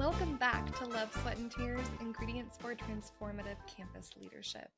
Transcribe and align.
Welcome 0.00 0.36
back 0.36 0.74
to 0.78 0.86
Love, 0.86 1.12
Sweat, 1.20 1.36
and 1.36 1.52
Tears 1.52 1.86
Ingredients 2.00 2.56
for 2.58 2.74
Transformative 2.74 3.58
Campus 3.66 4.08
Leadership. 4.18 4.70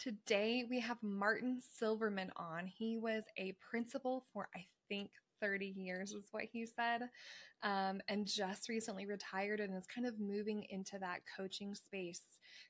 Today 0.00 0.64
we 0.68 0.80
have 0.80 1.00
Martin 1.00 1.60
Silverman 1.78 2.32
on. 2.36 2.66
He 2.66 2.96
was 2.96 3.22
a 3.38 3.54
principal 3.70 4.24
for, 4.32 4.48
I 4.52 4.66
think, 4.88 5.10
30 5.40 5.66
years, 5.76 6.10
is 6.10 6.26
what 6.32 6.42
he 6.50 6.66
said, 6.66 7.02
um, 7.62 8.00
and 8.08 8.26
just 8.26 8.68
recently 8.68 9.06
retired 9.06 9.60
and 9.60 9.76
is 9.76 9.86
kind 9.86 10.08
of 10.08 10.18
moving 10.18 10.66
into 10.70 10.98
that 10.98 11.20
coaching 11.36 11.72
space. 11.76 12.22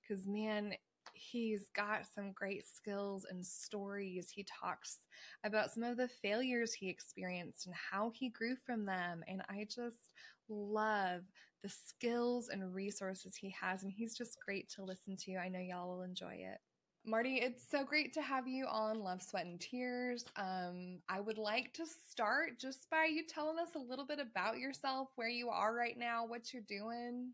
Because, 0.07 0.27
man, 0.27 0.75
he's 1.15 1.69
got 1.75 2.03
some 2.15 2.33
great 2.33 2.67
skills 2.67 3.25
and 3.31 3.45
stories. 3.45 4.29
He 4.29 4.45
talks 4.45 4.99
about 5.43 5.73
some 5.73 5.83
of 5.83 5.97
the 5.97 6.09
failures 6.09 6.75
he 6.75 6.91
experienced 6.91 7.65
and 7.65 7.75
how 7.75 8.13
he 8.15 8.29
grew 8.29 8.57
from 8.67 8.85
them. 8.85 9.25
And 9.27 9.41
I 9.49 9.67
just 9.71 10.11
love 10.51 11.23
the 11.65 11.71
skills 11.71 12.51
and 12.51 12.75
resources 12.75 13.35
he 13.35 13.53
has. 13.59 13.83
And 13.83 13.91
he's 13.91 14.15
just 14.17 14.39
great 14.45 14.69
to 14.75 14.85
listen 14.85 15.17
to. 15.25 15.37
I 15.37 15.49
know 15.49 15.59
y'all 15.59 15.89
will 15.89 16.03
enjoy 16.03 16.35
it. 16.35 16.59
Marty, 17.07 17.37
it's 17.37 17.69
so 17.69 17.85
great 17.85 18.13
to 18.15 18.23
have 18.23 18.47
you 18.47 18.67
on 18.67 19.01
Love, 19.01 19.23
Sweat, 19.23 19.47
and 19.47 19.61
Tears. 19.61 20.27
Um, 20.37 21.01
I 21.09 21.21
would 21.21 21.39
like 21.39 21.73
to 21.75 21.85
start 22.11 22.59
just 22.59 22.89
by 22.91 23.07
you 23.11 23.25
telling 23.27 23.59
us 23.59 23.75
a 23.75 23.79
little 23.79 24.07
bit 24.07 24.21
about 24.21 24.59
yourself, 24.59 25.09
where 25.17 25.29
you 25.29 25.49
are 25.49 25.75
right 25.75 25.99
now, 25.99 26.27
what 26.27 26.53
you're 26.53 26.63
doing. 26.69 27.31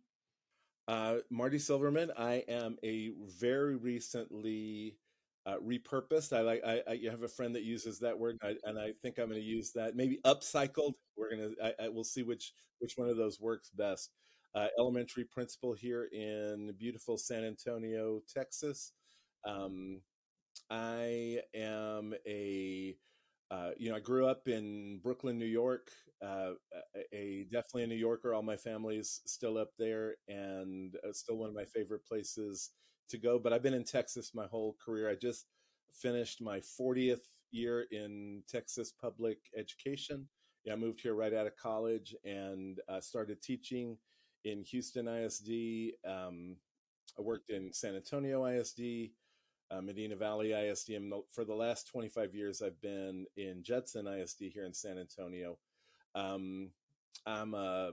Uh, 0.88 1.18
Marty 1.30 1.58
Silverman. 1.58 2.10
I 2.16 2.44
am 2.48 2.78
a 2.84 3.12
very 3.38 3.76
recently 3.76 4.96
uh, 5.46 5.56
repurposed. 5.56 6.36
I 6.36 6.40
like. 6.40 6.62
I, 6.64 6.82
I, 6.88 6.92
you 6.94 7.10
have 7.10 7.22
a 7.22 7.28
friend 7.28 7.54
that 7.54 7.62
uses 7.62 8.00
that 8.00 8.18
word, 8.18 8.38
and 8.42 8.58
I, 8.64 8.68
and 8.68 8.78
I 8.78 8.92
think 9.02 9.18
I'm 9.18 9.28
going 9.28 9.40
to 9.40 9.46
use 9.46 9.70
that. 9.72 9.94
Maybe 9.94 10.18
upcycled. 10.24 10.94
We're 11.16 11.30
gonna. 11.30 11.50
I, 11.62 11.84
I 11.84 11.88
will 11.88 12.04
see 12.04 12.24
which 12.24 12.54
which 12.80 12.98
one 12.98 13.08
of 13.08 13.16
those 13.16 13.40
works 13.40 13.70
best. 13.70 14.10
Uh, 14.54 14.66
elementary 14.78 15.24
principal 15.24 15.72
here 15.72 16.08
in 16.12 16.72
beautiful 16.76 17.16
San 17.16 17.44
Antonio, 17.44 18.20
Texas. 18.32 18.92
Um, 19.46 20.00
I 20.70 21.40
am 21.54 22.14
a 22.26 22.96
uh, 23.50 23.70
you 23.76 23.90
know, 23.90 23.96
I 23.96 24.00
grew 24.00 24.26
up 24.26 24.46
in 24.46 25.00
Brooklyn, 25.02 25.38
New 25.38 25.44
York. 25.46 25.90
Uh, 26.24 26.52
a, 27.12 27.46
definitely 27.50 27.82
a 27.82 27.86
New 27.88 27.96
Yorker. 27.96 28.32
All 28.32 28.42
my 28.42 28.56
family's 28.56 29.22
still 29.26 29.58
up 29.58 29.70
there, 29.78 30.14
and 30.28 30.94
it's 31.02 31.20
still 31.20 31.36
one 31.36 31.48
of 31.48 31.54
my 31.54 31.64
favorite 31.64 32.06
places 32.06 32.70
to 33.08 33.18
go. 33.18 33.38
But 33.40 33.52
I've 33.52 33.62
been 33.62 33.74
in 33.74 33.84
Texas 33.84 34.32
my 34.34 34.46
whole 34.46 34.76
career. 34.84 35.10
I 35.10 35.16
just 35.16 35.46
finished 35.92 36.40
my 36.40 36.60
40th 36.60 37.22
year 37.50 37.86
in 37.90 38.42
Texas 38.48 38.92
public 38.92 39.38
education. 39.58 40.28
Yeah, 40.64 40.74
I 40.74 40.76
moved 40.76 41.00
here 41.00 41.14
right 41.14 41.34
out 41.34 41.48
of 41.48 41.56
college 41.56 42.14
and 42.24 42.78
uh, 42.88 43.00
started 43.00 43.42
teaching 43.42 43.96
in 44.44 44.62
Houston 44.64 45.08
ISD. 45.08 45.92
Um, 46.06 46.56
I 47.18 47.22
worked 47.22 47.50
in 47.50 47.72
San 47.72 47.96
Antonio 47.96 48.46
ISD 48.46 49.10
uh, 49.70 49.80
Medina 49.80 50.16
Valley 50.16 50.52
ISD. 50.52 50.90
And 50.90 51.12
for 51.32 51.44
the 51.44 51.54
last 51.54 51.86
25 51.88 52.34
years, 52.34 52.62
I've 52.62 52.80
been 52.80 53.26
in 53.36 53.62
Judson 53.62 54.06
ISD 54.06 54.44
here 54.52 54.64
in 54.64 54.74
San 54.74 54.98
Antonio. 54.98 55.58
Um, 56.14 56.70
I'm 57.26 57.54
a 57.54 57.92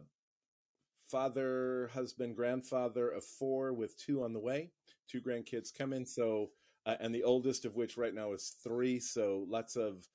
father, 1.09 1.89
husband, 1.93 2.35
grandfather 2.35 3.09
of 3.09 3.23
four 3.23 3.73
with 3.73 3.97
two 3.97 4.23
on 4.23 4.33
the 4.33 4.39
way, 4.39 4.71
two 5.09 5.21
grandkids 5.21 5.73
coming. 5.75 6.05
So, 6.05 6.49
uh, 6.85 6.95
and 6.99 7.13
the 7.13 7.23
oldest 7.23 7.65
of 7.65 7.75
which 7.75 7.97
right 7.97 8.13
now 8.13 8.33
is 8.33 8.55
three. 8.63 8.99
So 8.99 9.45
lots 9.47 9.75
of 9.75 10.07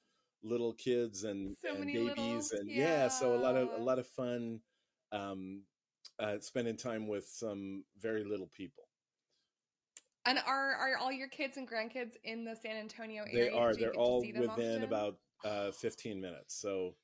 little 0.42 0.72
kids 0.72 1.24
and, 1.24 1.54
so 1.64 1.76
and 1.76 1.86
babies 1.86 2.08
littles, 2.16 2.52
and 2.52 2.68
yeah. 2.68 2.76
yeah. 2.76 3.08
so 3.08 3.34
a 3.34 3.38
lot 3.38 3.56
of 3.56 3.68
a 3.78 3.82
lot 3.82 4.00
of 4.00 4.06
fun 4.08 4.60
um, 5.12 5.62
uh, 6.18 6.38
spending 6.40 6.76
time 6.76 7.08
with 7.08 7.26
some 7.26 7.84
very 8.00 8.24
little 8.24 8.50
people. 8.56 8.84
And 10.24 10.38
are 10.46 10.74
are 10.74 10.96
all 10.98 11.10
your 11.10 11.28
kids 11.28 11.56
and 11.56 11.68
grandkids 11.68 12.12
in 12.24 12.44
the 12.44 12.54
San 12.54 12.76
Antonio 12.76 13.24
area? 13.24 13.50
They 13.50 13.56
are. 13.56 13.74
They're 13.74 13.94
all 13.94 14.20
within 14.20 14.48
often? 14.48 14.82
about 14.84 15.16
uh, 15.44 15.72
15 15.72 16.20
minutes. 16.20 16.60
So 16.60 16.94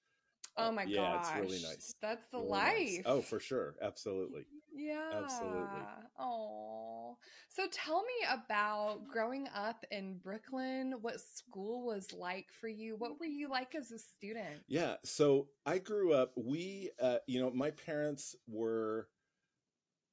Oh 0.58 0.72
my 0.72 0.84
yeah, 0.84 0.96
gosh. 0.96 1.26
it's 1.26 1.40
really 1.40 1.62
nice. 1.62 1.94
That's 2.02 2.26
the 2.28 2.38
really 2.38 2.50
life. 2.50 2.76
Nice. 2.76 3.02
Oh, 3.06 3.20
for 3.22 3.40
sure. 3.40 3.74
Absolutely. 3.82 4.46
Yeah. 4.74 5.10
Absolutely. 5.22 5.80
Oh. 6.18 7.16
So 7.48 7.66
tell 7.72 8.02
me 8.02 8.26
about 8.30 9.08
growing 9.08 9.48
up 9.54 9.84
in 9.90 10.18
Brooklyn, 10.18 10.94
what 11.00 11.20
school 11.20 11.86
was 11.86 12.12
like 12.12 12.46
for 12.60 12.68
you? 12.68 12.96
What 12.96 13.18
were 13.18 13.26
you 13.26 13.48
like 13.48 13.74
as 13.74 13.90
a 13.90 13.98
student? 13.98 14.62
Yeah. 14.68 14.94
So 15.04 15.48
I 15.64 15.78
grew 15.78 16.12
up, 16.12 16.32
we, 16.36 16.90
uh, 17.00 17.18
you 17.26 17.40
know, 17.40 17.50
my 17.50 17.70
parents 17.70 18.36
were 18.46 19.08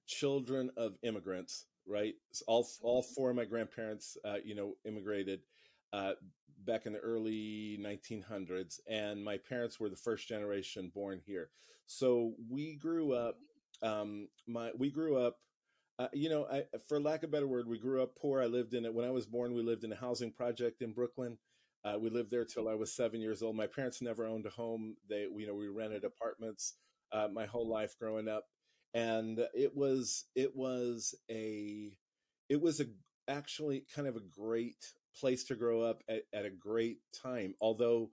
children 0.08 0.72
of 0.78 0.94
immigrants 1.04 1.66
right? 1.88 2.16
All 2.48 2.68
all 2.82 3.04
mm-hmm. 3.04 3.14
four 3.14 3.30
of 3.30 3.36
my 3.36 3.46
grandparents, 3.46 4.18
uh, 4.26 4.38
you 4.44 4.56
know, 4.56 4.74
immigrated 4.86 5.42
uh, 5.94 6.14
back 6.66 6.86
in 6.86 6.94
the 6.94 7.00
early 7.00 7.78
1900s, 7.82 8.80
and 8.88 9.24
my 9.24 9.38
parents 9.38 9.80
were 9.80 9.90
the 9.90 9.96
first 9.96 10.28
generation 10.28 10.92
born 10.94 11.22
here. 11.26 11.50
So 11.88 12.34
we 12.50 12.76
grew 12.76 13.14
up. 13.14 13.38
Um, 13.82 14.30
my 14.48 14.72
we 14.78 14.90
grew 14.90 15.18
up. 15.18 15.38
Uh, 15.98 16.08
you 16.12 16.30
know, 16.30 16.46
I, 16.52 16.66
for 16.88 17.00
lack 17.00 17.24
of 17.24 17.30
a 17.30 17.32
better 17.32 17.48
word, 17.48 17.68
we 17.68 17.80
grew 17.80 18.04
up 18.04 18.18
poor. 18.18 18.42
I 18.42 18.48
lived 18.48 18.74
in 18.74 18.86
it 18.86 18.94
when 18.94 19.06
I 19.06 19.12
was 19.12 19.26
born. 19.26 19.54
We 19.54 19.62
lived 19.62 19.86
in 19.86 19.94
a 19.94 19.96
housing 19.96 20.32
project 20.32 20.82
in 20.82 20.92
Brooklyn. 20.92 21.38
Uh, 21.86 21.98
we 22.00 22.10
lived 22.10 22.32
there 22.32 22.44
till 22.44 22.68
I 22.68 22.74
was 22.74 22.92
seven 22.92 23.22
years 23.22 23.42
old. 23.42 23.56
My 23.56 23.68
parents 23.68 24.02
never 24.02 24.26
owned 24.26 24.46
a 24.46 24.50
home. 24.50 24.98
They, 25.10 25.22
you 25.22 25.48
know, 25.48 25.54
we 25.54 25.68
rented 25.68 26.04
apartments 26.04 26.74
uh, 27.14 27.30
my 27.32 27.46
whole 27.46 27.68
life 27.68 27.96
growing 27.98 28.28
up 28.28 28.46
and 28.96 29.42
it 29.54 29.76
was 29.76 30.24
it 30.36 30.56
was 30.56 31.14
a 31.30 31.92
it 32.50 32.60
was 32.60 32.80
a 32.80 32.86
actually 33.28 33.84
kind 33.94 34.08
of 34.08 34.16
a 34.16 34.22
great 34.22 34.94
place 35.16 35.44
to 35.46 35.56
grow 35.56 35.82
up 35.82 36.04
at, 36.10 36.24
at 36.34 36.46
a 36.46 36.50
great 36.50 36.98
time 37.14 37.54
although 37.62 38.10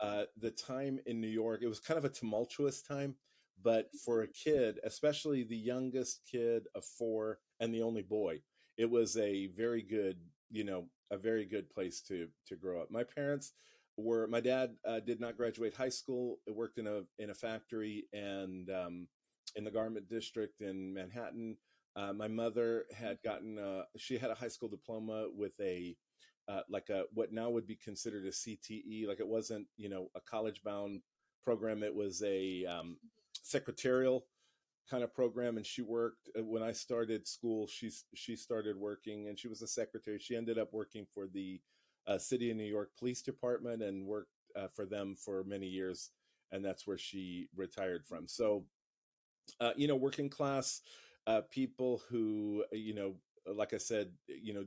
uh, 0.00 0.24
the 0.38 0.50
time 0.50 0.98
in 1.06 1.20
new 1.20 1.28
york 1.28 1.60
it 1.62 1.68
was 1.68 1.80
kind 1.80 1.98
of 1.98 2.04
a 2.04 2.10
tumultuous 2.10 2.82
time 2.82 3.14
but 3.62 3.88
for 4.04 4.22
a 4.22 4.28
kid 4.28 4.78
especially 4.84 5.44
the 5.44 5.56
youngest 5.56 6.20
kid 6.30 6.64
of 6.74 6.84
four 6.84 7.38
and 7.60 7.72
the 7.72 7.82
only 7.82 8.02
boy 8.02 8.40
it 8.76 8.90
was 8.90 9.16
a 9.16 9.48
very 9.56 9.82
good 9.82 10.18
you 10.50 10.64
know 10.64 10.86
a 11.10 11.16
very 11.16 11.44
good 11.44 11.70
place 11.70 12.00
to 12.00 12.28
to 12.46 12.56
grow 12.56 12.80
up 12.80 12.90
my 12.90 13.04
parents 13.04 13.52
were 13.96 14.26
my 14.26 14.40
dad 14.40 14.74
uh, 14.86 15.00
did 15.00 15.20
not 15.20 15.36
graduate 15.36 15.74
high 15.74 15.88
school 15.88 16.40
It 16.46 16.54
worked 16.54 16.78
in 16.78 16.86
a 16.86 17.02
in 17.18 17.30
a 17.30 17.34
factory 17.34 18.06
and 18.12 18.68
um, 18.70 19.08
in 19.56 19.64
the 19.64 19.70
garment 19.70 20.08
district 20.08 20.60
in 20.60 20.92
Manhattan. 20.94 21.56
Uh, 21.96 22.12
my 22.12 22.26
mother 22.26 22.86
had 22.96 23.18
gotten 23.22 23.58
uh, 23.58 23.84
she 23.96 24.18
had 24.18 24.30
a 24.30 24.34
high 24.34 24.48
school 24.48 24.68
diploma 24.68 25.26
with 25.32 25.52
a 25.60 25.96
uh, 26.48 26.60
like 26.68 26.90
a 26.90 27.04
what 27.12 27.32
now 27.32 27.50
would 27.50 27.66
be 27.66 27.76
considered 27.76 28.26
a 28.26 28.30
CTE. 28.30 29.06
Like 29.06 29.20
it 29.20 29.26
wasn't 29.26 29.66
you 29.76 29.88
know 29.88 30.10
a 30.14 30.20
college 30.20 30.62
bound 30.62 31.02
program. 31.42 31.82
It 31.82 31.94
was 31.94 32.22
a 32.22 32.64
um, 32.66 32.96
secretarial 33.42 34.26
kind 34.90 35.02
of 35.02 35.14
program, 35.14 35.56
and 35.56 35.66
she 35.66 35.82
worked 35.82 36.28
uh, 36.38 36.44
when 36.44 36.62
I 36.62 36.72
started 36.72 37.26
school. 37.26 37.66
She 37.66 37.90
she 38.14 38.36
started 38.36 38.76
working, 38.76 39.28
and 39.28 39.38
she 39.38 39.48
was 39.48 39.62
a 39.62 39.68
secretary. 39.68 40.18
She 40.18 40.36
ended 40.36 40.58
up 40.58 40.72
working 40.72 41.06
for 41.14 41.26
the 41.26 41.60
uh, 42.06 42.18
City 42.18 42.50
of 42.50 42.56
New 42.56 42.64
York 42.64 42.90
Police 42.98 43.22
Department 43.22 43.82
and 43.82 44.06
worked 44.06 44.30
uh, 44.56 44.68
for 44.74 44.86
them 44.86 45.14
for 45.16 45.44
many 45.44 45.66
years, 45.66 46.10
and 46.52 46.64
that's 46.64 46.86
where 46.86 46.98
she 46.98 47.48
retired 47.56 48.04
from. 48.06 48.28
So 48.28 48.64
uh, 49.60 49.72
you 49.76 49.88
know, 49.88 49.96
working 49.96 50.28
class 50.28 50.80
uh, 51.26 51.42
people 51.50 52.02
who, 52.08 52.64
uh, 52.72 52.76
you 52.76 52.94
know, 52.94 53.14
like 53.46 53.74
I 53.74 53.78
said, 53.78 54.12
you 54.26 54.54
know, 54.54 54.64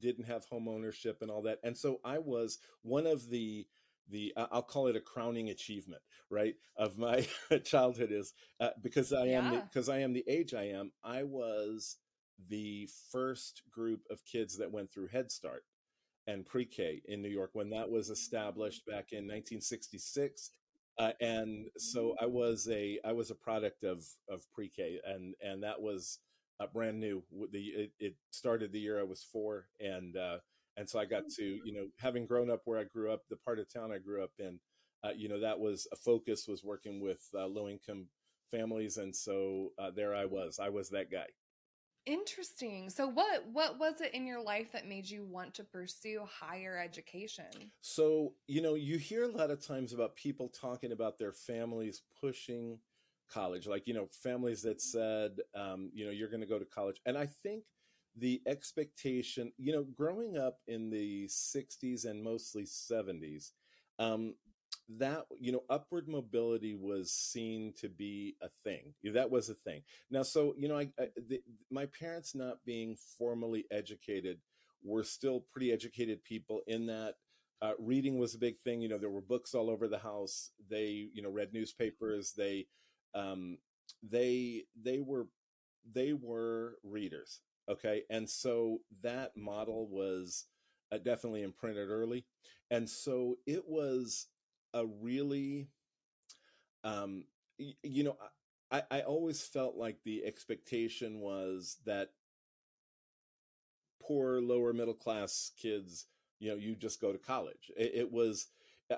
didn't 0.00 0.24
have 0.24 0.44
home 0.44 0.68
ownership 0.68 1.18
and 1.20 1.30
all 1.30 1.42
that. 1.42 1.58
And 1.62 1.76
so 1.76 2.00
I 2.04 2.18
was 2.18 2.58
one 2.82 3.06
of 3.06 3.30
the 3.30 3.66
the 4.08 4.32
I'll 4.36 4.62
call 4.62 4.86
it 4.86 4.94
a 4.96 5.00
crowning 5.00 5.50
achievement, 5.50 6.02
right, 6.30 6.54
of 6.76 6.96
my 6.96 7.26
childhood 7.64 8.12
is 8.12 8.34
uh, 8.60 8.70
because 8.82 9.12
I 9.12 9.26
am 9.26 9.62
because 9.62 9.88
I 9.88 9.98
am 9.98 10.12
the 10.12 10.24
age 10.28 10.54
I 10.54 10.68
am. 10.68 10.92
I 11.02 11.24
was 11.24 11.96
the 12.48 12.88
first 13.10 13.62
group 13.70 14.02
of 14.10 14.24
kids 14.24 14.58
that 14.58 14.70
went 14.70 14.92
through 14.92 15.08
Head 15.08 15.32
Start 15.32 15.64
and 16.28 16.44
pre-K 16.44 17.02
in 17.06 17.22
New 17.22 17.28
York 17.28 17.50
when 17.54 17.70
that 17.70 17.88
was 17.88 18.10
established 18.10 18.84
back 18.84 19.12
in 19.12 19.24
1966 19.24 20.50
uh, 20.98 21.12
and 21.20 21.66
so 21.76 22.16
I 22.20 22.26
was 22.26 22.68
a 22.70 22.98
I 23.04 23.12
was 23.12 23.30
a 23.30 23.34
product 23.34 23.84
of 23.84 24.04
of 24.30 24.50
pre-K, 24.52 24.98
and 25.04 25.34
and 25.42 25.62
that 25.62 25.80
was 25.80 26.20
uh, 26.60 26.66
brand 26.66 27.00
new. 27.00 27.22
The 27.50 27.58
it, 27.58 27.92
it, 27.98 28.14
started 28.30 28.72
the 28.72 28.80
year 28.80 29.00
I 29.00 29.04
was 29.04 29.22
four, 29.22 29.66
and 29.80 30.16
uh, 30.16 30.38
and 30.76 30.88
so 30.88 30.98
I 30.98 31.04
got 31.04 31.24
to 31.36 31.44
you 31.64 31.72
know 31.72 31.86
having 31.98 32.26
grown 32.26 32.50
up 32.50 32.62
where 32.64 32.78
I 32.78 32.84
grew 32.84 33.12
up, 33.12 33.22
the 33.28 33.36
part 33.36 33.58
of 33.58 33.72
town 33.72 33.92
I 33.92 33.98
grew 33.98 34.22
up 34.22 34.32
in, 34.38 34.58
uh, 35.04 35.12
you 35.16 35.28
know 35.28 35.40
that 35.40 35.58
was 35.58 35.86
a 35.92 35.96
focus 35.96 36.46
was 36.48 36.64
working 36.64 37.00
with 37.00 37.20
uh, 37.34 37.46
low 37.46 37.68
income 37.68 38.06
families, 38.50 38.96
and 38.96 39.14
so 39.14 39.72
uh, 39.78 39.90
there 39.90 40.14
I 40.14 40.24
was. 40.24 40.58
I 40.60 40.68
was 40.68 40.90
that 40.90 41.10
guy. 41.10 41.26
Interesting. 42.06 42.88
So 42.88 43.08
what 43.08 43.44
what 43.52 43.80
was 43.80 44.00
it 44.00 44.14
in 44.14 44.26
your 44.26 44.40
life 44.40 44.70
that 44.72 44.86
made 44.86 45.10
you 45.10 45.26
want 45.26 45.54
to 45.54 45.64
pursue 45.64 46.20
higher 46.24 46.78
education? 46.78 47.72
So, 47.80 48.34
you 48.46 48.62
know, 48.62 48.74
you 48.74 48.96
hear 48.96 49.24
a 49.24 49.28
lot 49.28 49.50
of 49.50 49.64
times 49.64 49.92
about 49.92 50.14
people 50.14 50.48
talking 50.48 50.92
about 50.92 51.18
their 51.18 51.32
families 51.32 52.02
pushing 52.20 52.78
college 53.32 53.66
like 53.66 53.86
you 53.86 53.94
know 53.94 54.08
families 54.22 54.62
that 54.62 54.80
said 54.80 55.32
um, 55.54 55.90
you 55.94 56.04
know 56.04 56.10
you're 56.12 56.28
going 56.30 56.40
to 56.40 56.46
go 56.46 56.58
to 56.58 56.64
college. 56.64 57.00
And 57.06 57.16
i 57.18 57.26
think 57.26 57.64
the 58.18 58.40
expectation 58.46 59.52
you 59.58 59.72
know 59.72 59.84
growing 59.84 60.38
up 60.38 60.58
in 60.68 60.90
the 60.90 61.28
60s 61.28 62.04
and 62.06 62.22
mostly 62.22 62.64
70s 62.64 63.52
um, 63.98 64.34
that 64.88 65.26
you 65.38 65.52
know 65.52 65.62
upward 65.68 66.08
mobility 66.08 66.74
was 66.74 67.12
seen 67.12 67.72
to 67.80 67.88
be 67.88 68.36
a 68.42 68.48
thing. 68.64 68.94
That 69.04 69.30
was 69.30 69.48
a 69.48 69.54
thing. 69.54 69.82
Now 70.10 70.22
so 70.22 70.54
you 70.56 70.68
know 70.68 70.78
I, 70.78 70.88
I 70.98 71.08
the, 71.28 71.42
my 71.70 71.86
parents 71.86 72.34
not 72.34 72.64
being 72.64 72.96
formally 73.18 73.64
educated 73.70 74.38
were 74.84 75.02
still 75.02 75.44
pretty 75.52 75.72
educated 75.72 76.22
people 76.24 76.60
in 76.66 76.86
that 76.86 77.14
uh, 77.62 77.72
reading 77.78 78.18
was 78.18 78.34
a 78.34 78.38
big 78.38 78.58
thing. 78.60 78.80
You 78.80 78.88
know 78.88 78.98
there 78.98 79.10
were 79.10 79.20
books 79.20 79.54
all 79.54 79.70
over 79.70 79.88
the 79.88 79.98
house. 79.98 80.50
They 80.70 81.08
you 81.12 81.22
know 81.22 81.30
read 81.30 81.52
newspapers. 81.52 82.32
They 82.36 82.66
um, 83.16 83.58
they 84.04 84.64
they 84.80 85.00
were 85.00 85.28
they 85.92 86.12
were 86.12 86.78
readers 86.82 87.40
okay? 87.68 88.04
And 88.10 88.30
so 88.30 88.78
that 89.02 89.36
model 89.36 89.88
was 89.88 90.44
uh, 90.92 90.98
definitely 90.98 91.42
imprinted 91.42 91.90
early. 91.90 92.24
And 92.70 92.88
so 92.88 93.38
it 93.44 93.64
was 93.66 94.28
a 94.72 94.86
really 94.86 95.66
um 96.84 97.24
y- 97.58 97.74
you 97.82 98.04
know 98.04 98.16
I, 98.70 98.82
I 98.90 99.00
always 99.02 99.42
felt 99.44 99.76
like 99.76 99.98
the 100.04 100.24
expectation 100.24 101.20
was 101.20 101.76
that 101.86 102.10
poor 104.02 104.40
lower 104.40 104.72
middle 104.72 104.94
class 104.94 105.50
kids 105.60 106.06
you 106.38 106.50
know 106.50 106.56
you 106.56 106.74
just 106.76 107.00
go 107.00 107.12
to 107.12 107.18
college. 107.18 107.70
It, 107.76 107.92
it 107.94 108.12
was 108.12 108.48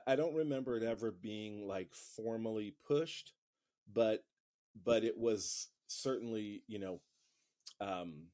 i 0.07 0.17
don't 0.17 0.35
remember 0.35 0.77
it 0.77 0.83
ever 0.83 1.11
being 1.11 1.67
like 1.67 1.95
formally 1.95 2.75
pushed 2.87 3.33
but 3.93 4.25
but 4.85 5.05
it 5.05 5.17
was 5.19 5.69
certainly 5.89 6.63
you 6.67 6.79
know 6.79 7.01
um 7.81 8.27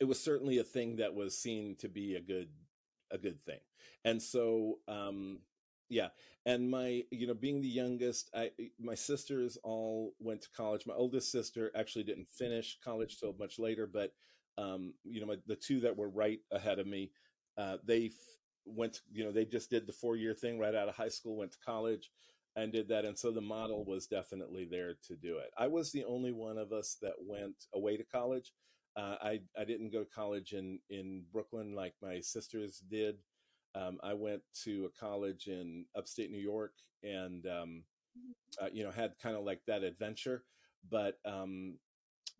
it 0.00 0.04
was 0.04 0.20
certainly 0.22 0.58
a 0.58 0.64
thing 0.64 0.96
that 0.96 1.14
was 1.14 1.36
seen 1.38 1.76
to 1.76 1.88
be 1.88 2.14
a 2.14 2.20
good 2.20 2.48
a 3.10 3.18
good 3.18 3.42
thing. 3.44 3.60
And 4.04 4.20
so 4.22 4.78
um 4.88 5.40
yeah 5.90 6.08
and 6.44 6.70
my 6.70 7.02
you 7.10 7.26
know 7.26 7.32
being 7.34 7.62
the 7.62 7.68
youngest 7.68 8.28
i 8.34 8.50
my 8.78 8.94
sisters 8.94 9.56
all 9.64 10.12
went 10.20 10.42
to 10.42 10.48
college. 10.56 10.86
My 10.86 10.94
oldest 10.94 11.32
sister 11.32 11.70
actually 11.74 12.04
didn't 12.04 12.28
finish 12.30 12.78
college 12.84 13.18
till 13.18 13.34
much 13.38 13.58
later 13.58 13.86
but 13.86 14.12
um 14.58 14.92
you 15.04 15.20
know 15.20 15.26
my, 15.26 15.36
the 15.46 15.56
two 15.56 15.80
that 15.80 15.96
were 15.96 16.10
right 16.10 16.40
ahead 16.52 16.78
of 16.78 16.86
me 16.86 17.10
uh 17.56 17.78
they 17.84 18.06
f- 18.06 18.12
went 18.66 19.00
you 19.10 19.24
know 19.24 19.32
they 19.32 19.46
just 19.46 19.70
did 19.70 19.86
the 19.86 19.92
four 19.92 20.16
year 20.16 20.34
thing 20.34 20.58
right 20.58 20.74
out 20.74 20.88
of 20.88 20.94
high 20.94 21.08
school 21.08 21.36
went 21.36 21.52
to 21.52 21.58
college 21.64 22.10
and 22.58 22.72
did 22.72 22.88
that 22.88 23.04
and 23.04 23.18
so 23.18 23.30
the 23.30 23.40
model 23.40 23.84
was 23.84 24.06
definitely 24.06 24.66
there 24.70 24.94
to 25.06 25.14
do 25.16 25.38
it 25.38 25.50
i 25.58 25.66
was 25.66 25.92
the 25.92 26.04
only 26.04 26.32
one 26.32 26.58
of 26.58 26.72
us 26.72 26.96
that 27.00 27.14
went 27.20 27.54
away 27.74 27.96
to 27.96 28.04
college 28.04 28.52
uh, 28.98 29.16
I 29.22 29.40
I 29.56 29.64
didn't 29.64 29.92
go 29.92 30.02
to 30.02 30.10
college 30.10 30.52
in 30.52 30.80
in 30.90 31.22
Brooklyn 31.32 31.74
like 31.74 31.94
my 32.02 32.20
sisters 32.20 32.82
did. 32.90 33.16
Um, 33.74 33.98
I 34.02 34.14
went 34.14 34.42
to 34.64 34.86
a 34.86 35.00
college 35.00 35.46
in 35.46 35.84
upstate 35.96 36.32
New 36.32 36.38
York, 36.40 36.72
and 37.04 37.46
um, 37.46 37.84
uh, 38.60 38.68
you 38.72 38.82
know 38.82 38.90
had 38.90 39.12
kind 39.22 39.36
of 39.36 39.44
like 39.44 39.60
that 39.66 39.84
adventure, 39.84 40.42
but 40.90 41.18
um, 41.24 41.78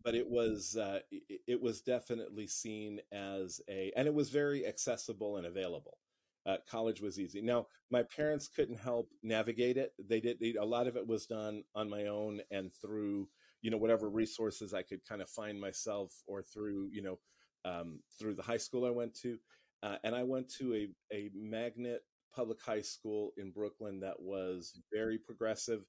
but 0.03 0.15
it 0.15 0.29
was 0.29 0.75
uh, 0.75 0.99
it, 1.11 1.41
it 1.47 1.61
was 1.61 1.79
definitely 1.79 2.47
seen 2.47 2.99
as 3.13 3.61
a 3.69 3.93
and 3.95 4.05
it 4.05 4.13
was 4.13 4.29
very 4.29 4.67
accessible 4.67 5.37
and 5.37 5.45
available. 5.45 5.97
Uh, 6.45 6.57
college 6.69 7.01
was 7.01 7.19
easy. 7.19 7.41
Now 7.41 7.67
my 7.91 8.03
parents 8.03 8.47
couldn't 8.47 8.79
help 8.79 9.09
navigate 9.21 9.77
it. 9.77 9.91
They 9.99 10.19
did 10.19 10.39
they, 10.39 10.55
a 10.55 10.65
lot 10.65 10.87
of 10.87 10.95
it 10.95 11.07
was 11.07 11.25
done 11.25 11.63
on 11.75 11.89
my 11.89 12.07
own 12.07 12.41
and 12.51 12.71
through 12.81 13.27
you 13.61 13.69
know 13.71 13.77
whatever 13.77 14.09
resources 14.09 14.73
I 14.73 14.83
could 14.83 15.05
kind 15.05 15.21
of 15.21 15.29
find 15.29 15.59
myself 15.59 16.13
or 16.27 16.41
through 16.41 16.89
you 16.91 17.01
know 17.01 17.19
um, 17.65 17.99
through 18.17 18.35
the 18.35 18.43
high 18.43 18.57
school 18.57 18.85
I 18.85 18.89
went 18.89 19.13
to, 19.21 19.37
uh, 19.83 19.97
and 20.03 20.15
I 20.15 20.23
went 20.23 20.49
to 20.59 20.73
a 20.75 21.15
a 21.15 21.29
magnet 21.35 22.01
public 22.33 22.61
high 22.61 22.81
school 22.81 23.31
in 23.37 23.51
Brooklyn 23.51 23.99
that 24.01 24.19
was 24.19 24.81
very 24.93 25.17
progressive. 25.17 25.83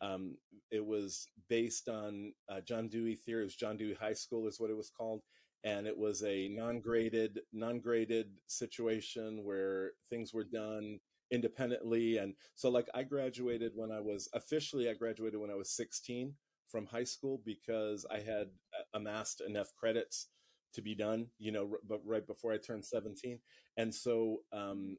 Um, 0.00 0.36
it 0.70 0.84
was 0.84 1.28
based 1.48 1.88
on 1.88 2.32
uh, 2.50 2.60
John 2.60 2.88
Dewey 2.88 3.14
theory. 3.14 3.42
It 3.42 3.44
was 3.44 3.56
John 3.56 3.76
Dewey 3.76 3.94
High 3.94 4.12
School 4.12 4.48
is 4.48 4.60
what 4.60 4.70
it 4.70 4.76
was 4.76 4.90
called, 4.90 5.22
and 5.64 5.86
it 5.86 5.96
was 5.96 6.22
a 6.22 6.48
non-graded 6.48 7.40
non-graded 7.52 8.26
situation 8.46 9.42
where 9.44 9.92
things 10.10 10.32
were 10.34 10.44
done 10.44 11.00
independently. 11.30 12.18
And 12.18 12.34
so, 12.54 12.70
like, 12.70 12.88
I 12.94 13.02
graduated 13.02 13.72
when 13.74 13.90
I 13.90 14.00
was 14.00 14.28
officially 14.34 14.88
I 14.88 14.94
graduated 14.94 15.40
when 15.40 15.50
I 15.50 15.54
was 15.54 15.70
16 15.70 16.34
from 16.68 16.86
high 16.86 17.04
school 17.04 17.40
because 17.44 18.06
I 18.10 18.18
had 18.18 18.48
uh, 18.78 18.82
amassed 18.94 19.40
enough 19.40 19.74
credits 19.74 20.28
to 20.74 20.82
be 20.82 20.94
done, 20.94 21.28
you 21.38 21.52
know, 21.52 21.76
but 21.88 22.00
right 22.04 22.26
before 22.26 22.52
I 22.52 22.58
turned 22.58 22.84
17. 22.84 23.38
And 23.76 23.94
so 23.94 24.38
um, 24.52 24.96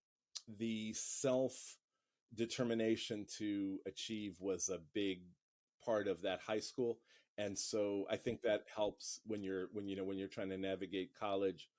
the 0.57 0.93
self 0.93 1.77
determination 2.33 3.25
to 3.37 3.79
achieve 3.85 4.37
was 4.39 4.69
a 4.69 4.79
big 4.93 5.21
part 5.83 6.07
of 6.07 6.21
that 6.23 6.39
high 6.41 6.59
school. 6.59 6.99
And 7.37 7.57
so 7.57 8.05
I 8.09 8.15
think 8.15 8.41
that 8.41 8.63
helps 8.73 9.19
when 9.25 9.43
you're 9.43 9.67
when 9.73 9.87
you 9.87 9.95
know 9.95 10.03
when 10.03 10.17
you're 10.17 10.27
trying 10.27 10.49
to 10.49 10.57
navigate 10.57 11.11
college, 11.19 11.69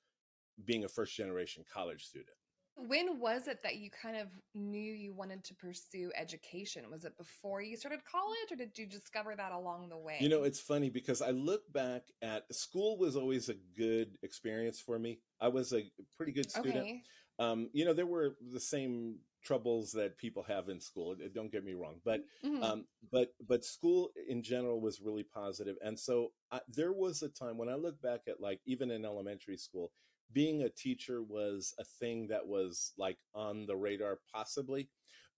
being 0.65 0.85
a 0.85 0.89
first 0.89 1.17
generation 1.17 1.65
college 1.73 2.05
student. 2.05 2.37
When 2.79 3.19
was 3.19 3.49
it 3.49 3.63
that 3.63 3.77
you 3.77 3.89
kind 3.91 4.19
of 4.19 4.29
knew 4.55 4.93
you 4.93 5.15
wanted 5.15 5.43
to 5.45 5.55
pursue 5.55 6.13
education? 6.15 6.85
Was 6.91 7.07
it 7.07 7.17
before 7.17 7.63
you 7.63 7.75
started 7.75 8.01
college 8.05 8.53
or 8.53 8.57
did 8.57 8.77
you 8.77 8.85
discover 8.85 9.35
that 9.35 9.53
along 9.53 9.89
the 9.89 9.97
way? 9.97 10.19
You 10.21 10.29
know, 10.29 10.43
it's 10.43 10.61
funny 10.61 10.91
because 10.91 11.23
I 11.23 11.31
look 11.31 11.73
back 11.73 12.03
at 12.21 12.55
school 12.55 12.99
was 12.99 13.17
always 13.17 13.49
a 13.49 13.55
good 13.79 14.19
experience 14.23 14.79
for 14.79 14.99
me. 14.99 15.21
I 15.41 15.49
was 15.49 15.73
a 15.73 15.91
pretty 16.19 16.33
good 16.33 16.51
student. 16.51 16.77
Okay. 16.77 17.03
Um, 17.39 17.71
you 17.73 17.87
know, 17.87 17.95
there 17.95 18.05
were 18.05 18.37
the 18.53 18.61
same 18.61 19.21
troubles 19.47 19.93
that 19.93 20.19
people 20.19 20.43
have 20.45 20.69
in 20.69 20.81
school. 20.81 21.13
uh, 21.25 21.29
Don't 21.35 21.53
get 21.53 21.65
me 21.65 21.75
wrong, 21.75 22.01
but 22.05 22.23
Mhm. 22.43 22.63
um, 22.63 22.87
but 23.13 23.29
but 23.49 23.65
school 23.65 24.11
in 24.29 24.43
general 24.43 24.81
was 24.81 25.01
really 25.01 25.25
positive, 25.25 25.77
and 25.85 25.99
so 25.99 26.33
I, 26.53 26.61
there 26.69 26.93
was 26.93 27.23
a 27.23 27.29
time 27.29 27.59
when 27.59 27.69
I 27.69 27.75
look 27.75 28.01
back 28.03 28.23
at 28.29 28.41
like 28.41 28.61
even 28.67 28.91
in 28.91 29.05
elementary 29.05 29.57
school, 29.59 29.93
being 30.33 30.63
a 30.63 30.71
teacher 30.71 31.23
was 31.23 31.75
a 31.79 31.85
thing 31.85 32.29
that 32.29 32.47
was 32.47 32.93
like 32.99 33.19
on 33.35 33.67
the 33.67 33.77
radar 33.77 34.19
possibly, 34.33 34.91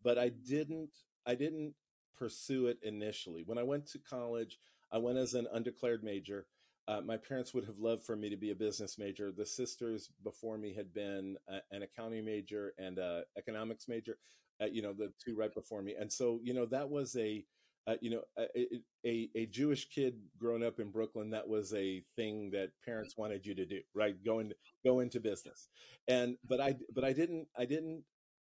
but 0.02 0.18
I 0.18 0.30
didn't 0.30 0.90
I 1.26 1.34
didn't 1.34 1.74
pursue 2.16 2.66
it 2.68 2.78
initially. 2.82 3.42
When 3.46 3.58
I 3.58 3.62
went 3.62 3.86
to 3.88 3.98
college, 3.98 4.58
I 4.92 4.98
went 4.98 5.18
as 5.18 5.34
an 5.34 5.46
undeclared 5.52 6.02
major. 6.02 6.46
Uh, 6.88 7.02
my 7.04 7.18
parents 7.18 7.52
would 7.52 7.66
have 7.66 7.78
loved 7.78 8.02
for 8.02 8.16
me 8.16 8.30
to 8.30 8.36
be 8.36 8.50
a 8.50 8.54
business 8.54 8.98
major. 8.98 9.30
The 9.30 9.44
sisters 9.44 10.08
before 10.24 10.56
me 10.56 10.72
had 10.72 10.94
been 10.94 11.36
a, 11.46 11.58
an 11.70 11.82
accounting 11.82 12.24
major 12.24 12.72
and 12.78 12.98
a 12.98 13.24
economics 13.36 13.88
major. 13.88 14.18
Uh, 14.60 14.66
you 14.72 14.80
know, 14.80 14.94
the 14.94 15.12
two 15.22 15.36
right 15.36 15.54
before 15.54 15.82
me, 15.82 15.94
and 16.00 16.10
so 16.10 16.40
you 16.42 16.54
know 16.54 16.66
that 16.66 16.88
was 16.88 17.14
a 17.16 17.44
uh, 17.86 17.94
you 18.00 18.10
know 18.10 18.22
a, 18.38 18.80
a 19.06 19.28
a 19.36 19.46
Jewish 19.46 19.88
kid 19.90 20.14
growing 20.38 20.64
up 20.64 20.80
in 20.80 20.90
Brooklyn. 20.90 21.30
That 21.30 21.46
was 21.46 21.74
a 21.74 22.02
thing 22.16 22.50
that 22.52 22.70
parents 22.84 23.16
wanted 23.16 23.46
you 23.46 23.54
to 23.54 23.66
do, 23.66 23.80
right? 23.94 24.16
Go 24.24 24.42
go 24.84 25.00
into 25.00 25.20
business, 25.20 25.68
and 26.08 26.36
but 26.48 26.60
I 26.60 26.74
but 26.94 27.04
I 27.04 27.12
didn't 27.12 27.46
I 27.56 27.66
didn't 27.66 28.02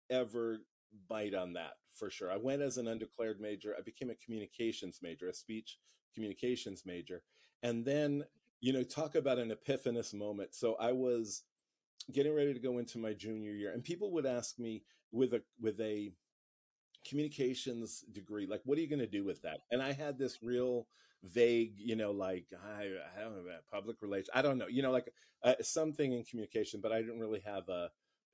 ever 0.09 0.59
bite 1.09 1.35
on 1.35 1.53
that 1.53 1.73
for 1.95 2.09
sure. 2.09 2.31
I 2.31 2.37
went 2.37 2.61
as 2.61 2.77
an 2.77 2.87
undeclared 2.87 3.39
major. 3.39 3.75
I 3.77 3.81
became 3.81 4.09
a 4.09 4.15
communications 4.15 4.99
major, 5.03 5.27
a 5.27 5.33
speech 5.33 5.77
communications 6.15 6.83
major. 6.85 7.21
And 7.63 7.85
then, 7.85 8.23
you 8.61 8.73
know, 8.73 8.83
talk 8.83 9.15
about 9.15 9.39
an 9.39 9.51
epiphanous 9.51 10.13
moment. 10.13 10.55
So 10.55 10.75
I 10.79 10.91
was 10.91 11.43
getting 12.11 12.33
ready 12.33 12.53
to 12.53 12.59
go 12.59 12.77
into 12.77 12.97
my 12.97 13.13
junior 13.13 13.51
year 13.51 13.71
and 13.71 13.83
people 13.83 14.11
would 14.11 14.25
ask 14.25 14.57
me 14.59 14.83
with 15.11 15.33
a 15.33 15.41
with 15.61 15.79
a 15.79 16.11
communications 17.07 18.03
degree 18.11 18.45
like 18.45 18.61
what 18.65 18.77
are 18.77 18.81
you 18.81 18.89
going 18.89 18.99
to 18.99 19.07
do 19.07 19.23
with 19.23 19.41
that 19.41 19.61
and 19.71 19.81
i 19.81 19.91
had 19.91 20.17
this 20.17 20.39
real 20.41 20.87
vague 21.23 21.73
you 21.77 21.95
know 21.95 22.11
like 22.11 22.45
i, 22.77 22.83
I 23.17 23.21
don't 23.21 23.35
know 23.35 23.41
about 23.41 23.67
public 23.71 24.01
relations 24.01 24.29
i 24.33 24.41
don't 24.41 24.57
know 24.57 24.67
you 24.67 24.81
know 24.81 24.91
like 24.91 25.11
uh, 25.43 25.53
something 25.61 26.13
in 26.13 26.23
communication 26.23 26.79
but 26.81 26.91
i 26.91 27.01
didn't 27.01 27.19
really 27.19 27.41
have 27.45 27.67
a 27.69 27.89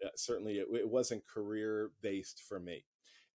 uh, 0.06 0.10
certainly 0.16 0.58
it, 0.58 0.68
it 0.74 0.90
wasn't 0.90 1.26
career 1.28 1.92
based 2.02 2.44
for 2.48 2.60
me 2.60 2.86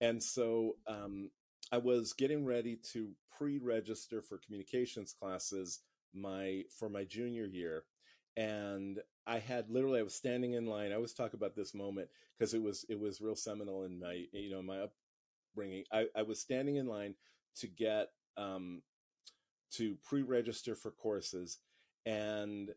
and 0.01 0.23
so 0.23 0.77
um, 0.87 1.31
i 1.73 1.79
was 1.79 2.13
getting 2.13 2.45
ready 2.45 2.77
to 2.93 3.11
pre-register 3.37 4.23
for 4.23 4.39
communications 4.39 5.13
classes 5.13 5.81
my 6.15 6.63
for 6.79 6.89
my 6.89 7.05
junior 7.05 7.45
year 7.45 7.85
and 8.37 8.99
i 9.27 9.39
had 9.39 9.69
literally 9.71 10.01
i 10.01 10.03
was 10.03 10.15
standing 10.15 10.53
in 10.55 10.67
line. 10.67 10.93
I 10.93 10.97
always 10.97 11.15
talk 11.15 11.35
about 11.35 11.55
this 11.55 11.75
moment 11.75 12.09
because 12.39 12.55
it 12.55 12.63
was 12.63 12.85
it 12.89 12.99
was 12.99 13.21
real 13.21 13.37
seminal 13.37 13.85
in 13.85 13.99
my 14.01 14.25
you 14.33 14.51
know 14.51 14.63
my 14.63 14.87
upbringing. 15.57 15.85
I, 15.93 16.07
I 16.15 16.23
was 16.23 16.41
standing 16.41 16.77
in 16.77 16.87
line 16.87 17.15
to 17.57 17.67
get 17.67 18.09
um, 18.37 18.83
to 19.73 19.97
pre-register 20.05 20.75
for 20.75 20.91
courses 20.91 21.59
and 22.05 22.71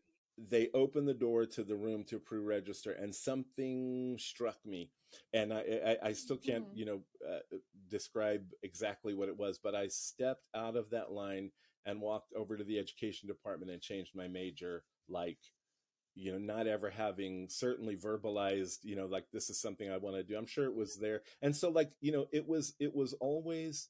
they 0.48 0.68
opened 0.74 1.06
the 1.08 1.14
door 1.14 1.44
to 1.44 1.62
the 1.62 1.76
room 1.76 2.04
to 2.04 2.18
pre-register 2.18 2.92
and 2.92 3.14
something 3.14 4.16
struck 4.18 4.56
me 4.64 4.90
and 5.34 5.52
i 5.52 5.96
i, 6.02 6.08
I 6.08 6.12
still 6.12 6.36
can't 6.38 6.64
Mhm. 6.66 6.76
you 6.76 6.84
know 6.86 7.02
uh, 7.28 7.40
describe 7.88 8.44
exactly 8.62 9.14
what 9.14 9.28
it 9.28 9.36
was, 9.36 9.58
but 9.58 9.74
I 9.74 9.88
stepped 9.88 10.46
out 10.54 10.76
of 10.76 10.90
that 10.90 11.10
line 11.12 11.50
and 11.84 12.00
walked 12.00 12.32
over 12.34 12.56
to 12.56 12.64
the 12.64 12.78
education 12.78 13.26
department 13.28 13.70
and 13.70 13.82
changed 13.82 14.14
my 14.14 14.28
major 14.28 14.84
like 15.08 15.38
you 16.14 16.32
know 16.32 16.38
not 16.38 16.66
ever 16.66 16.90
having 16.90 17.48
certainly 17.48 17.96
verbalized 17.96 18.78
you 18.82 18.96
know 18.96 19.06
like 19.06 19.26
this 19.32 19.48
is 19.50 19.60
something 19.60 19.90
i 19.90 19.96
want 19.96 20.16
to 20.16 20.22
do 20.24 20.36
i'm 20.36 20.46
sure 20.46 20.64
it 20.64 20.74
was 20.74 20.96
there 20.96 21.22
and 21.42 21.54
so 21.54 21.70
like 21.70 21.92
you 22.00 22.12
know 22.12 22.26
it 22.32 22.46
was 22.46 22.74
it 22.80 22.94
was 22.94 23.12
always 23.14 23.88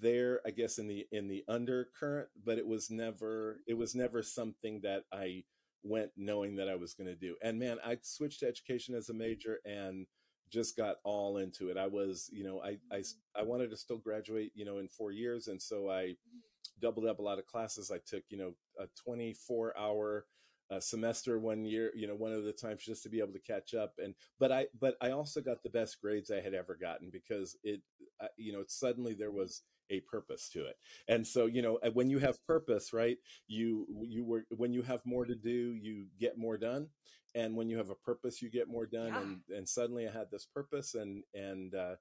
there 0.00 0.40
i 0.46 0.50
guess 0.50 0.78
in 0.78 0.86
the 0.86 1.06
in 1.10 1.26
the 1.26 1.44
undercurrent 1.48 2.28
but 2.44 2.56
it 2.56 2.66
was 2.66 2.90
never 2.90 3.60
it 3.66 3.74
was 3.74 3.94
never 3.94 4.22
something 4.22 4.80
that 4.82 5.04
i 5.12 5.42
went 5.82 6.10
knowing 6.16 6.56
that 6.56 6.68
i 6.68 6.76
was 6.76 6.94
going 6.94 7.08
to 7.08 7.14
do. 7.16 7.36
And 7.42 7.58
man 7.58 7.78
i 7.84 7.98
switched 8.02 8.40
to 8.40 8.48
education 8.48 8.94
as 8.94 9.08
a 9.08 9.14
major 9.14 9.58
and 9.64 10.06
just 10.50 10.76
got 10.76 10.96
all 11.02 11.38
into 11.38 11.70
it. 11.70 11.78
I 11.78 11.86
was 11.86 12.28
you 12.32 12.44
know 12.44 12.60
i 12.62 12.76
i, 12.92 12.98
mm-hmm. 12.98 13.40
I 13.40 13.42
wanted 13.42 13.70
to 13.70 13.76
still 13.76 13.98
graduate 13.98 14.52
you 14.54 14.64
know 14.64 14.78
in 14.78 14.88
four 14.88 15.10
years 15.10 15.48
and 15.48 15.60
so 15.60 15.90
i 15.90 16.02
mm-hmm. 16.02 16.38
doubled 16.80 17.06
up 17.06 17.18
a 17.18 17.22
lot 17.22 17.38
of 17.38 17.46
classes. 17.46 17.90
I 17.90 17.98
took 18.06 18.22
you 18.28 18.38
know 18.38 18.54
a 18.78 18.86
24 19.04 19.76
hour 19.76 20.26
a 20.70 20.80
semester 20.80 21.38
one 21.38 21.64
year, 21.64 21.92
you 21.94 22.06
know, 22.06 22.14
one 22.14 22.32
of 22.32 22.44
the 22.44 22.52
times 22.52 22.84
just 22.84 23.02
to 23.02 23.08
be 23.08 23.20
able 23.20 23.32
to 23.32 23.40
catch 23.40 23.74
up. 23.74 23.94
And 23.98 24.14
but 24.38 24.52
I 24.52 24.66
but 24.80 24.96
I 25.00 25.10
also 25.10 25.40
got 25.40 25.62
the 25.62 25.70
best 25.70 26.00
grades 26.00 26.30
I 26.30 26.40
had 26.40 26.54
ever 26.54 26.76
gotten 26.80 27.10
because 27.10 27.56
it, 27.62 27.80
uh, 28.20 28.28
you 28.36 28.52
know, 28.52 28.64
suddenly 28.66 29.14
there 29.14 29.32
was 29.32 29.62
a 29.90 30.00
purpose 30.00 30.48
to 30.50 30.64
it. 30.64 30.76
And 31.08 31.26
so, 31.26 31.46
you 31.46 31.62
know, 31.62 31.78
when 31.92 32.10
you 32.10 32.18
have 32.18 32.44
purpose, 32.46 32.92
right? 32.92 33.18
You 33.46 33.86
you 34.08 34.24
were 34.24 34.44
when 34.56 34.72
you 34.72 34.82
have 34.82 35.04
more 35.04 35.24
to 35.24 35.34
do, 35.34 35.74
you 35.74 36.06
get 36.18 36.38
more 36.38 36.56
done. 36.56 36.88
And 37.34 37.56
when 37.56 37.68
you 37.68 37.78
have 37.78 37.90
a 37.90 37.94
purpose, 37.94 38.42
you 38.42 38.50
get 38.50 38.68
more 38.68 38.86
done. 38.86 39.08
Yeah. 39.08 39.20
And 39.20 39.40
and 39.56 39.68
suddenly 39.68 40.06
I 40.08 40.12
had 40.12 40.30
this 40.30 40.46
purpose, 40.46 40.94
and 40.94 41.22
and 41.34 41.74
uh, 41.74 41.94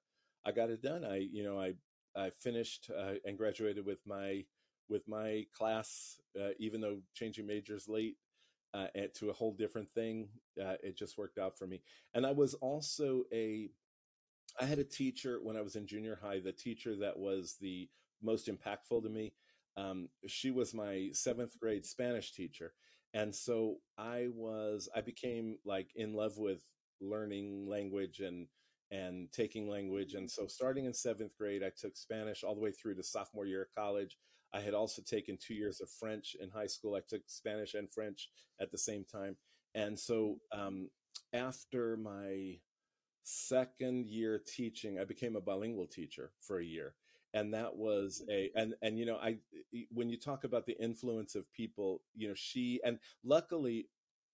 I 0.45 0.51
got 0.51 0.69
it 0.69 0.81
done. 0.81 1.03
I 1.05 1.27
you 1.31 1.43
know 1.43 1.59
I 1.59 1.73
I 2.15 2.31
finished 2.41 2.89
uh, 2.97 3.13
and 3.25 3.37
graduated 3.37 3.85
with 3.85 3.99
my 4.05 4.45
with 4.89 5.07
my 5.07 5.45
class, 5.57 6.19
uh, 6.39 6.49
even 6.59 6.81
though 6.81 6.99
changing 7.13 7.47
majors 7.47 7.87
late 7.87 8.17
uh, 8.73 8.87
to 9.15 9.29
a 9.29 9.33
whole 9.33 9.53
different 9.53 9.89
thing. 9.93 10.29
Uh, 10.61 10.75
it 10.83 10.97
just 10.97 11.17
worked 11.17 11.37
out 11.37 11.57
for 11.57 11.67
me. 11.67 11.81
And 12.13 12.25
I 12.25 12.31
was 12.31 12.53
also 12.55 13.23
a, 13.33 13.69
I 14.59 14.65
had 14.65 14.79
a 14.79 14.83
teacher 14.83 15.39
when 15.41 15.57
I 15.57 15.61
was 15.61 15.75
in 15.75 15.87
junior 15.87 16.19
high, 16.21 16.39
the 16.39 16.51
teacher 16.51 16.95
that 16.97 17.17
was 17.17 17.57
the 17.59 17.89
most 18.21 18.47
impactful 18.47 19.03
to 19.03 19.09
me. 19.09 19.33
Um, 19.77 20.09
she 20.27 20.51
was 20.51 20.73
my 20.73 21.09
seventh 21.13 21.59
grade 21.59 21.85
Spanish 21.85 22.33
teacher. 22.33 22.73
And 23.13 23.33
so 23.33 23.77
I 23.97 24.27
was, 24.33 24.89
I 24.95 25.01
became 25.01 25.57
like 25.65 25.91
in 25.95 26.13
love 26.13 26.37
with 26.37 26.63
learning 27.01 27.67
language 27.67 28.19
and, 28.19 28.47
and 28.89 29.31
taking 29.31 29.69
language. 29.69 30.13
And 30.13 30.29
so 30.29 30.47
starting 30.47 30.85
in 30.85 30.93
seventh 30.93 31.37
grade, 31.37 31.63
I 31.63 31.71
took 31.77 31.97
Spanish 31.97 32.43
all 32.43 32.55
the 32.55 32.61
way 32.61 32.71
through 32.71 32.95
to 32.95 33.03
sophomore 33.03 33.45
year 33.45 33.63
of 33.63 33.75
college. 33.75 34.17
I 34.53 34.59
had 34.59 34.73
also 34.73 35.01
taken 35.01 35.37
two 35.37 35.53
years 35.53 35.81
of 35.81 35.89
French 35.89 36.35
in 36.39 36.49
high 36.49 36.67
school. 36.67 36.95
I 36.95 37.01
took 37.07 37.21
Spanish 37.27 37.73
and 37.73 37.91
French 37.91 38.29
at 38.59 38.71
the 38.71 38.77
same 38.77 39.05
time. 39.05 39.37
And 39.75 39.97
so 39.97 40.39
um, 40.51 40.89
after 41.33 41.97
my 41.97 42.59
second 43.23 44.07
year 44.07 44.41
teaching, 44.45 44.99
I 44.99 45.05
became 45.05 45.35
a 45.35 45.41
bilingual 45.41 45.87
teacher 45.87 46.31
for 46.41 46.59
a 46.59 46.65
year. 46.65 46.95
And 47.33 47.53
that 47.53 47.77
was 47.77 48.21
a, 48.29 48.51
and, 48.55 48.73
and, 48.81 48.99
you 48.99 49.05
know, 49.05 49.15
I, 49.15 49.37
when 49.89 50.09
you 50.09 50.17
talk 50.19 50.43
about 50.43 50.65
the 50.65 50.77
influence 50.81 51.35
of 51.35 51.51
people, 51.53 52.01
you 52.13 52.27
know, 52.27 52.33
she, 52.35 52.81
and 52.83 52.99
luckily, 53.23 53.87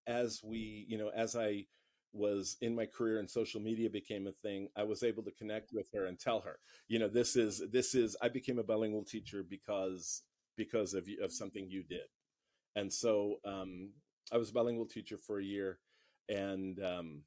as 0.07 0.41
we, 0.43 0.86
you 0.88 0.97
know, 0.97 1.12
as 1.15 1.36
I, 1.36 1.65
was 2.14 2.58
in 2.62 2.76
my 2.76 2.86
career 2.86 3.20
and 3.20 3.30
social 3.30 3.62
media 3.62 3.90
became 3.90 4.28
a 4.28 4.32
thing, 4.32 4.70
I 4.76 4.84
was 4.84 5.04
able 5.04 5.24
to 5.24 5.32
connect 5.32 5.72
with 5.74 5.88
her 5.94 6.06
and 6.06 6.20
tell 6.20 6.42
her, 6.42 6.60
you 6.88 7.00
know, 7.00 7.08
this 7.08 7.36
is 7.36 7.62
this 7.72 7.96
is 7.96 8.16
I 8.22 8.30
became 8.30 8.60
a 8.60 8.64
bilingual 8.64 9.04
teacher 9.04 9.44
because 9.48 10.24
because 10.56 10.94
of 10.94 11.08
of 11.22 11.32
something 11.32 11.68
you 11.70 11.84
did, 11.84 12.08
and 12.76 12.92
so 12.92 13.36
um, 13.46 13.92
I 14.32 14.38
was 14.38 14.50
a 14.50 14.54
bilingual 14.54 14.88
teacher 14.88 15.18
for 15.18 15.40
a 15.40 15.44
year, 15.44 15.80
and 16.30 16.80
um, 16.84 17.24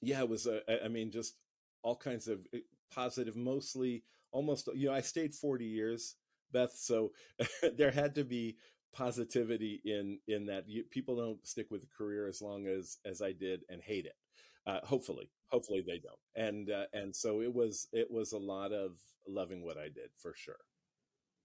yeah, 0.00 0.20
it 0.20 0.28
was 0.28 0.46
a, 0.46 0.60
I 0.84 0.88
mean, 0.88 1.10
just 1.10 1.34
all 1.82 1.96
kinds 1.96 2.28
of 2.28 2.46
eh, 2.54 2.58
positive, 2.92 3.36
mostly 3.36 4.04
almost 4.32 4.68
you 4.74 4.88
know 4.88 4.94
I 4.94 5.00
stayed 5.00 5.34
forty 5.34 5.66
years, 5.66 6.16
Beth, 6.52 6.74
so 6.76 7.12
there 7.76 7.90
had 7.90 8.14
to 8.16 8.24
be 8.24 8.56
positivity 8.96 9.80
in 9.84 10.18
in 10.26 10.46
that 10.46 10.68
you, 10.68 10.84
people 10.90 11.16
don't 11.16 11.46
stick 11.46 11.66
with 11.70 11.82
a 11.82 11.96
career 11.96 12.28
as 12.28 12.40
long 12.40 12.66
as 12.66 12.98
as 13.04 13.20
I 13.20 13.32
did 13.32 13.62
and 13.68 13.82
hate 13.82 14.06
it. 14.06 14.16
Uh, 14.66 14.80
hopefully, 14.82 15.30
hopefully 15.48 15.84
they 15.86 15.98
don't. 15.98 16.46
And 16.46 16.70
uh, 16.70 16.86
and 16.92 17.14
so 17.14 17.42
it 17.42 17.52
was 17.52 17.88
it 17.92 18.10
was 18.10 18.32
a 18.32 18.38
lot 18.38 18.72
of 18.72 18.92
loving 19.28 19.64
what 19.64 19.76
I 19.76 19.84
did 19.84 20.10
for 20.18 20.34
sure. 20.34 20.56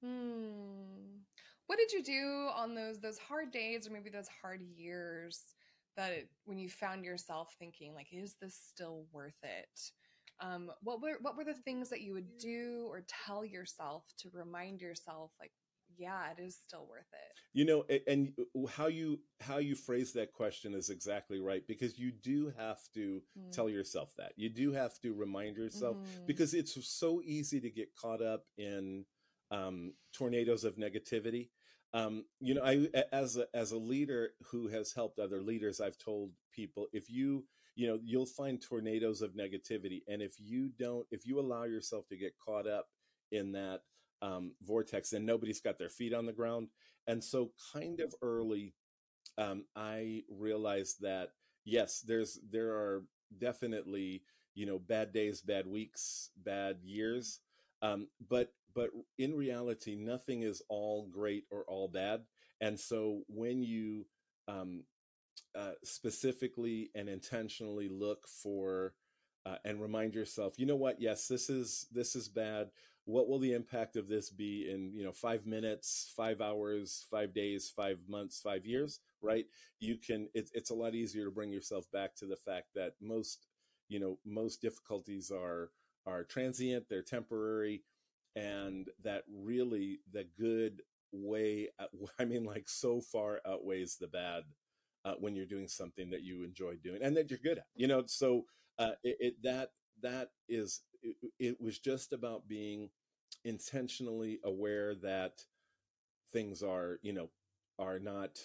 Hmm. 0.03 1.19
What 1.67 1.77
did 1.77 1.91
you 1.91 2.03
do 2.03 2.49
on 2.55 2.73
those 2.73 2.99
those 2.99 3.17
hard 3.17 3.51
days 3.51 3.87
or 3.87 3.91
maybe 3.91 4.09
those 4.09 4.29
hard 4.41 4.61
years 4.61 5.41
that 5.97 6.27
when 6.45 6.57
you 6.57 6.69
found 6.69 7.03
yourself 7.03 7.53
thinking 7.59 7.93
like, 7.93 8.07
is 8.11 8.35
this 8.41 8.57
still 8.69 9.05
worth 9.11 9.37
it? 9.43 9.91
Um, 10.39 10.71
what 10.81 11.01
were 11.01 11.17
what 11.21 11.37
were 11.37 11.43
the 11.43 11.53
things 11.53 11.89
that 11.89 12.01
you 12.01 12.13
would 12.13 12.37
do 12.39 12.87
or 12.89 13.03
tell 13.25 13.45
yourself 13.45 14.05
to 14.19 14.29
remind 14.33 14.81
yourself 14.81 15.31
like 15.39 15.51
yeah, 15.97 16.31
it 16.37 16.41
is 16.41 16.57
still 16.67 16.87
worth 16.89 17.11
it. 17.13 17.39
You 17.53 17.65
know, 17.65 17.85
and 18.07 18.33
how 18.69 18.87
you 18.87 19.19
how 19.39 19.57
you 19.57 19.75
phrase 19.75 20.13
that 20.13 20.33
question 20.33 20.73
is 20.73 20.89
exactly 20.89 21.39
right 21.39 21.63
because 21.67 21.99
you 21.99 22.11
do 22.11 22.53
have 22.57 22.79
to 22.93 23.21
mm. 23.37 23.51
tell 23.51 23.69
yourself 23.69 24.13
that. 24.17 24.33
You 24.35 24.49
do 24.49 24.71
have 24.71 24.99
to 25.01 25.13
remind 25.13 25.57
yourself 25.57 25.97
mm. 25.97 26.27
because 26.27 26.53
it's 26.53 26.77
so 26.87 27.21
easy 27.23 27.59
to 27.59 27.69
get 27.69 27.95
caught 27.95 28.21
up 28.21 28.45
in 28.57 29.05
um, 29.51 29.93
tornadoes 30.13 30.63
of 30.63 30.77
negativity. 30.77 31.49
Um, 31.93 32.23
you 32.39 32.53
know, 32.53 32.63
I 32.63 32.87
as 33.11 33.37
a, 33.37 33.47
as 33.53 33.71
a 33.71 33.77
leader 33.77 34.31
who 34.49 34.67
has 34.69 34.93
helped 34.93 35.19
other 35.19 35.41
leaders, 35.41 35.81
I've 35.81 35.97
told 35.97 36.31
people 36.53 36.87
if 36.93 37.09
you 37.09 37.43
you 37.75 37.87
know 37.87 37.99
you'll 38.03 38.25
find 38.25 38.61
tornadoes 38.61 39.21
of 39.21 39.35
negativity, 39.35 40.03
and 40.07 40.21
if 40.21 40.35
you 40.39 40.69
don't, 40.79 41.05
if 41.11 41.25
you 41.25 41.39
allow 41.39 41.63
yourself 41.63 42.07
to 42.07 42.17
get 42.17 42.33
caught 42.43 42.67
up 42.67 42.87
in 43.31 43.51
that 43.53 43.81
um, 44.21 44.53
vortex 44.63 45.13
and 45.13 45.25
nobody's 45.25 45.61
got 45.61 45.77
their 45.77 45.89
feet 45.89 46.13
on 46.13 46.25
the 46.25 46.33
ground. 46.33 46.67
And 47.07 47.23
so, 47.23 47.51
kind 47.73 47.99
of 47.99 48.13
early, 48.21 48.73
um, 49.37 49.65
I 49.75 50.23
realized 50.29 51.01
that 51.01 51.29
yes, 51.65 52.01
there's 52.01 52.39
there 52.49 52.71
are 52.71 53.03
definitely 53.39 54.23
you 54.53 54.65
know 54.65 54.79
bad 54.79 55.13
days, 55.13 55.41
bad 55.41 55.67
weeks, 55.67 56.29
bad 56.37 56.77
years, 56.83 57.39
um, 57.81 58.07
but 58.29 58.53
but 58.75 58.89
in 59.17 59.35
reality, 59.35 59.95
nothing 59.95 60.43
is 60.43 60.61
all 60.69 61.07
great 61.07 61.45
or 61.51 61.63
all 61.67 61.87
bad. 61.87 62.21
And 62.61 62.79
so, 62.79 63.21
when 63.27 63.63
you 63.63 64.05
um, 64.47 64.83
uh, 65.55 65.71
specifically 65.83 66.91
and 66.95 67.09
intentionally 67.09 67.89
look 67.89 68.27
for 68.27 68.93
uh, 69.45 69.55
and 69.65 69.81
remind 69.81 70.13
yourself, 70.13 70.53
you 70.57 70.65
know 70.65 70.75
what? 70.75 71.01
Yes, 71.01 71.27
this 71.27 71.49
is 71.49 71.87
this 71.91 72.15
is 72.15 72.29
bad 72.29 72.69
what 73.05 73.27
will 73.27 73.39
the 73.39 73.53
impact 73.53 73.95
of 73.95 74.07
this 74.07 74.29
be 74.29 74.69
in 74.71 74.93
you 74.95 75.03
know 75.03 75.11
five 75.11 75.45
minutes 75.45 76.11
five 76.15 76.41
hours 76.41 77.05
five 77.09 77.33
days 77.33 77.71
five 77.75 77.97
months 78.07 78.39
five 78.41 78.65
years 78.65 78.99
right? 79.21 79.45
You 79.79 79.97
can 79.97 80.29
it, 80.33 80.49
it's 80.53 80.71
a 80.71 80.75
lot 80.75 80.95
easier 80.95 81.25
to 81.25 81.31
bring 81.31 81.51
yourself 81.51 81.85
back 81.91 82.15
to 82.15 82.25
the 82.25 82.35
fact 82.35 82.67
that 82.75 82.93
most 82.99 83.47
you 83.87 83.99
know 83.99 84.17
most 84.25 84.61
difficulties 84.61 85.31
are 85.31 85.71
are 86.07 86.23
transient 86.23 86.85
they're 86.89 87.03
temporary 87.03 87.83
and 88.35 88.89
that 89.03 89.23
really 89.31 89.99
the 90.11 90.25
good 90.39 90.81
way 91.11 91.69
i 92.19 92.25
mean 92.25 92.43
like 92.45 92.67
so 92.67 93.01
far 93.01 93.41
outweighs 93.45 93.97
the 93.97 94.07
bad 94.07 94.43
uh, 95.03 95.13
when 95.19 95.35
you're 95.35 95.45
doing 95.45 95.67
something 95.67 96.09
that 96.09 96.23
you 96.23 96.43
enjoy 96.43 96.75
doing 96.83 97.01
and 97.01 97.15
that 97.17 97.29
you're 97.29 97.39
good 97.43 97.57
at 97.57 97.65
you 97.75 97.87
know? 97.87 98.03
So 98.05 98.45
uh, 98.79 98.91
it, 99.03 99.17
it 99.19 99.43
that 99.43 99.69
that 100.01 100.29
is 100.49 100.81
it, 101.39 101.61
was 101.61 101.79
just 101.79 102.13
about 102.13 102.47
being 102.47 102.89
intentionally 103.45 104.39
aware 104.43 104.95
that 104.95 105.43
things 106.33 106.63
are, 106.63 106.99
you 107.03 107.13
know, 107.13 107.29
are 107.79 107.99
not 107.99 108.39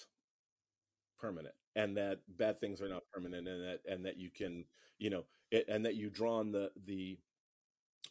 permanent 1.18 1.54
and 1.74 1.96
that 1.96 2.20
bad 2.36 2.60
things 2.60 2.80
are 2.80 2.88
not 2.88 3.02
permanent 3.12 3.48
and 3.48 3.62
that 3.64 3.80
and 3.88 4.04
that 4.04 4.18
you 4.18 4.30
can 4.30 4.64
you 4.98 5.10
know 5.10 5.24
it, 5.50 5.64
and 5.68 5.84
that 5.84 5.94
you 5.94 6.10
draw 6.10 6.38
on 6.38 6.52
the 6.52 6.70
the 6.86 7.18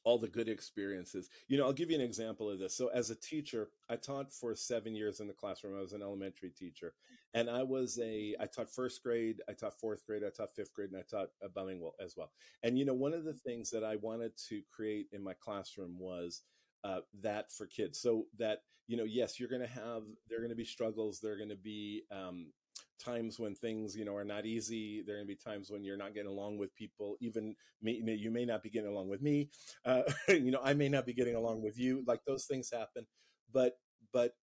all 0.06 0.20
the 0.20 0.28
good 0.28 0.48
experiences. 0.48 1.30
You 1.48 1.58
know, 1.58 1.66
I'll 1.66 1.74
give 1.74 1.90
you 1.90 1.96
an 1.96 2.02
example 2.02 2.50
of 2.50 2.60
this. 2.60 2.78
So, 2.78 2.88
as 2.94 3.10
a 3.10 3.16
teacher, 3.16 3.70
I 3.90 3.98
taught 3.98 4.32
for 4.32 4.56
seven 4.56 4.96
years 4.96 5.20
in 5.20 5.28
the 5.28 5.34
classroom. 5.34 5.76
I 5.78 5.82
was 5.82 5.94
an 5.94 6.04
elementary 6.04 6.52
teacher, 6.52 6.94
and 7.34 7.50
I 7.50 7.64
was 7.64 8.00
a 8.02 8.36
I 8.40 8.46
taught 8.46 8.70
first 8.70 9.04
grade, 9.04 9.42
I 9.50 9.54
taught 9.54 9.78
fourth 9.80 10.06
grade, 10.06 10.24
I 10.26 10.30
taught 10.30 10.56
fifth 10.56 10.74
grade, 10.74 10.92
and 10.92 11.00
I 11.00 11.04
taught 11.04 11.30
a 11.44 11.50
bilingual 11.50 11.96
as 12.00 12.16
well. 12.16 12.32
And 12.64 12.78
you 12.78 12.86
know, 12.86 12.94
one 12.94 13.14
of 13.14 13.26
the 13.26 13.34
things 13.34 13.70
that 13.72 13.84
I 13.84 13.98
wanted 13.98 14.32
to 14.50 14.62
create 14.72 15.08
in 15.12 15.24
my 15.24 15.34
classroom 15.34 15.98
was 16.00 16.44
uh, 16.84 17.00
that 17.22 17.52
for 17.52 17.66
kids, 17.66 18.00
so 18.00 18.28
that 18.38 18.60
you 18.88 18.98
know, 18.98 19.04
yes, 19.04 19.40
you're 19.40 19.50
going 19.50 19.62
to 19.62 19.68
have 19.68 20.04
there 20.30 20.38
are 20.38 20.42
going 20.42 20.50
to 20.50 20.56
be 20.56 20.64
struggles, 20.64 21.20
there 21.20 21.34
are 21.34 21.38
going 21.38 21.50
to 21.50 21.56
be 21.56 22.04
um, 22.12 22.52
times 23.04 23.40
when 23.40 23.56
things 23.56 23.96
you 23.96 24.06
know 24.06 24.16
are 24.16 24.26
not 24.26 24.46
easy. 24.46 25.04
There 25.06 25.16
are 25.16 25.20
going 25.20 25.28
to 25.28 25.34
be 25.36 25.52
times 25.52 25.70
when 25.72 25.84
you're 25.84 25.98
not 25.98 26.14
getting 26.14 26.32
along 26.32 26.58
with 26.58 26.76
people. 26.76 27.18
Even 27.22 27.56
me, 27.82 28.02
you 28.04 28.32
may 28.32 28.46
not 28.46 28.64
be 28.64 28.70
getting 28.70 28.90
along 28.92 29.10
with 29.10 29.22
me 29.22 29.50
uh, 29.86 30.04
you 30.30 30.52
know 30.52 30.62
i 30.64 30.74
may 30.74 30.90
not 30.90 31.06
be 31.06 31.14
getting 31.14 31.36
along 31.36 31.62
with 31.62 31.78
you. 31.80 32.04
Like 32.08 32.22
those 32.26 32.46
things 32.46 32.70
happen. 32.72 33.06
But 33.54 33.78
but 34.14 34.34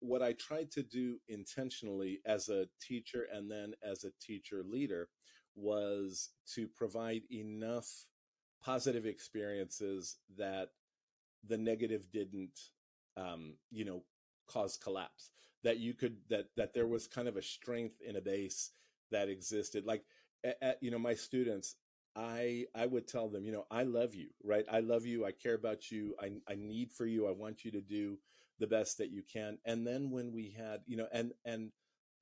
what 0.00 0.22
i 0.22 0.32
tried 0.34 0.70
to 0.70 0.82
do 0.82 1.18
intentionally 1.28 2.20
as 2.24 2.48
a 2.48 2.66
teacher 2.80 3.26
and 3.32 3.50
then 3.50 3.74
as 3.82 4.04
a 4.04 4.12
teacher 4.20 4.62
leader 4.64 5.08
was 5.56 6.30
to 6.54 6.68
provide 6.68 7.22
enough 7.32 7.88
positive 8.62 9.06
experiences 9.06 10.18
that 10.36 10.68
the 11.48 11.58
negative 11.58 12.06
didn't 12.12 12.58
um, 13.16 13.54
you 13.70 13.84
know 13.84 14.02
cause 14.48 14.76
collapse 14.76 15.30
that 15.64 15.78
you 15.78 15.94
could 15.94 16.16
that 16.28 16.46
that 16.56 16.74
there 16.74 16.86
was 16.86 17.06
kind 17.06 17.28
of 17.28 17.36
a 17.36 17.42
strength 17.42 17.96
in 18.06 18.16
a 18.16 18.20
base 18.20 18.72
that 19.10 19.28
existed. 19.28 19.84
Like 19.84 20.04
at, 20.44 20.56
at, 20.62 20.82
you 20.82 20.90
know 20.90 20.98
my 20.98 21.14
students 21.14 21.76
i 22.16 22.64
i 22.74 22.86
would 22.86 23.06
tell 23.06 23.28
them 23.28 23.44
you 23.44 23.52
know 23.52 23.66
i 23.70 23.82
love 23.82 24.14
you 24.14 24.28
right? 24.42 24.64
I 24.70 24.80
love 24.80 25.04
you. 25.04 25.24
I 25.24 25.32
care 25.32 25.54
about 25.54 25.90
you. 25.90 26.14
I 26.20 26.32
i 26.48 26.54
need 26.54 26.90
for 26.90 27.06
you. 27.06 27.26
I 27.28 27.32
want 27.32 27.64
you 27.64 27.70
to 27.72 27.80
do 27.80 28.18
the 28.58 28.66
best 28.66 28.98
that 28.98 29.10
you 29.10 29.22
can. 29.22 29.58
And 29.64 29.86
then 29.86 30.10
when 30.10 30.32
we 30.32 30.54
had 30.56 30.80
you 30.86 30.96
know 30.96 31.06
and 31.12 31.32
and 31.44 31.70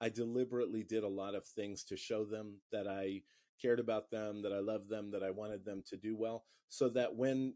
i 0.01 0.09
deliberately 0.09 0.83
did 0.83 1.05
a 1.05 1.09
lot 1.09 1.35
of 1.35 1.47
things 1.47 1.83
to 1.85 1.97
show 1.97 2.25
them 2.25 2.57
that 2.73 2.87
i 2.87 3.23
cared 3.61 3.81
about 3.81 4.11
them 4.11 4.43
that 4.43 4.53
i 4.53 4.59
loved 4.59 4.91
them 4.91 5.11
that 5.11 5.23
i 5.23 5.31
wanted 5.31 5.65
them 5.65 5.83
to 5.89 5.97
do 5.97 6.15
well 6.15 6.45
so 6.69 6.91
that 6.91 7.15
when 7.17 7.55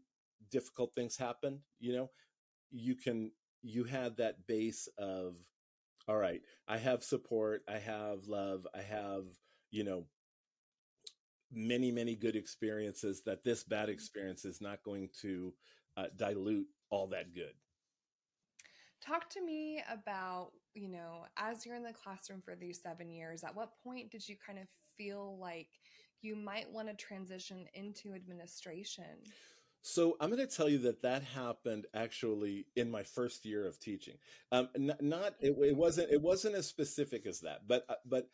difficult 0.49 0.93
things 0.95 1.17
happened 1.17 1.59
you 1.79 1.93
know 1.93 2.09
you 2.71 2.95
can 2.95 3.31
you 3.61 3.83
had 3.83 4.17
that 4.17 4.47
base 4.47 4.87
of 4.97 5.35
all 6.11 6.17
right 6.17 6.41
i 6.67 6.77
have 6.77 7.03
support 7.03 7.63
i 7.69 7.77
have 7.77 8.27
love 8.27 8.67
i 8.75 8.81
have 8.81 9.23
you 9.71 9.81
know 9.81 10.03
many 11.53 11.89
many 11.89 12.15
good 12.15 12.35
experiences 12.35 13.21
that 13.25 13.45
this 13.45 13.63
bad 13.63 13.83
mm-hmm. 13.83 13.93
experience 13.93 14.43
is 14.43 14.59
not 14.59 14.83
going 14.83 15.07
to 15.21 15.53
uh, 15.95 16.07
dilute 16.17 16.67
all 16.89 17.07
that 17.07 17.33
good 17.33 17.53
talk 19.01 19.29
to 19.29 19.41
me 19.41 19.81
about 19.89 20.51
you 20.73 20.89
know 20.89 21.25
as 21.37 21.65
you're 21.65 21.75
in 21.75 21.83
the 21.83 21.93
classroom 21.93 22.41
for 22.43 22.55
these 22.55 22.81
seven 22.81 23.09
years 23.09 23.41
at 23.45 23.55
what 23.55 23.71
point 23.81 24.11
did 24.11 24.27
you 24.27 24.35
kind 24.45 24.59
of 24.59 24.65
feel 24.97 25.37
like 25.39 25.69
you 26.21 26.35
might 26.35 26.69
want 26.69 26.89
to 26.89 26.93
transition 26.93 27.65
into 27.73 28.13
administration 28.13 29.15
so 29.81 30.15
I'm 30.19 30.29
going 30.29 30.45
to 30.45 30.55
tell 30.55 30.69
you 30.69 30.79
that 30.79 31.01
that 31.01 31.23
happened 31.23 31.87
actually 31.93 32.67
in 32.75 32.91
my 32.91 33.03
first 33.03 33.45
year 33.45 33.65
of 33.65 33.79
teaching. 33.79 34.15
Um, 34.51 34.69
not, 34.77 35.01
not 35.01 35.33
it, 35.39 35.55
it, 35.59 35.75
wasn't 35.75 36.11
it 36.11 36.21
wasn't 36.21 36.55
as 36.55 36.67
specific 36.67 37.25
as 37.25 37.41
that, 37.41 37.67
but 37.67 37.85
uh, 37.89 37.95
but 38.05 38.29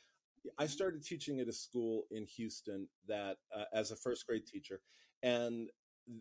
I 0.57 0.67
started 0.67 1.03
teaching 1.03 1.39
at 1.39 1.47
a 1.47 1.53
school 1.53 2.03
in 2.11 2.25
Houston 2.25 2.87
that 3.07 3.37
uh, 3.55 3.63
as 3.73 3.91
a 3.91 3.95
first 3.95 4.27
grade 4.27 4.45
teacher, 4.45 4.81
and 5.23 5.69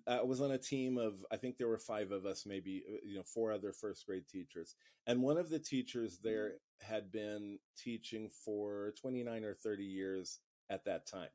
I 0.07 0.23
was 0.23 0.41
on 0.41 0.53
a 0.53 0.59
team 0.59 0.99
of 0.99 1.25
I 1.31 1.37
think 1.37 1.57
there 1.57 1.69
were 1.69 1.79
five 1.79 2.13
of 2.13 2.25
us, 2.25 2.45
maybe 2.47 2.85
uh, 2.89 2.99
you 3.05 3.17
know 3.17 3.23
four 3.23 3.53
other 3.53 3.73
first 3.73 4.07
grade 4.07 4.29
teachers, 4.29 4.77
and 5.07 5.23
one 5.23 5.39
of 5.39 5.51
the 5.51 5.59
teachers 5.59 6.19
there 6.23 6.55
had 6.81 7.11
been 7.11 7.59
teaching 7.77 8.31
for 8.45 8.95
29 9.01 9.45
or 9.45 9.55
30 9.55 9.85
years 9.85 10.39
at 10.71 10.85
that 10.85 11.07
time, 11.07 11.29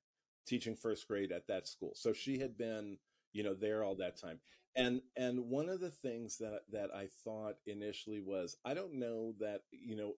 teaching 0.48 0.76
first 0.76 1.08
grade 1.08 1.32
at 1.32 1.48
that 1.48 1.68
school. 1.68 1.92
So 1.96 2.14
she 2.14 2.40
had 2.40 2.58
been 2.58 2.98
you 3.34 3.44
know 3.44 3.54
there 3.54 3.84
all 3.84 3.96
that 3.96 4.20
time. 4.20 4.40
And 4.76 5.02
and 5.18 5.50
one 5.50 5.70
of 5.70 5.80
the 5.82 5.90
things 5.90 6.38
that 6.38 6.62
that 6.72 6.90
i 6.96 7.08
thought 7.26 7.56
initially 7.66 8.22
was 8.22 8.56
i 8.64 8.74
don't 8.74 8.94
know 8.94 9.34
that 9.40 9.64
you 9.72 9.98
know 9.98 10.14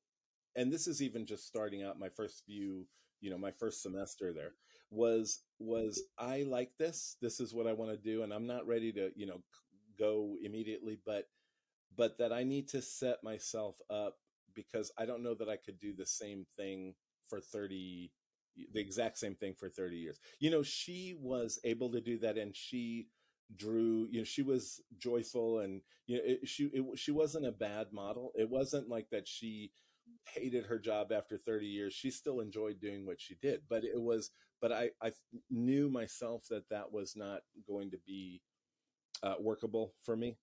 and 0.56 0.72
this 0.72 0.86
is 0.86 1.02
even 1.02 1.26
just 1.26 1.48
starting 1.48 1.82
out 1.82 2.00
my 2.00 2.10
first 2.10 2.44
few 2.46 2.86
you 3.20 3.32
know 3.32 3.38
my 3.38 3.52
first 3.52 3.82
semester 3.82 4.32
there 4.32 4.54
was 4.92 5.40
was 5.58 6.04
i 6.20 6.44
like 6.44 6.72
this 6.78 7.18
this 7.22 7.40
is 7.40 7.54
what 7.54 7.66
i 7.66 7.74
want 7.74 7.90
to 7.90 7.98
do 7.98 8.22
and 8.22 8.32
i'm 8.32 8.46
not 8.46 8.68
ready 8.68 8.92
to 8.92 9.10
you 9.16 9.26
know 9.26 9.42
go 9.98 10.36
immediately 10.44 11.00
but 11.06 11.26
but 11.96 12.18
that 12.18 12.32
i 12.34 12.44
need 12.44 12.68
to 12.68 12.82
set 12.82 13.24
myself 13.24 13.78
up 13.90 14.18
because 14.54 14.92
i 15.00 15.06
don't 15.06 15.24
know 15.24 15.34
that 15.34 15.50
i 15.50 15.56
could 15.56 15.80
do 15.80 15.94
the 15.96 16.06
same 16.06 16.46
thing 16.58 16.94
for 17.28 17.40
30 17.40 18.12
the 18.74 18.80
exact 18.80 19.18
same 19.18 19.36
thing 19.36 19.54
for 19.54 19.70
30 19.70 19.98
years. 19.98 20.20
You 20.40 20.52
know, 20.52 20.64
she 20.64 21.16
was 21.20 21.60
able 21.64 21.92
to 21.92 22.02
do 22.02 22.18
that 22.20 22.38
and 22.38 22.56
she 22.56 23.08
drew, 23.56 24.08
you 24.12 24.20
know, 24.20 24.24
she 24.24 24.42
was 24.42 24.82
joyful 24.98 25.60
and 25.60 25.82
you 26.08 26.18
know, 26.18 26.24
it, 26.26 26.48
she 26.48 26.66
it, 26.74 26.84
she 26.98 27.12
wasn't 27.12 27.46
a 27.46 27.52
bad 27.52 27.88
model. 27.92 28.32
It 28.36 28.50
wasn't 28.50 28.90
like 28.90 29.10
that 29.12 29.28
she 29.28 29.72
hated 30.26 30.66
her 30.66 30.80
job 30.80 31.12
after 31.12 31.38
30 31.38 31.68
years. 31.68 31.94
She 31.94 32.12
still 32.12 32.40
enjoyed 32.40 32.80
doing 32.80 33.06
what 33.06 33.22
she 33.22 33.36
did, 33.42 33.62
but 33.70 33.84
it 33.84 34.00
was 34.02 34.32
but 34.62 34.72
I 34.72 34.92
I 35.02 35.12
knew 35.50 35.90
myself 35.90 36.46
that 36.50 36.70
that 36.70 36.92
was 36.92 37.16
not 37.16 37.42
going 37.68 37.92
to 37.92 37.98
be 38.06 38.42
uh, 39.24 39.36
workable 39.40 39.94
for 40.04 40.16
me. 40.16 40.38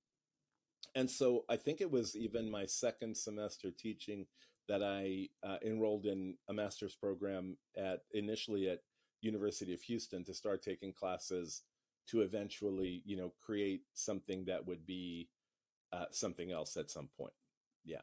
And 0.95 1.11
so 1.11 1.45
I 1.49 1.57
think 1.57 1.81
it 1.81 1.91
was 1.91 2.17
even 2.17 2.51
my 2.51 2.67
second 2.67 3.17
semester 3.17 3.71
teaching 3.71 4.27
that 4.71 4.85
I 4.85 5.27
uh, 5.45 5.57
enrolled 5.67 6.07
in 6.07 6.37
a 6.49 6.53
master's 6.53 6.95
program 6.95 7.57
at 7.77 8.03
initially 8.15 8.71
at 8.71 8.79
University 9.21 9.75
of 9.75 9.83
Houston 9.83 10.25
to 10.25 10.33
start 10.33 10.63
taking 10.63 10.93
classes 10.93 11.63
to 12.09 12.21
eventually, 12.21 13.03
you 13.05 13.17
know, 13.17 13.33
create 13.45 13.83
something 13.95 14.45
that 14.45 14.65
would 14.65 14.87
be 14.87 15.29
uh, 15.93 16.05
something 16.13 16.53
else 16.53 16.77
at 16.77 16.89
some 16.89 17.09
point. 17.19 17.33
Yeah. 17.85 18.03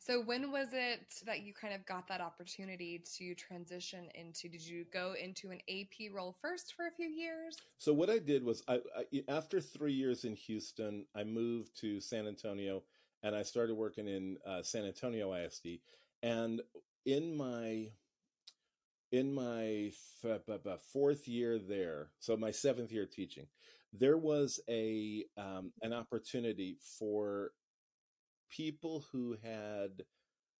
So 0.00 0.20
when 0.20 0.50
was 0.50 0.70
it 0.72 1.14
that 1.24 1.42
you 1.42 1.54
kind 1.54 1.72
of 1.72 1.86
got 1.86 2.08
that 2.08 2.20
opportunity 2.20 3.04
to 3.18 3.34
transition 3.36 4.08
into? 4.16 4.48
Did 4.48 4.66
you 4.66 4.84
go 4.92 5.14
into 5.22 5.52
an 5.52 5.60
AP 5.70 6.12
role 6.12 6.34
first 6.42 6.74
for 6.74 6.88
a 6.88 6.90
few 6.90 7.08
years? 7.08 7.56
So 7.78 7.94
what 7.94 8.10
I 8.10 8.18
did 8.18 8.42
was, 8.42 8.64
I, 8.66 8.80
I 8.96 9.22
after 9.28 9.60
three 9.60 9.92
years 9.92 10.24
in 10.24 10.34
Houston, 10.34 11.06
I 11.14 11.22
moved 11.22 11.80
to 11.80 12.00
San 12.00 12.26
Antonio 12.26 12.82
and 13.22 13.34
I 13.34 13.42
started 13.42 13.74
working 13.74 14.08
in 14.08 14.38
uh, 14.46 14.62
San 14.62 14.84
Antonio 14.84 15.32
ISD. 15.34 15.80
And 16.22 16.60
in 17.06 17.36
my 17.36 17.90
in 19.12 19.32
my 19.34 19.90
fourth 20.92 21.26
year 21.26 21.58
there, 21.58 22.10
so 22.20 22.36
my 22.36 22.50
seventh 22.50 22.92
year 22.92 23.06
teaching, 23.06 23.46
there 23.92 24.18
was 24.18 24.60
a 24.68 25.24
um, 25.36 25.72
an 25.82 25.92
opportunity 25.92 26.76
for 26.98 27.52
people 28.50 29.04
who 29.12 29.36
had 29.42 30.04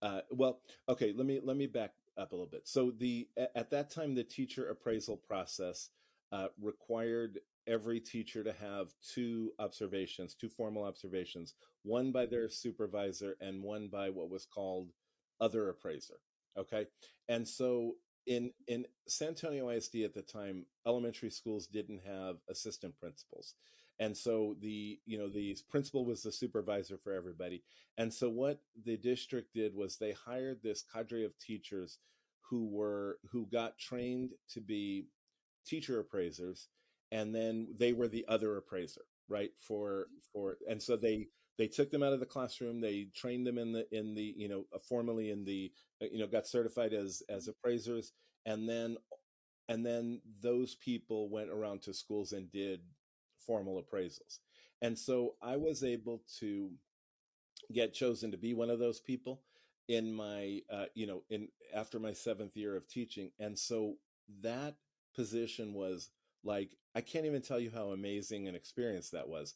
uh, 0.02 0.20
well, 0.30 0.60
okay, 0.88 1.12
let 1.14 1.26
me 1.26 1.40
let 1.42 1.56
me 1.56 1.66
back 1.66 1.92
up 2.16 2.32
a 2.32 2.34
little 2.34 2.50
bit. 2.50 2.66
So 2.66 2.90
the 2.90 3.28
at 3.54 3.70
that 3.70 3.90
time 3.90 4.14
the 4.14 4.24
teacher 4.24 4.68
appraisal 4.68 5.16
process 5.16 5.90
uh, 6.32 6.48
required 6.60 7.40
every 7.66 8.00
teacher 8.00 8.42
to 8.42 8.52
have 8.52 8.88
two 9.14 9.52
observations, 9.58 10.34
two 10.34 10.48
formal 10.48 10.84
observations, 10.84 11.54
one 11.82 12.12
by 12.12 12.24
mm-hmm. 12.24 12.34
their 12.34 12.48
supervisor 12.48 13.36
and 13.40 13.62
one 13.62 13.88
by 13.88 14.10
what 14.10 14.30
was 14.30 14.46
called 14.46 14.90
other 15.40 15.68
appraiser. 15.68 16.18
Okay. 16.58 16.86
And 17.28 17.46
so 17.46 17.94
in 18.26 18.50
in 18.68 18.84
San 19.08 19.28
Antonio 19.28 19.70
ISD 19.70 19.96
at 20.04 20.14
the 20.14 20.22
time, 20.22 20.66
elementary 20.86 21.30
schools 21.30 21.66
didn't 21.66 22.00
have 22.06 22.36
assistant 22.48 22.98
principals. 22.98 23.54
And 23.98 24.16
so 24.16 24.56
the 24.60 24.98
you 25.06 25.18
know 25.18 25.28
the 25.28 25.56
principal 25.70 26.04
was 26.04 26.22
the 26.22 26.32
supervisor 26.32 26.98
for 26.98 27.12
everybody. 27.12 27.62
And 27.98 28.12
so 28.12 28.28
what 28.28 28.60
the 28.84 28.96
district 28.96 29.54
did 29.54 29.74
was 29.74 29.96
they 29.96 30.12
hired 30.12 30.62
this 30.62 30.82
cadre 30.82 31.24
of 31.24 31.38
teachers 31.38 31.98
who 32.40 32.68
were 32.68 33.18
who 33.30 33.46
got 33.46 33.78
trained 33.78 34.30
to 34.50 34.60
be 34.60 35.06
teacher 35.66 36.00
appraisers 36.00 36.68
and 37.12 37.34
then 37.34 37.68
they 37.78 37.92
were 37.92 38.08
the 38.08 38.24
other 38.28 38.56
appraiser 38.56 39.02
right 39.28 39.50
for 39.58 40.06
for 40.32 40.56
and 40.68 40.82
so 40.82 40.96
they 40.96 41.26
they 41.58 41.66
took 41.66 41.90
them 41.90 42.02
out 42.02 42.12
of 42.12 42.20
the 42.20 42.26
classroom 42.26 42.80
they 42.80 43.08
trained 43.14 43.46
them 43.46 43.58
in 43.58 43.72
the 43.72 43.86
in 43.96 44.14
the 44.14 44.34
you 44.36 44.48
know 44.48 44.64
uh, 44.74 44.78
formally 44.88 45.30
in 45.30 45.44
the 45.44 45.70
uh, 46.02 46.06
you 46.10 46.18
know 46.18 46.26
got 46.26 46.46
certified 46.46 46.92
as 46.92 47.22
as 47.28 47.48
appraisers 47.48 48.12
and 48.46 48.68
then 48.68 48.96
and 49.68 49.86
then 49.86 50.20
those 50.42 50.74
people 50.76 51.28
went 51.30 51.50
around 51.50 51.82
to 51.82 51.94
schools 51.94 52.32
and 52.32 52.50
did 52.50 52.80
formal 53.38 53.82
appraisals. 53.82 54.38
And 54.82 54.98
so 54.98 55.34
i 55.42 55.56
was 55.56 55.84
able 55.84 56.22
to 56.40 56.70
get 57.72 57.94
chosen 57.94 58.30
to 58.30 58.36
be 58.36 58.54
one 58.54 58.70
of 58.70 58.78
those 58.78 59.00
people 59.00 59.42
in 59.88 60.12
my 60.12 60.60
uh, 60.72 60.86
you 60.94 61.06
know 61.06 61.22
in 61.30 61.48
after 61.74 61.98
my 61.98 62.12
seventh 62.12 62.56
year 62.56 62.76
of 62.76 62.88
teaching 62.88 63.30
and 63.38 63.58
so 63.58 63.94
that 64.42 64.76
position 65.14 65.74
was 65.74 66.10
like, 66.44 66.76
I 66.94 67.00
can't 67.00 67.26
even 67.26 67.42
tell 67.42 67.60
you 67.60 67.70
how 67.70 67.88
amazing 67.90 68.48
an 68.48 68.54
experience 68.54 69.10
that 69.10 69.28
was. 69.28 69.54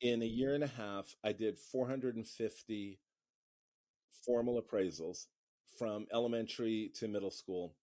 In 0.00 0.22
a 0.22 0.26
year 0.26 0.54
and 0.54 0.64
a 0.64 0.68
half, 0.68 1.14
I 1.24 1.32
did 1.32 1.58
450 1.58 3.00
formal 4.24 4.60
appraisals 4.60 5.26
from 5.78 6.06
elementary 6.12 6.90
to 6.96 7.08
middle 7.08 7.30
school. 7.30 7.74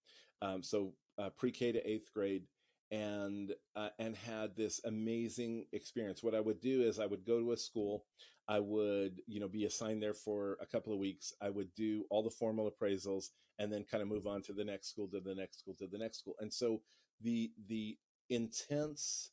Um, 0.42 0.64
so 0.64 0.94
uh, 1.18 1.30
pre 1.38 1.52
K 1.52 1.72
to 1.72 1.90
eighth 1.90 2.12
grade. 2.14 2.44
and 2.92 3.54
uh, 3.76 3.90
and 4.00 4.16
had 4.16 4.56
this 4.56 4.82
amazing 4.86 5.66
experience. 5.74 6.24
What 6.24 6.36
I 6.36 6.40
would 6.40 6.60
do 6.62 6.82
is 6.84 7.00
I 7.00 7.06
would 7.06 7.26
go 7.26 7.40
to 7.40 7.52
a 7.52 7.58
school, 7.58 8.06
I 8.48 8.60
would 8.60 9.22
you 9.28 9.40
know 9.40 9.48
be 9.48 9.66
assigned 9.66 10.02
there 10.02 10.14
for 10.14 10.58
a 10.62 10.66
couple 10.66 10.94
of 10.94 11.00
weeks. 11.00 11.34
I 11.42 11.50
would 11.50 11.74
do 11.76 12.06
all 12.10 12.24
the 12.24 12.30
formal 12.32 12.70
appraisals 12.72 13.26
and 13.60 13.72
then 13.72 13.84
kind 13.90 14.02
of 14.02 14.10
move 14.10 14.26
on 14.26 14.42
to 14.44 14.54
the 14.54 14.64
next 14.64 14.90
school, 14.90 15.08
to 15.10 15.20
the 15.20 15.36
next 15.36 15.60
school, 15.60 15.76
to 15.80 15.88
the 15.88 15.98
next 15.98 16.20
school. 16.20 16.36
And 16.40 16.52
so 16.52 16.82
the 17.22 17.52
the 17.68 17.98
intense 18.30 19.32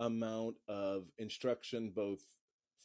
amount 0.00 0.56
of 0.68 1.06
instruction, 1.18 1.90
both 1.90 2.20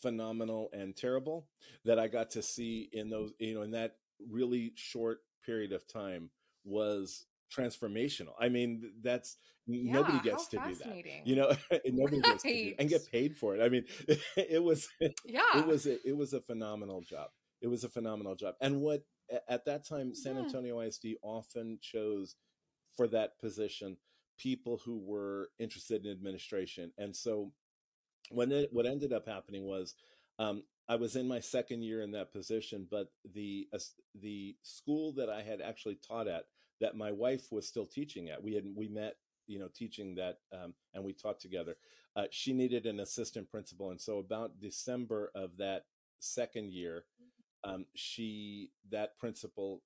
phenomenal 0.02 0.70
and 0.74 0.96
terrible, 0.96 1.48
that 1.86 2.00
I 2.00 2.08
got 2.08 2.32
to 2.32 2.42
see 2.42 2.90
in 2.94 3.10
those 3.10 3.34
you 3.40 3.54
know 3.56 3.62
in 3.62 3.72
that 3.72 3.98
really 4.30 4.74
short 4.76 5.20
period 5.46 5.72
of 5.72 5.88
time 5.88 6.30
was 6.64 7.26
transformational. 7.56 8.34
I 8.40 8.50
mean, 8.50 8.92
that's 9.02 9.38
Yeah, 9.82 9.94
nobody 9.94 10.20
gets 10.20 10.48
to 10.50 10.60
do 10.60 10.76
that, 10.76 10.98
you 11.24 11.36
know, 11.36 11.50
and 11.72 11.82
nobody 11.96 12.22
gets 12.24 12.46
to 12.52 12.58
do 12.58 12.74
and 12.78 12.90
get 12.90 13.06
paid 13.12 13.36
for 13.38 13.56
it. 13.56 13.62
I 13.64 13.70
mean, 13.70 13.86
it 14.38 14.64
was 14.64 14.88
yeah, 15.26 15.42
it 15.54 15.66
was 15.66 15.86
a, 15.86 15.98
it 16.08 16.16
was 16.16 16.34
a 16.34 16.42
phenomenal 16.42 17.02
job. 17.02 17.30
It 17.62 17.68
was 17.68 17.84
a 17.84 17.90
phenomenal 17.90 18.36
job. 18.36 18.56
And 18.62 18.82
what 18.82 19.04
at 19.50 19.66
that 19.66 19.88
time 19.88 20.14
San 20.14 20.36
Yeah. 20.36 20.40
Antonio 20.40 20.80
ISD 20.82 21.18
often 21.22 21.80
chose 21.82 22.36
for 22.96 23.08
that 23.08 23.40
position 23.40 23.98
people 24.38 24.80
who 24.84 24.98
were 24.98 25.50
interested 25.60 26.06
in 26.06 26.12
administration. 26.12 26.92
And 26.98 27.16
so 27.16 27.52
when 28.30 28.52
it, 28.52 28.70
what 28.72 28.86
ended 28.86 29.14
up 29.14 29.28
happening 29.28 29.66
was 29.66 29.96
um, 30.40 30.64
I 30.88 30.96
was 30.96 31.16
in 31.16 31.28
my 31.28 31.40
second 31.40 31.84
year 31.84 32.02
in 32.02 32.12
that 32.12 32.32
position, 32.32 32.88
but 32.90 33.08
the 33.34 33.68
as- 33.74 33.96
the 34.14 34.56
school 34.62 35.14
that 35.14 35.30
I 35.30 35.42
had 35.42 35.62
actually 35.62 35.96
taught 35.96 36.28
at, 36.28 36.46
that 36.82 36.96
my 36.96 37.12
wife 37.12 37.52
was 37.52 37.68
still 37.68 37.86
teaching 37.86 38.30
at, 38.30 38.44
we 38.44 38.54
had 38.54 38.66
we 38.76 38.88
met, 38.88 39.16
you 39.48 39.60
know, 39.60 39.70
teaching 39.74 40.16
that, 40.16 40.40
um, 40.52 40.74
and 40.94 41.04
we 41.04 41.14
taught 41.14 41.40
together. 41.40 41.78
Uh, 42.16 42.26
she 42.32 42.54
needed 42.54 42.86
an 42.86 43.00
assistant 43.00 43.50
principal, 43.50 43.90
and 43.92 44.00
so 44.00 44.20
about 44.20 44.60
December 44.60 45.32
of 45.36 45.58
that 45.58 45.86
second 46.20 46.72
year, 46.72 47.06
um, 47.64 47.86
she 47.96 48.70
that 48.92 49.18
principal 49.18 49.82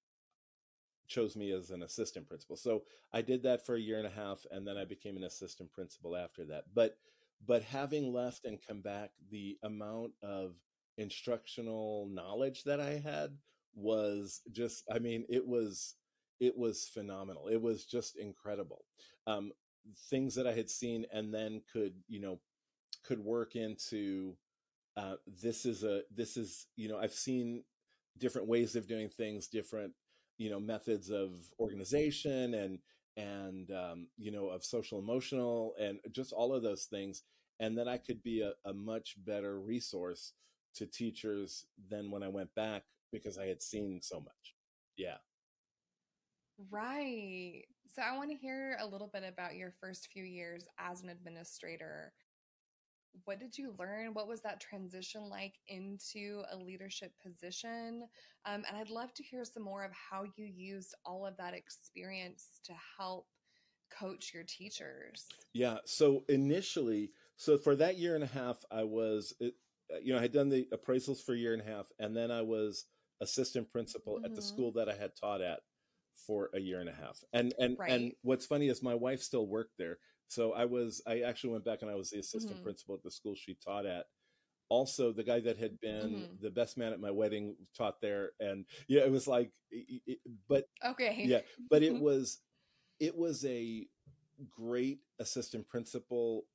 chose 1.10 1.36
me 1.36 1.52
as 1.52 1.72
an 1.72 1.84
assistant 1.84 2.28
principal. 2.28 2.56
So 2.56 2.84
I 3.12 3.22
did 3.22 3.44
that 3.44 3.66
for 3.66 3.76
a 3.76 3.82
year 3.82 3.98
and 3.98 4.08
a 4.08 4.12
half, 4.12 4.46
and 4.52 4.66
then 4.66 4.78
I 4.78 4.86
became 4.86 5.18
an 5.18 5.24
assistant 5.24 5.72
principal 5.74 6.16
after 6.16 6.46
that. 6.46 6.66
But 6.74 6.98
but 7.46 7.64
having 7.64 8.14
left 8.14 8.46
and 8.46 8.60
come 8.66 8.82
back, 8.82 9.12
the 9.32 9.58
amount 9.64 10.12
of 10.22 10.56
instructional 10.98 12.08
knowledge 12.12 12.64
that 12.66 12.80
I 12.80 13.00
had 13.00 13.38
was 13.76 14.42
just 14.52 14.84
I 14.94 15.00
mean, 15.00 15.26
it 15.30 15.46
was 15.46 15.96
it 16.40 16.58
was 16.58 16.88
phenomenal. 16.88 17.48
It 17.48 17.62
was 17.62 17.86
just 17.86 18.18
incredible. 18.18 18.86
Um, 19.28 19.52
things 20.10 20.36
that 20.36 20.48
I 20.48 20.54
had 20.54 20.70
seen 20.70 21.06
and 21.12 21.34
then 21.34 21.62
could, 21.72 21.94
you 22.08 22.22
know, 22.22 22.40
could 23.04 23.20
work 23.20 23.56
into 23.56 24.36
uh, 24.98 25.16
this 25.42 25.66
is 25.66 25.84
a 25.84 26.02
this 26.14 26.38
is 26.38 26.68
you 26.76 26.90
know 26.90 26.98
I've 26.98 27.14
seen 27.14 27.64
different 28.18 28.48
ways 28.48 28.76
of 28.76 28.88
doing 28.88 29.10
things, 29.10 29.48
different 29.48 29.94
you 30.40 30.50
know 30.50 30.60
methods 30.60 31.12
of 31.12 31.32
organization 31.60 32.56
and 32.56 32.80
and 33.18 33.70
um, 33.72 34.08
you 34.18 34.32
know 34.32 34.48
of 34.48 34.64
social 34.64 34.98
emotional 34.98 35.76
and 35.80 36.00
just 36.12 36.34
all 36.34 36.56
of 36.56 36.64
those 36.64 36.86
things, 36.86 37.24
and 37.60 37.78
then 37.78 37.88
I 37.88 37.98
could 37.98 38.24
be 38.24 38.42
a, 38.42 38.54
a 38.68 38.74
much 38.74 39.16
better 39.24 39.60
resource 39.60 40.34
to 40.76 40.88
teachers 40.88 41.66
than 41.90 42.10
when 42.10 42.24
I 42.24 42.30
went 42.30 42.54
back 42.56 42.84
because 43.12 43.38
I 43.38 43.46
had 43.46 43.62
seen 43.62 44.00
so 44.02 44.20
much. 44.20 44.56
Yeah. 44.98 45.18
Right. 46.72 47.64
So 47.94 48.02
I 48.02 48.16
want 48.16 48.32
to 48.32 48.38
hear 48.38 48.78
a 48.80 48.86
little 48.86 49.10
bit 49.12 49.24
about 49.28 49.56
your 49.56 49.74
first 49.82 50.10
few 50.12 50.24
years 50.24 50.68
as 50.78 51.02
an 51.02 51.10
administrator. 51.10 52.14
What 53.26 53.40
did 53.40 53.58
you 53.58 53.76
learn? 53.78 54.14
What 54.14 54.28
was 54.28 54.42
that 54.42 54.60
transition 54.60 55.30
like 55.30 55.56
into 55.68 56.44
a 56.52 56.56
leadership 56.56 57.12
position? 57.22 58.08
Um, 58.46 58.64
and 58.68 58.78
I'd 58.78 58.90
love 58.90 59.14
to 59.16 59.24
hear 59.24 59.44
some 59.44 59.64
more 59.64 59.84
of 59.84 59.92
how 59.92 60.26
you 60.36 60.46
used 60.46 60.96
all 61.06 61.26
of 61.26 61.38
that 61.38 61.54
experience 61.54 62.60
to 62.66 62.74
help 62.98 63.28
coach 63.92 64.32
your 64.34 64.44
teachers. 64.44 65.26
Yeah. 65.54 65.78
So 65.86 66.24
initially, 66.30 67.12
so 67.38 67.58
for 67.58 67.76
that 67.76 67.98
year 67.98 68.16
and 68.16 68.24
a 68.24 68.28
half, 68.28 68.64
I 68.72 68.84
was, 68.84 69.34
uh, 69.42 69.48
you 70.02 70.14
know, 70.14 70.20
I 70.20 70.22
had 70.22 70.32
done 70.32 70.50
the 70.50 70.68
appraisals 70.72 71.24
for 71.24 71.34
a 71.34 71.38
year 71.38 71.54
and 71.54 71.62
a 71.62 71.66
half, 71.66 71.92
and 72.00 72.16
then 72.16 72.32
I 72.32 72.42
was 72.42 72.86
assistant 73.22 73.72
principal 73.72 74.20
at 74.24 74.36
the 74.36 74.42
hmm 74.42 74.48
school 74.48 74.72
that 74.74 74.90
I 74.90 74.96
had 74.96 75.16
taught 75.16 75.42
at 75.42 75.62
for 76.16 76.50
a 76.54 76.60
year 76.60 76.80
and 76.80 76.90
a 76.90 76.94
half. 76.94 77.24
And 77.34 77.54
and 77.60 77.78
and 77.88 78.14
what's 78.22 78.46
funny 78.46 78.68
is 78.68 78.84
my 78.84 78.96
wife 78.96 79.22
still 79.22 79.48
worked 79.48 79.78
there. 79.78 79.98
So 80.30 80.54
I 80.54 80.66
was, 80.66 81.02
I 81.08 81.22
actually 81.22 81.52
went 81.54 81.66
back 81.66 81.82
and 81.84 81.92
I 81.92 81.96
was 81.96 82.12
the 82.12 82.20
assistant 82.20 82.62
hmm 82.62 82.64
principal 82.64 82.96
at 82.96 83.04
the 83.04 83.12
school 83.12 83.36
she 83.36 83.56
taught 83.56 83.86
at. 83.86 84.06
Also, 84.70 85.12
the 85.14 85.24
guy 85.24 85.40
that 85.42 85.58
had 85.58 85.80
been 85.82 86.26
hmm 86.26 86.40
the 86.42 86.52
best 86.52 86.78
man 86.78 86.94
at 86.94 87.00
my 87.02 87.12
wedding 87.12 87.56
taught 87.78 88.02
there, 88.02 88.32
and 88.40 88.66
yeah, 88.88 89.02
it 89.02 89.12
was 89.12 89.28
like, 89.28 89.52
it, 89.72 90.02
it- 90.08 90.20
but 90.50 90.66
Okay. 90.86 91.34
yeah, 91.34 91.42
but 91.70 91.84
it 91.84 91.98
was 91.98 92.40
it 93.00 93.16
was 93.18 93.46
a 93.46 93.88
great 94.50 95.00
assistant 95.20 95.68
principal 95.68 96.46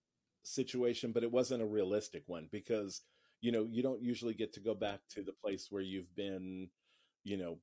situation, 0.45 1.13
but 1.13 1.23
it 1.25 1.33
wasn't 1.33 1.63
a 1.63 1.67
realistic 1.67 2.25
one 2.27 2.49
because 2.53 3.03
you 3.41 3.53
know 3.53 3.67
you 3.71 3.83
don't 3.83 4.03
usually 4.03 4.35
get 4.35 4.53
to 4.55 4.61
go 4.61 4.75
back 4.75 5.01
to 5.11 5.23
the 5.23 5.33
place 5.33 5.69
where 5.71 5.83
you've 5.83 6.15
been, 6.17 6.71
you 7.25 7.37
know, 7.37 7.59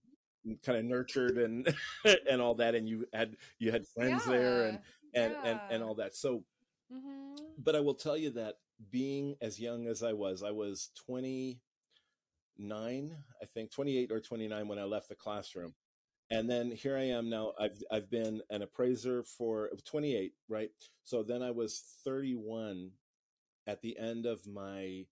kind 0.65 0.77
of 0.79 0.85
nurtured 0.85 1.37
and 1.37 1.73
and 2.29 2.41
all 2.41 2.55
that, 2.55 2.75
and 2.75 2.87
you 2.89 3.05
had 3.13 3.37
you 3.59 3.71
had 3.71 3.87
friends 3.87 4.25
there 4.25 4.63
and 4.63 4.79
Yeah. 5.13 5.23
and 5.23 5.35
and 5.43 5.61
and 5.69 5.83
all 5.83 5.95
that. 5.95 6.15
So, 6.15 6.43
hmm 6.91 7.35
but 7.57 7.75
I 7.75 7.79
will 7.79 7.95
tell 7.95 8.17
you 8.17 8.31
that 8.31 8.55
being 8.89 9.35
as 9.41 9.59
young 9.59 9.87
as 9.87 10.03
I 10.03 10.13
was, 10.13 10.43
I 10.43 10.51
was 10.51 10.89
twenty 11.05 11.61
nine, 12.57 13.15
I 13.41 13.45
think 13.45 13.71
twenty 13.71 13.97
eight 13.97 14.11
or 14.11 14.19
twenty 14.19 14.47
nine 14.47 14.67
when 14.67 14.79
I 14.79 14.83
left 14.83 15.09
the 15.09 15.15
classroom 15.15 15.73
and 16.31 16.49
then 16.49 16.71
here 16.71 16.97
I 16.97 17.03
am 17.03 17.29
now. 17.29 17.53
I've 17.59 17.81
I've 17.91 18.09
been 18.09 18.41
an 18.49 18.63
appraiser 18.63 19.23
for 19.23 19.69
28, 19.85 20.33
right? 20.49 20.71
So 21.03 21.23
then 21.23 21.43
I 21.43 21.51
was 21.51 21.83
31 22.03 22.91
at 23.67 23.81
the 23.81 23.97
end 23.99 24.25
of 24.25 24.47
my 24.47 25.05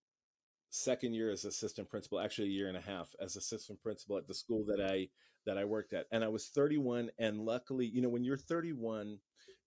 second 0.69 1.13
year 1.13 1.31
as 1.31 1.45
assistant 1.45 1.89
principal, 1.89 2.19
actually 2.19 2.47
a 2.49 2.51
year 2.51 2.67
and 2.67 2.77
a 2.77 2.81
half 2.81 3.13
as 3.21 3.35
assistant 3.35 3.81
principal 3.81 4.17
at 4.17 4.27
the 4.27 4.33
school 4.33 4.65
that 4.67 4.81
I 4.81 5.09
that 5.45 5.57
I 5.57 5.65
worked 5.65 5.93
at. 5.93 6.07
And 6.11 6.23
I 6.23 6.27
was 6.27 6.47
31 6.47 7.11
and 7.19 7.41
luckily, 7.41 7.85
you 7.85 8.01
know, 8.01 8.09
when 8.09 8.23
you're 8.23 8.37
31, 8.37 9.19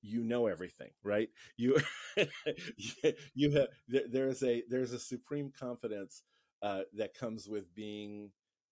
you 0.02 0.22
know 0.24 0.46
everything, 0.46 0.90
right? 1.04 1.28
You 1.56 1.76
you 3.34 3.50
have 3.52 3.68
there, 3.88 4.02
there's 4.10 4.42
a 4.42 4.62
there's 4.68 4.92
a 4.92 4.98
supreme 4.98 5.52
confidence 5.58 6.22
uh, 6.62 6.82
that 6.94 7.14
comes 7.14 7.48
with 7.48 7.74
being 7.74 8.30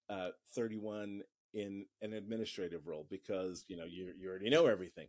uh, 0.09 0.31
31 0.55 1.23
in 1.53 1.85
an 2.01 2.13
administrative 2.13 2.87
role 2.87 3.07
because 3.11 3.65
you 3.69 3.77
know 3.77 3.85
you 3.85 4.13
you 4.19 4.29
already 4.29 4.51
know 4.51 4.67
everything. 4.67 5.09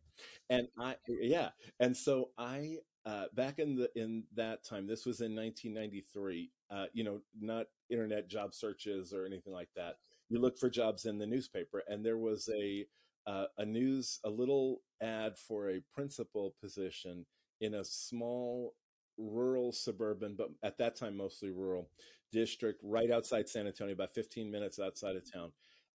And 0.49 0.67
i 0.79 0.95
yeah. 1.07 1.49
And 1.79 1.95
so 1.95 2.29
i 2.37 2.77
uh 3.05 3.25
back 3.35 3.59
in 3.59 3.75
the 3.75 3.89
in 3.95 4.23
that 4.35 4.63
time 4.63 4.85
this 4.87 5.05
was 5.05 5.21
in 5.21 5.33
1993 5.35 6.51
uh 6.69 6.85
you 6.93 7.03
know 7.03 7.19
not 7.39 7.65
internet 7.89 8.27
job 8.27 8.53
searches 8.53 9.13
or 9.13 9.25
anything 9.25 9.53
like 9.53 9.69
that. 9.75 9.95
You 10.29 10.39
look 10.39 10.57
for 10.57 10.69
jobs 10.69 11.05
in 11.05 11.17
the 11.19 11.27
newspaper 11.27 11.83
and 11.87 12.05
there 12.05 12.17
was 12.17 12.49
a 12.55 12.85
uh, 13.27 13.45
a 13.57 13.65
news 13.65 14.19
a 14.25 14.29
little 14.29 14.81
ad 15.01 15.37
for 15.37 15.69
a 15.69 15.81
principal 15.93 16.55
position 16.61 17.25
in 17.59 17.75
a 17.75 17.85
small 17.85 18.73
rural 19.17 19.71
suburban 19.71 20.35
but 20.35 20.49
at 20.63 20.77
that 20.77 20.95
time 20.95 21.15
mostly 21.15 21.51
rural 21.51 21.89
district 22.31 22.79
right 22.83 23.11
outside 23.11 23.47
san 23.47 23.67
antonio 23.67 23.93
about 23.93 24.13
15 24.13 24.49
minutes 24.49 24.79
outside 24.79 25.15
of 25.15 25.31
town. 25.31 25.51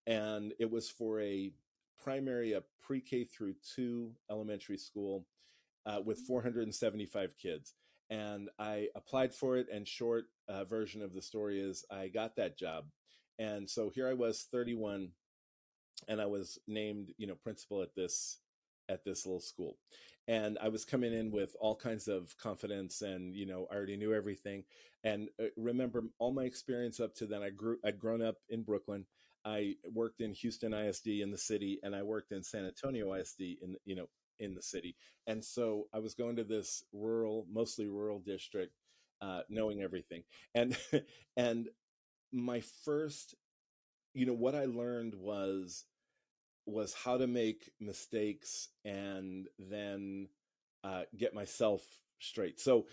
And 0.07 0.53
it 0.61 0.71
was 0.71 0.89
for 0.89 1.21
a 1.21 1.51
primary 1.99 2.53
a 2.53 2.63
pre-k 2.81 3.25
through 3.25 3.55
two 3.75 4.13
elementary 4.31 4.79
school 4.79 5.27
uh, 5.87 6.01
with 6.05 6.21
475 6.21 7.37
kids. 7.39 7.75
And 8.11 8.49
i 8.59 8.89
applied 8.95 9.35
for 9.35 9.57
it 9.57 9.67
and 9.73 9.89
short 9.89 10.27
uh, 10.49 10.65
version 10.65 11.03
of 11.03 11.13
the 11.13 11.23
story 11.23 11.61
is 11.61 11.85
i 11.91 12.09
got 12.09 12.37
that 12.37 12.57
job. 12.57 12.85
And 13.39 13.69
so 13.69 13.91
here 13.91 14.09
i 14.09 14.15
was 14.15 14.47
31 14.53 15.09
and 16.09 16.21
i 16.21 16.27
was 16.27 16.59
named 16.67 17.13
you 17.19 17.27
know 17.27 17.35
principal 17.35 17.83
at 17.83 17.95
this 17.95 18.39
at 18.89 19.05
this 19.05 19.27
little 19.27 19.41
school 19.41 19.77
and 20.29 20.59
i 20.63 20.69
was 20.69 20.85
coming 20.85 21.13
in 21.13 21.31
with 21.31 21.55
all 21.61 21.75
kinds 21.75 22.09
of 22.09 22.37
confidence 22.39 23.03
and 23.03 23.35
you 23.35 23.47
know 23.47 23.67
i 23.71 23.75
already 23.75 23.97
knew 23.97 24.15
everything 24.15 24.65
and 25.05 25.29
uh, 25.41 25.47
remember 25.57 26.05
all 26.19 26.33
my 26.33 26.45
experience 26.45 27.01
up 27.01 27.15
to 27.15 27.27
then 27.27 27.43
i 27.43 27.51
grew 27.51 27.79
i'd 27.85 27.99
grown 27.99 28.23
up 28.23 28.37
in 28.49 28.63
brooklyn 28.63 29.05
I 29.47 29.77
worked 29.95 30.21
in 30.21 30.33
Houston 30.33 30.75
ISD 30.75 31.07
in 31.07 31.31
the 31.31 31.39
city, 31.39 31.79
and 31.85 31.95
I 31.95 32.03
worked 32.03 32.33
in 32.33 32.43
San 32.43 32.67
Antonio 32.67 33.15
ISD 33.15 33.41
in 33.63 33.77
you 33.85 33.95
know 33.95 34.09
in 34.39 34.55
the 34.55 34.63
city. 34.63 34.97
And 35.27 35.45
so 35.45 35.87
I 35.95 35.99
was 36.01 36.15
going 36.15 36.37
to 36.37 36.45
this 36.45 36.83
rural, 36.93 37.47
mostly 37.51 37.87
rural 37.87 38.19
district, 38.19 38.73
uh, 39.23 39.41
knowing 39.49 39.83
everything. 39.83 40.25
And 40.55 40.77
and 41.37 41.69
my 42.33 42.61
first, 42.85 43.35
you 44.17 44.25
know, 44.25 44.33
what 44.33 44.55
I 44.55 44.65
learned 44.65 45.15
was 45.15 45.85
was 46.65 46.95
how 46.95 47.19
to 47.19 47.27
make 47.27 47.71
mistakes 47.79 48.71
and 48.85 49.47
then 49.59 50.29
uh, 50.83 51.03
get 51.17 51.35
myself 51.35 51.83
straight. 52.19 52.59
So, 52.59 52.87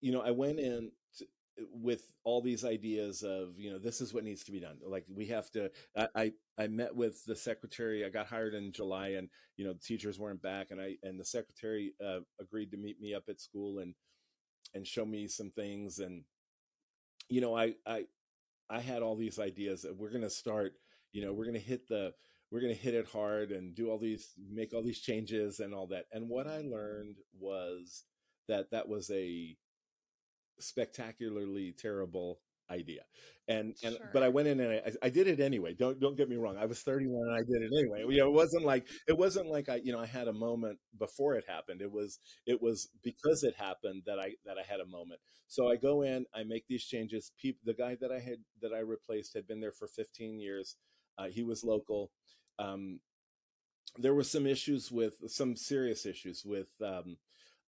you 0.00 0.12
know, 0.12 0.22
I 0.22 0.30
went 0.30 0.58
in 0.58 0.90
to, 1.18 1.26
with 1.72 2.02
all 2.24 2.40
these 2.40 2.64
ideas 2.64 3.22
of, 3.22 3.58
you 3.58 3.70
know, 3.70 3.78
this 3.78 4.00
is 4.00 4.14
what 4.14 4.24
needs 4.24 4.44
to 4.44 4.50
be 4.50 4.60
done. 4.60 4.78
Like 4.84 5.04
we 5.14 5.26
have 5.26 5.50
to. 5.50 5.70
I, 6.16 6.32
I 6.58 6.68
met 6.68 6.96
with 6.96 7.22
the 7.26 7.36
secretary. 7.36 8.06
I 8.06 8.08
got 8.08 8.26
hired 8.26 8.54
in 8.54 8.72
July, 8.72 9.08
and 9.08 9.28
you 9.58 9.66
know, 9.66 9.74
the 9.74 9.78
teachers 9.78 10.18
weren't 10.18 10.40
back, 10.40 10.70
and 10.70 10.80
I 10.80 10.96
and 11.02 11.20
the 11.20 11.24
secretary 11.24 11.92
uh, 12.02 12.20
agreed 12.40 12.70
to 12.70 12.78
meet 12.78 12.98
me 12.98 13.12
up 13.14 13.24
at 13.28 13.42
school 13.42 13.78
and 13.78 13.94
and 14.74 14.86
show 14.86 15.04
me 15.04 15.28
some 15.28 15.50
things 15.50 15.98
and 15.98 16.24
you 17.28 17.40
know 17.40 17.56
i 17.56 17.74
i 17.86 18.04
i 18.72 18.80
had 18.80 19.02
all 19.02 19.16
these 19.16 19.38
ideas 19.38 19.82
that 19.82 19.96
we're 19.96 20.10
going 20.10 20.22
to 20.22 20.30
start 20.30 20.72
you 21.12 21.24
know 21.24 21.32
we're 21.32 21.44
going 21.44 21.54
to 21.54 21.60
hit 21.60 21.86
the 21.88 22.12
we're 22.52 22.60
going 22.60 22.74
to 22.74 22.80
hit 22.80 22.94
it 22.94 23.06
hard 23.08 23.50
and 23.50 23.74
do 23.74 23.90
all 23.90 23.98
these 23.98 24.34
make 24.50 24.74
all 24.74 24.82
these 24.82 25.00
changes 25.00 25.58
and 25.58 25.72
all 25.74 25.86
that. 25.86 26.04
And 26.12 26.28
what 26.28 26.46
i 26.46 26.58
learned 26.58 27.16
was 27.40 28.04
that 28.46 28.70
that 28.70 28.88
was 28.88 29.10
a 29.10 29.56
spectacularly 30.60 31.72
terrible 31.72 32.40
idea 32.72 33.02
and 33.48 33.74
and 33.84 33.96
sure. 33.96 34.10
but 34.12 34.22
i 34.22 34.28
went 34.28 34.48
in 34.48 34.60
and 34.60 34.72
I, 34.72 35.06
I 35.06 35.08
did 35.08 35.26
it 35.26 35.40
anyway 35.40 35.74
don't 35.74 36.00
don't 36.00 36.16
get 36.16 36.28
me 36.28 36.36
wrong 36.36 36.56
i 36.56 36.64
was 36.64 36.80
31 36.80 37.28
and 37.28 37.34
i 37.34 37.42
did 37.42 37.62
it 37.62 37.70
anyway 37.76 38.04
you 38.08 38.20
know 38.20 38.28
it 38.28 38.32
wasn't 38.32 38.64
like 38.64 38.86
it 39.08 39.16
wasn't 39.16 39.48
like 39.48 39.68
i 39.68 39.76
you 39.76 39.92
know 39.92 40.00
i 40.00 40.06
had 40.06 40.28
a 40.28 40.32
moment 40.32 40.78
before 40.98 41.34
it 41.34 41.44
happened 41.48 41.80
it 41.80 41.90
was 41.90 42.18
it 42.46 42.60
was 42.60 42.88
because 43.02 43.42
it 43.42 43.54
happened 43.56 44.02
that 44.06 44.18
i 44.18 44.32
that 44.46 44.56
i 44.58 44.62
had 44.66 44.80
a 44.80 44.86
moment 44.86 45.20
so 45.48 45.70
i 45.70 45.76
go 45.76 46.02
in 46.02 46.24
i 46.34 46.42
make 46.42 46.64
these 46.68 46.84
changes 46.84 47.32
people 47.40 47.60
the 47.64 47.74
guy 47.74 47.96
that 48.00 48.12
i 48.12 48.18
had 48.18 48.38
that 48.60 48.72
i 48.72 48.78
replaced 48.78 49.34
had 49.34 49.46
been 49.46 49.60
there 49.60 49.72
for 49.72 49.88
15 49.88 50.38
years 50.38 50.76
uh, 51.18 51.26
he 51.26 51.42
was 51.42 51.64
local 51.64 52.10
um, 52.58 53.00
there 53.98 54.14
were 54.14 54.24
some 54.24 54.46
issues 54.46 54.90
with 54.90 55.14
some 55.26 55.56
serious 55.56 56.06
issues 56.06 56.44
with 56.44 56.68
um, 56.84 57.16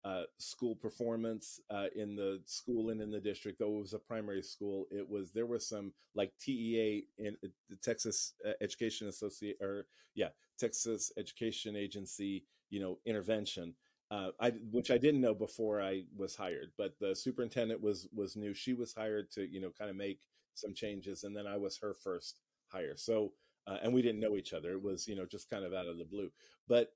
uh, 0.06 0.24
school 0.38 0.76
performance 0.76 1.60
uh, 1.70 1.86
in 1.96 2.16
the 2.16 2.42
school 2.46 2.90
and 2.90 3.02
in 3.02 3.12
the 3.12 3.20
district. 3.20 3.60
Though 3.60 3.78
it 3.78 3.82
was 3.82 3.94
a 3.94 4.00
primary 4.00 4.42
school, 4.42 4.86
it 4.92 5.08
was 5.08 5.32
there 5.32 5.46
was 5.46 5.68
some 5.68 5.94
like 6.16 6.32
TEA 6.40 7.08
in 7.18 7.38
uh, 7.44 7.48
the 7.70 7.76
Texas 7.78 8.34
uh, 8.46 8.52
Education 8.62 9.08
Associate 9.08 9.58
or 9.62 9.88
yeah 10.16 10.30
Texas 10.60 11.12
Education 11.18 11.76
Agency, 11.76 12.46
you 12.70 12.80
know, 12.80 13.00
intervention. 13.06 13.76
Uh, 14.12 14.30
I 14.40 14.52
which 14.72 14.92
I 14.92 14.98
didn't 14.98 15.22
know 15.22 15.34
before 15.34 15.82
I 15.82 16.04
was 16.16 16.36
hired, 16.36 16.72
but 16.78 16.94
the 17.00 17.16
superintendent 17.16 17.82
was 17.82 18.08
was 18.14 18.36
new. 18.36 18.54
She 18.54 18.74
was 18.74 18.94
hired 18.94 19.32
to 19.32 19.50
you 19.50 19.62
know 19.62 19.72
kind 19.78 19.90
of 19.90 19.96
make 19.96 20.20
some 20.54 20.74
changes, 20.74 21.24
and 21.24 21.36
then 21.36 21.48
I 21.48 21.58
was 21.58 21.78
her 21.80 21.94
first 21.94 22.40
hire. 22.68 22.96
So 22.98 23.32
uh, 23.68 23.78
and 23.82 23.94
we 23.94 24.02
didn't 24.02 24.20
know 24.20 24.36
each 24.36 24.54
other. 24.54 24.74
It 24.74 24.84
was 24.84 25.08
you 25.08 25.16
know 25.16 25.26
just 25.26 25.50
kind 25.50 25.64
of 25.64 25.74
out 25.74 25.88
of 25.88 25.98
the 25.98 26.06
blue. 26.06 26.30
But 26.68 26.92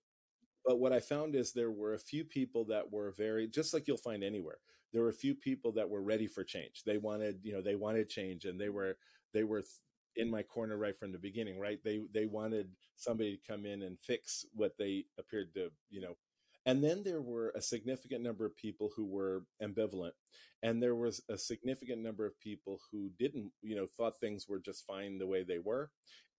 but 0.67 0.80
what 0.80 0.93
I 0.93 0.99
found 0.99 1.36
is 1.36 1.53
there 1.53 1.71
were 1.71 1.93
a 1.95 1.99
few 1.99 2.25
people 2.25 2.65
that 2.65 2.91
were 2.91 3.12
very, 3.12 3.47
just 3.47 3.73
like 3.73 3.88
you'll 3.88 3.97
find 3.97 4.23
anywhere, 4.23 4.58
there 4.93 5.01
were 5.01 5.10
a 5.10 5.13
few 5.13 5.34
people 5.34 5.71
that 5.73 5.89
were 5.89 6.01
ready 6.01 6.27
for 6.27 6.43
change. 6.43 6.84
They 6.86 6.97
wanted, 6.97 7.39
you 7.43 7.53
know, 7.53 7.62
they 7.62 7.75
wanted 7.75 8.10
change 8.10 8.45
and 8.45 8.60
they 8.60 8.69
were, 8.69 8.97
they 9.34 9.45
were 9.45 9.63
in 10.17 10.30
my 10.30 10.43
corner 10.43 10.77
right 10.77 10.97
from 10.99 11.13
the 11.13 11.19
beginning, 11.19 11.60
right? 11.60 11.80
They, 11.84 12.01
they 12.13 12.25
wanted 12.25 12.69
somebody 12.97 13.38
to 13.38 13.51
come 13.51 13.65
in 13.65 13.84
and 13.84 13.97
fix 13.99 14.45
what 14.53 14.73
they 14.77 15.06
appeared 15.17 15.53
to, 15.53 15.71
you 15.89 16.01
know, 16.01 16.17
and 16.65 16.84
then 16.84 17.01
there 17.03 17.21
were 17.21 17.53
a 17.56 17.62
significant 17.62 18.21
number 18.21 18.45
of 18.45 18.58
people 18.58 18.91
who 18.93 19.06
were 19.06 19.43
ambivalent. 19.63 20.12
And 20.63 20.84
there 20.84 20.95
was 20.95 21.21
a 21.30 21.38
significant 21.38 22.01
number 22.01 22.25
of 22.25 22.38
people 22.41 22.80
who 22.91 23.10
didn't, 23.17 23.51
you 23.62 23.75
know, 23.75 23.88
thought 23.95 24.19
things 24.19 24.49
were 24.49 24.60
just 24.60 24.86
fine 24.86 25.17
the 25.17 25.27
way 25.27 25.43
they 25.43 25.60
were 25.60 25.91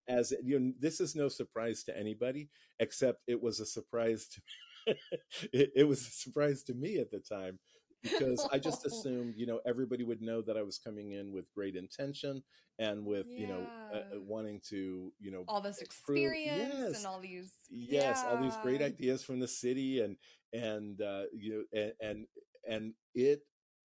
as 0.08 0.32
you 0.42 0.58
know, 0.58 0.72
this 0.78 1.00
is 1.00 1.14
no 1.14 1.28
surprise 1.28 1.84
to 1.84 1.96
anybody, 1.96 2.48
except 2.80 3.22
it 3.26 3.40
was 3.40 3.60
a 3.60 3.66
surprise 3.66 4.28
to 4.28 4.40
it, 5.52 5.70
it 5.76 5.84
was 5.84 6.00
a 6.00 6.10
surprise 6.10 6.62
to 6.64 6.74
me 6.74 6.98
at 6.98 7.10
the 7.10 7.20
time 7.20 7.58
because 8.02 8.46
I 8.52 8.58
just 8.58 8.86
assumed, 8.86 9.34
you 9.36 9.46
know, 9.46 9.60
everybody 9.66 10.04
would 10.04 10.22
know 10.22 10.42
that 10.42 10.56
I 10.56 10.62
was 10.62 10.78
coming 10.78 11.12
in 11.12 11.32
with 11.32 11.52
great 11.54 11.76
intention 11.76 12.42
and 12.78 13.04
with, 13.04 13.26
yeah. 13.28 13.40
you 13.40 13.46
know, 13.48 13.66
uh, 13.92 13.96
uh, 13.96 14.20
wanting 14.20 14.60
to, 14.68 15.12
you 15.18 15.30
know, 15.30 15.44
all 15.48 15.60
this 15.60 15.82
experience 15.82 16.74
yes. 16.76 16.96
and 16.96 17.06
all 17.06 17.20
these, 17.20 17.50
yes, 17.68 18.22
yeah. 18.22 18.30
all 18.30 18.42
these 18.42 18.56
great 18.62 18.82
ideas 18.82 19.22
from 19.24 19.40
the 19.40 19.48
city 19.48 20.00
and, 20.00 20.16
and, 20.52 21.00
uh, 21.00 21.22
you 21.34 21.66
know, 21.72 21.80
and, 21.80 21.92
and, 22.00 22.26
and 22.68 22.92
it 23.14 23.42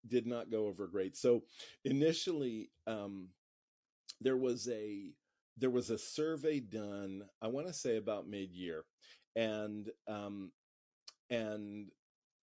did 0.07 0.25
not 0.25 0.49
go 0.49 0.67
over 0.67 0.87
great. 0.87 1.15
So 1.15 1.43
initially, 1.85 2.71
um, 2.87 3.27
there 4.21 4.37
was 4.37 4.67
a, 4.69 5.13
there 5.59 5.69
was 5.69 5.89
a 5.89 5.97
survey 5.97 6.59
done, 6.59 7.23
I 7.41 7.47
want 7.47 7.67
to 7.67 7.73
say 7.73 7.97
about 7.97 8.27
mid 8.27 8.51
year, 8.51 8.85
and 9.35 9.89
um, 10.07 10.51
and 11.29 11.89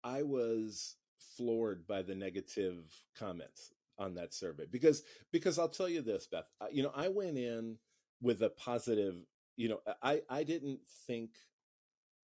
I 0.04 0.24
was 0.24 0.96
floored 1.38 1.88
by 1.88 2.02
the 2.02 2.16
negative 2.16 2.84
comments 3.18 3.72
on 3.98 4.16
that 4.16 4.34
survey 4.34 4.66
because 4.72 5.04
because 5.32 5.60
I'll 5.60 5.70
tell 5.70 5.90
you 5.90 6.02
this, 6.02 6.28
Beth. 6.28 6.46
You 6.72 6.84
know, 6.84 6.92
I 6.96 7.10
went 7.10 7.38
in 7.38 7.78
with 8.22 8.42
a 8.42 8.50
positive. 8.50 9.16
You 9.56 9.70
know, 9.70 9.80
I 10.02 10.22
I 10.30 10.44
didn't 10.44 10.80
think 11.08 11.32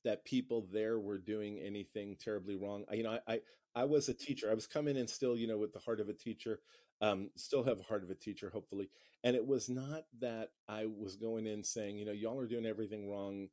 that 0.05 0.25
people 0.25 0.67
there 0.73 0.99
were 0.99 1.19
doing 1.19 1.59
anything 1.59 2.17
terribly 2.21 2.57
wrong. 2.57 2.85
I, 2.91 2.95
you 2.95 3.03
know, 3.03 3.19
I, 3.27 3.35
I 3.35 3.41
I 3.75 3.85
was 3.85 4.09
a 4.09 4.15
teacher. 4.15 4.51
I 4.51 4.55
was 4.55 4.67
coming 4.67 4.97
in 4.97 5.09
still, 5.09 5.37
you 5.37 5.47
know, 5.47 5.59
with 5.59 5.73
the 5.73 5.79
heart 5.81 6.01
of 6.01 6.09
a 6.09 6.15
teacher 6.15 6.61
um, 7.01 7.31
still 7.37 7.63
have 7.63 7.81
a 7.81 7.85
heart 7.85 8.03
of 8.03 8.11
a 8.11 8.15
teacher, 8.15 8.51
hopefully. 8.51 8.91
And 9.25 9.35
it 9.35 9.47
was 9.47 9.69
not 9.69 10.05
that 10.21 10.51
I 10.69 10.87
was 10.87 11.17
going 11.17 11.47
in 11.47 11.65
saying, 11.65 11.99
you 11.99 12.05
know, 12.05 12.13
y'all 12.13 12.39
are 12.39 12.47
doing 12.47 12.67
everything 12.67 13.11
wrong. 13.11 13.49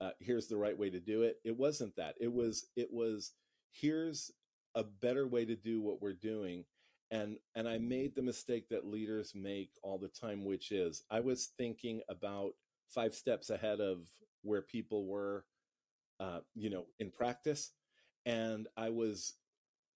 Uh, 0.00 0.10
here's 0.18 0.48
the 0.48 0.56
right 0.56 0.76
way 0.76 0.90
to 0.90 1.00
do 1.00 1.22
it. 1.22 1.36
It 1.44 1.56
wasn't 1.56 1.96
that. 1.96 2.14
It 2.20 2.32
was, 2.32 2.66
it 2.76 2.88
was, 2.92 3.32
here's 3.70 4.30
a 4.74 4.82
better 4.82 5.26
way 5.26 5.44
to 5.44 5.54
do 5.54 5.80
what 5.80 6.02
we're 6.02 6.14
doing. 6.14 6.64
And, 7.10 7.36
and 7.54 7.68
I 7.68 7.78
made 7.78 8.16
the 8.16 8.22
mistake 8.22 8.68
that 8.70 8.86
leaders 8.86 9.32
make 9.34 9.70
all 9.82 9.98
the 9.98 10.08
time, 10.08 10.44
which 10.44 10.72
is 10.72 11.04
I 11.10 11.20
was 11.20 11.50
thinking 11.56 12.00
about 12.08 12.52
five 12.88 13.14
steps 13.14 13.50
ahead 13.50 13.80
of 13.80 14.08
where 14.42 14.62
people 14.62 15.06
were, 15.06 15.44
uh, 16.18 16.40
you 16.54 16.70
know, 16.70 16.86
in 16.98 17.10
practice. 17.10 17.70
And 18.26 18.66
I 18.76 18.90
was 18.90 19.34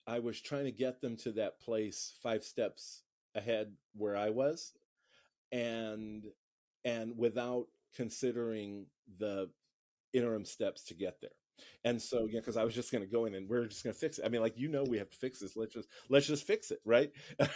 I 0.07 0.21
was 0.21 0.41
trying 0.41 0.65
to 0.65 0.73
get 0.73 1.03
them 1.03 1.17
to 1.19 1.33
that 1.33 1.61
place 1.61 2.15
five 2.23 2.43
steps 2.43 3.03
ahead 3.35 3.73
where 3.95 4.17
I 4.17 4.31
was 4.31 4.73
and 5.53 6.25
and 6.85 7.17
without 7.17 7.67
considering 7.95 8.87
the 9.19 9.49
interim 10.13 10.45
steps 10.45 10.85
to 10.85 10.95
get 10.95 11.21
there. 11.21 11.31
And 11.85 12.01
so, 12.01 12.29
yeah, 12.31 12.39
because 12.41 12.57
I 12.57 12.65
was 12.65 12.75
just 12.75 12.93
going 12.93 13.03
to 13.03 13.11
go 13.11 13.25
in 13.25 13.35
and 13.35 13.49
we're 13.49 13.67
just 13.67 13.83
going 13.83 13.93
to 13.93 13.99
fix 13.99 14.19
it. 14.19 14.25
I 14.25 14.29
mean, 14.29 14.41
like 14.41 14.59
you 14.59 14.69
know, 14.69 14.85
we 14.85 14.99
have 14.99 15.11
to 15.11 15.17
fix 15.17 15.41
this. 15.41 15.57
Let's 15.57 15.75
just 15.75 15.89
let's 16.09 16.27
just 16.27 16.47
fix 16.47 16.71
it, 16.71 16.81
right? 16.85 17.11
and 17.39 17.49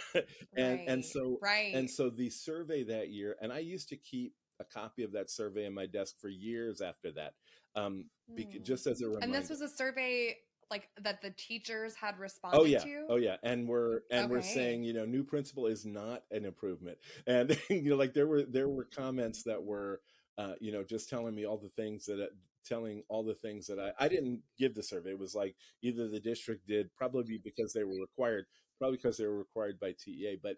right, 0.57 0.83
and 0.87 1.05
so 1.05 1.39
right. 1.41 1.73
and 1.73 1.89
so 1.89 2.09
the 2.09 2.29
survey 2.29 2.83
that 2.83 3.09
year, 3.09 3.35
and 3.41 3.51
I 3.51 3.59
used 3.59 3.89
to 3.89 3.95
keep 3.95 4.33
a 4.59 4.65
copy 4.65 5.03
of 5.03 5.13
that 5.13 5.29
survey 5.29 5.65
in 5.65 5.73
my 5.73 5.85
desk 5.85 6.15
for 6.19 6.29
years 6.29 6.81
after 6.81 7.11
that, 7.11 7.33
um, 7.75 8.05
mm. 8.31 8.63
just 8.63 8.87
as 8.87 9.01
a 9.01 9.05
reminder. 9.05 9.25
And 9.25 9.33
this 9.33 9.49
was 9.49 9.61
a 9.61 9.69
survey 9.69 10.35
like 10.73 10.89
that 11.03 11.21
the 11.21 11.29
teachers 11.31 11.93
had 11.95 12.17
responded 12.17 12.59
oh 12.59 12.65
yeah. 12.65 12.79
to? 12.79 13.05
oh 13.09 13.17
yeah. 13.17 13.35
And 13.43 13.67
we're 13.67 14.01
and 14.09 14.25
okay. 14.25 14.27
we're 14.27 14.41
saying 14.41 14.83
you 14.83 14.93
know 14.93 15.05
new 15.05 15.23
principal 15.23 15.67
is 15.67 15.85
not 15.85 16.23
an 16.31 16.45
improvement. 16.45 16.97
And 17.27 17.55
you 17.69 17.91
know 17.91 17.95
like 17.95 18.13
there 18.13 18.27
were 18.27 18.43
there 18.43 18.67
were 18.67 18.85
comments 18.85 19.43
that 19.43 19.63
were 19.63 20.01
uh, 20.39 20.53
you 20.59 20.71
know 20.71 20.83
just 20.83 21.09
telling 21.09 21.35
me 21.35 21.45
all 21.45 21.57
the 21.57 21.69
things 21.69 22.05
that 22.05 22.19
uh, 22.19 22.27
telling 22.65 23.03
all 23.07 23.23
the 23.23 23.35
things 23.35 23.67
that 23.67 23.77
I 23.79 24.05
I 24.05 24.07
didn't 24.07 24.41
give 24.57 24.73
the 24.73 24.81
survey. 24.81 25.11
It 25.11 25.19
was 25.19 25.35
like 25.35 25.55
either 25.83 26.07
the 26.07 26.19
district 26.19 26.67
did 26.67 26.89
probably 26.95 27.39
because 27.43 27.73
they 27.73 27.83
were 27.83 28.01
required 28.01 28.45
probably 28.79 28.97
because 28.97 29.17
they 29.17 29.27
were 29.27 29.37
required 29.37 29.79
by 29.79 29.93
TEA 29.97 30.39
but 30.41 30.55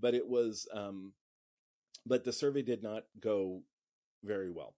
but 0.00 0.14
it 0.14 0.26
was 0.26 0.66
um 0.74 1.12
but 2.04 2.24
the 2.24 2.32
survey 2.32 2.62
did 2.62 2.82
not 2.82 3.04
go 3.20 3.62
very 4.24 4.50
well. 4.50 4.74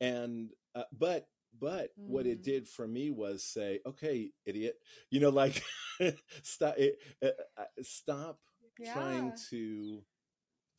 And 0.00 0.50
uh, 0.74 0.84
but 0.92 1.28
but 1.58 1.90
mm. 1.98 2.08
what 2.08 2.26
it 2.26 2.40
mm. 2.40 2.44
did 2.44 2.68
for 2.68 2.86
me 2.86 3.10
was 3.10 3.44
say, 3.44 3.80
okay, 3.86 4.30
idiot, 4.46 4.76
you 5.10 5.20
know, 5.20 5.30
like 5.30 5.62
stop, 6.42 6.74
it, 6.78 6.98
uh, 7.22 7.28
uh, 7.56 7.64
stop 7.82 8.38
yeah. 8.78 8.92
trying 8.92 9.32
to, 9.50 10.02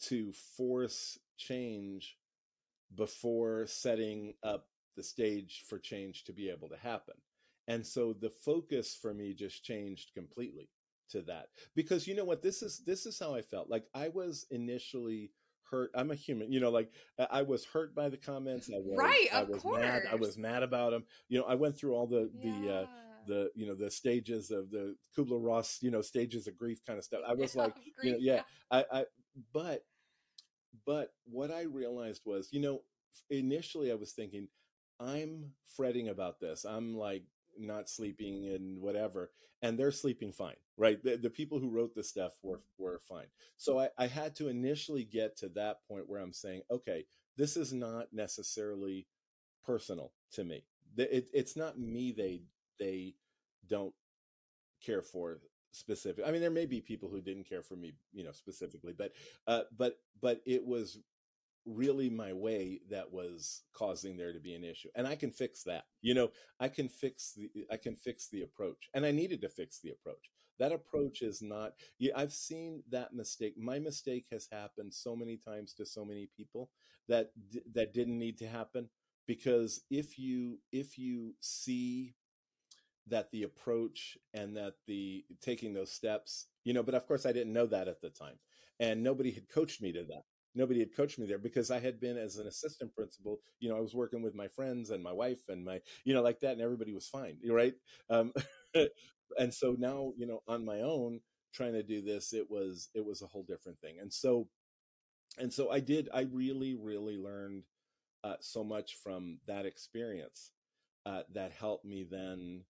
to 0.01 0.31
force 0.57 1.19
change 1.38 2.17
before 2.95 3.65
setting 3.67 4.33
up 4.43 4.67
the 4.95 5.03
stage 5.03 5.63
for 5.67 5.77
change 5.77 6.23
to 6.25 6.33
be 6.33 6.49
able 6.49 6.69
to 6.69 6.77
happen. 6.77 7.15
And 7.67 7.85
so 7.85 8.13
the 8.13 8.29
focus 8.29 8.97
for 8.99 9.13
me 9.13 9.33
just 9.33 9.63
changed 9.63 10.11
completely 10.13 10.69
to 11.09 11.21
that 11.21 11.49
because 11.75 12.07
you 12.07 12.15
know 12.15 12.25
what 12.25 12.41
this 12.41 12.63
is 12.63 12.81
this 12.85 13.05
is 13.05 13.19
how 13.19 13.35
I 13.35 13.41
felt 13.41 13.69
like 13.69 13.85
I 13.93 14.09
was 14.09 14.47
initially 14.49 15.31
hurt. 15.69 15.91
I'm 15.95 16.12
a 16.12 16.15
human, 16.15 16.51
you 16.51 16.60
know, 16.60 16.69
like 16.69 16.91
I 17.30 17.41
was 17.41 17.65
hurt 17.65 17.95
by 17.95 18.10
the 18.10 18.17
comments. 18.17 18.69
I 18.73 18.78
was, 18.78 18.97
right, 18.97 19.28
I 19.34 19.43
was 19.43 19.62
course. 19.62 19.82
mad. 19.82 20.04
I 20.12 20.15
was 20.15 20.38
mad 20.38 20.63
about 20.63 20.91
them. 20.91 21.04
You 21.30 21.39
know, 21.39 21.45
I 21.45 21.56
went 21.56 21.78
through 21.78 21.95
all 21.95 22.08
the, 22.08 22.30
yeah. 22.41 22.51
the, 22.51 22.73
uh, 22.73 22.86
the, 23.28 23.49
you 23.56 23.65
know, 23.65 23.75
the 23.75 23.89
stages 23.89 24.51
of 24.51 24.69
the 24.69 24.95
Kubler 25.17 25.43
Ross, 25.43 25.80
you 25.82 25.91
know, 25.91 26.01
stages 26.01 26.47
of 26.47 26.58
grief 26.58 26.80
kind 26.86 26.99
of 26.99 27.06
stuff. 27.06 27.21
I 27.28 27.34
was 27.34 27.56
like, 27.56 27.73
grief, 27.73 27.93
you 28.04 28.12
know, 28.12 28.17
yeah, 28.19 28.34
yeah. 28.36 28.41
I, 28.91 28.99
I, 28.99 29.06
but, 29.54 29.84
but 30.86 31.13
what 31.25 31.51
I 31.51 31.63
realized 31.63 32.21
was, 32.25 32.49
you 32.51 32.62
know, 32.62 32.82
initially 33.30 33.91
I 33.91 33.95
was 33.95 34.12
thinking, 34.12 34.47
I'm 34.99 35.51
fretting 35.75 36.10
about 36.10 36.39
this. 36.39 36.65
I'm 36.65 36.95
like, 36.95 37.23
not 37.58 37.89
sleeping 37.89 38.47
and 38.54 38.82
whatever 38.82 39.32
and 39.62 39.78
they're 39.78 39.91
sleeping 39.91 40.32
fine 40.32 40.56
right 40.77 41.03
the, 41.03 41.17
the 41.17 41.29
people 41.29 41.59
who 41.59 41.69
wrote 41.69 41.95
this 41.95 42.09
stuff 42.09 42.33
were 42.43 42.61
were 42.77 42.99
fine. 43.07 43.27
So 43.57 43.79
I, 43.79 43.89
I 43.97 44.07
had 44.07 44.35
to 44.38 44.49
initially 44.49 45.03
get 45.03 45.38
to 45.38 45.49
that 45.49 45.77
point 45.88 46.09
where 46.09 46.21
i'm 46.21 46.33
saying 46.33 46.61
okay 46.71 47.05
this 47.38 47.57
is 47.57 47.73
not 47.73 48.07
necessarily 48.13 49.07
personal 49.65 50.13
to 50.33 50.43
me. 50.43 50.63
It, 50.97 51.27
it's 51.33 51.57
not 51.57 51.77
me 51.77 52.13
they 52.15 52.43
they 52.79 53.15
don't 53.67 53.93
care 54.85 55.01
for 55.01 55.39
specific 55.71 56.23
i 56.25 56.31
mean 56.31 56.39
there 56.39 56.49
may 56.49 56.65
be 56.65 56.79
people 56.79 57.09
who 57.09 57.19
didn't 57.19 57.49
care 57.49 57.61
for 57.61 57.75
me 57.75 57.93
you 58.13 58.23
know 58.23 58.31
specifically 58.31 58.93
but 58.97 59.11
uh 59.47 59.63
but 59.77 59.97
but 60.21 60.41
it 60.45 60.65
was 60.65 60.99
really 61.65 62.09
my 62.09 62.31
way 62.31 62.79
that 62.89 63.11
was 63.11 63.63
causing 63.73 64.15
there 64.15 64.31
to 64.31 64.39
be 64.39 64.53
an 64.53 64.63
issue 64.63 64.88
and 64.95 65.05
i 65.05 65.15
can 65.15 65.31
fix 65.31 65.63
that 65.63 65.83
you 66.01 66.13
know 66.13 66.29
i 66.61 66.69
can 66.69 66.88
fix 66.88 67.33
the 67.33 67.49
i 67.71 67.75
can 67.75 67.95
fix 67.95 68.29
the 68.29 68.43
approach 68.43 68.89
and 68.93 69.05
i 69.05 69.11
needed 69.11 69.41
to 69.41 69.49
fix 69.49 69.79
the 69.81 69.89
approach 69.89 70.29
that 70.60 70.72
approach 70.72 71.22
is 71.22 71.41
not 71.41 71.74
yeah, 72.00 72.12
i've 72.15 72.34
seen 72.34 72.84
that 72.89 73.13
mistake 73.13 73.54
my 73.58 73.80
mistake 73.80 74.26
has 74.32 74.48
happened 74.52 74.94
so 74.94 75.15
many 75.15 75.38
times 75.38 75.74
to 75.74 75.86
so 75.86 76.06
many 76.06 76.30
people 76.36 76.70
that 77.08 77.32
that 77.74 77.94
didn't 77.94 78.18
need 78.18 78.38
to 78.38 78.48
happen 78.48 78.89
because 79.28 79.82
if 79.89 80.18
you 80.20 80.60
if 80.72 80.98
you 80.98 81.34
see 81.39 82.13
that 83.08 83.30
the 83.32 83.44
approach 83.44 84.18
and 84.34 84.56
that 84.58 84.74
the 84.88 85.24
taking 85.41 85.74
those 85.74 85.91
steps 85.91 86.48
you 86.63 86.74
know 86.74 86.84
but 86.84 86.96
of 86.96 87.06
course 87.08 87.26
i 87.26 87.32
didn't 87.32 87.54
know 87.54 87.68
that 87.68 87.88
at 87.88 88.02
the 88.02 88.10
time 88.10 88.36
and 88.80 89.04
nobody 89.04 89.32
had 89.32 89.48
coached 89.50 89.82
me 89.82 89.91
to 89.91 90.04
that 90.04 90.24
nobody 90.56 90.80
had 90.80 90.96
coached 90.96 91.20
me 91.20 91.26
there 91.26 91.38
because 91.38 91.70
I 91.70 91.80
had 91.82 92.00
been 92.00 92.18
as 92.18 92.38
an 92.38 92.48
assistant 92.48 92.96
principal, 92.96 93.41
you 93.60 93.68
know, 93.68 93.76
I 93.76 93.82
was 93.82 93.94
working 93.94 94.22
with 94.22 94.36
my 94.36 94.48
friends 94.48 94.89
and 94.89 95.04
my 95.04 95.12
wife 95.12 95.41
and 95.50 95.65
my, 95.65 95.82
you 96.06 96.13
know, 96.13 96.22
like 96.22 96.39
that, 96.39 96.54
and 96.54 96.62
everybody 96.62 96.94
was 96.94 97.10
fine, 97.10 97.36
right? 97.46 97.74
Um, 98.10 98.32
and 99.38 99.53
so 99.53 99.75
now, 99.77 100.13
you 100.17 100.25
know, 100.27 100.41
on 100.47 100.65
my 100.65 100.81
own, 100.81 101.21
trying 101.53 101.73
to 101.73 101.83
do 101.83 102.01
this, 102.01 102.33
it 102.33 102.49
was 102.49 102.89
it 102.93 103.05
was 103.05 103.21
a 103.21 103.27
whole 103.27 103.43
different 103.43 103.79
thing. 103.79 103.97
And 103.99 104.11
so, 104.11 104.47
and 105.38 105.51
so 105.53 105.71
I 105.71 105.79
did. 105.79 106.09
I 106.13 106.21
really, 106.31 106.75
really 106.75 107.17
learned 107.17 107.63
uh, 108.23 108.35
so 108.39 108.63
much 108.63 108.95
from 109.03 109.39
that 109.47 109.65
experience 109.65 110.51
uh, 111.05 111.23
that 111.33 111.51
helped 111.51 111.85
me 111.85 112.05
then. 112.09 112.63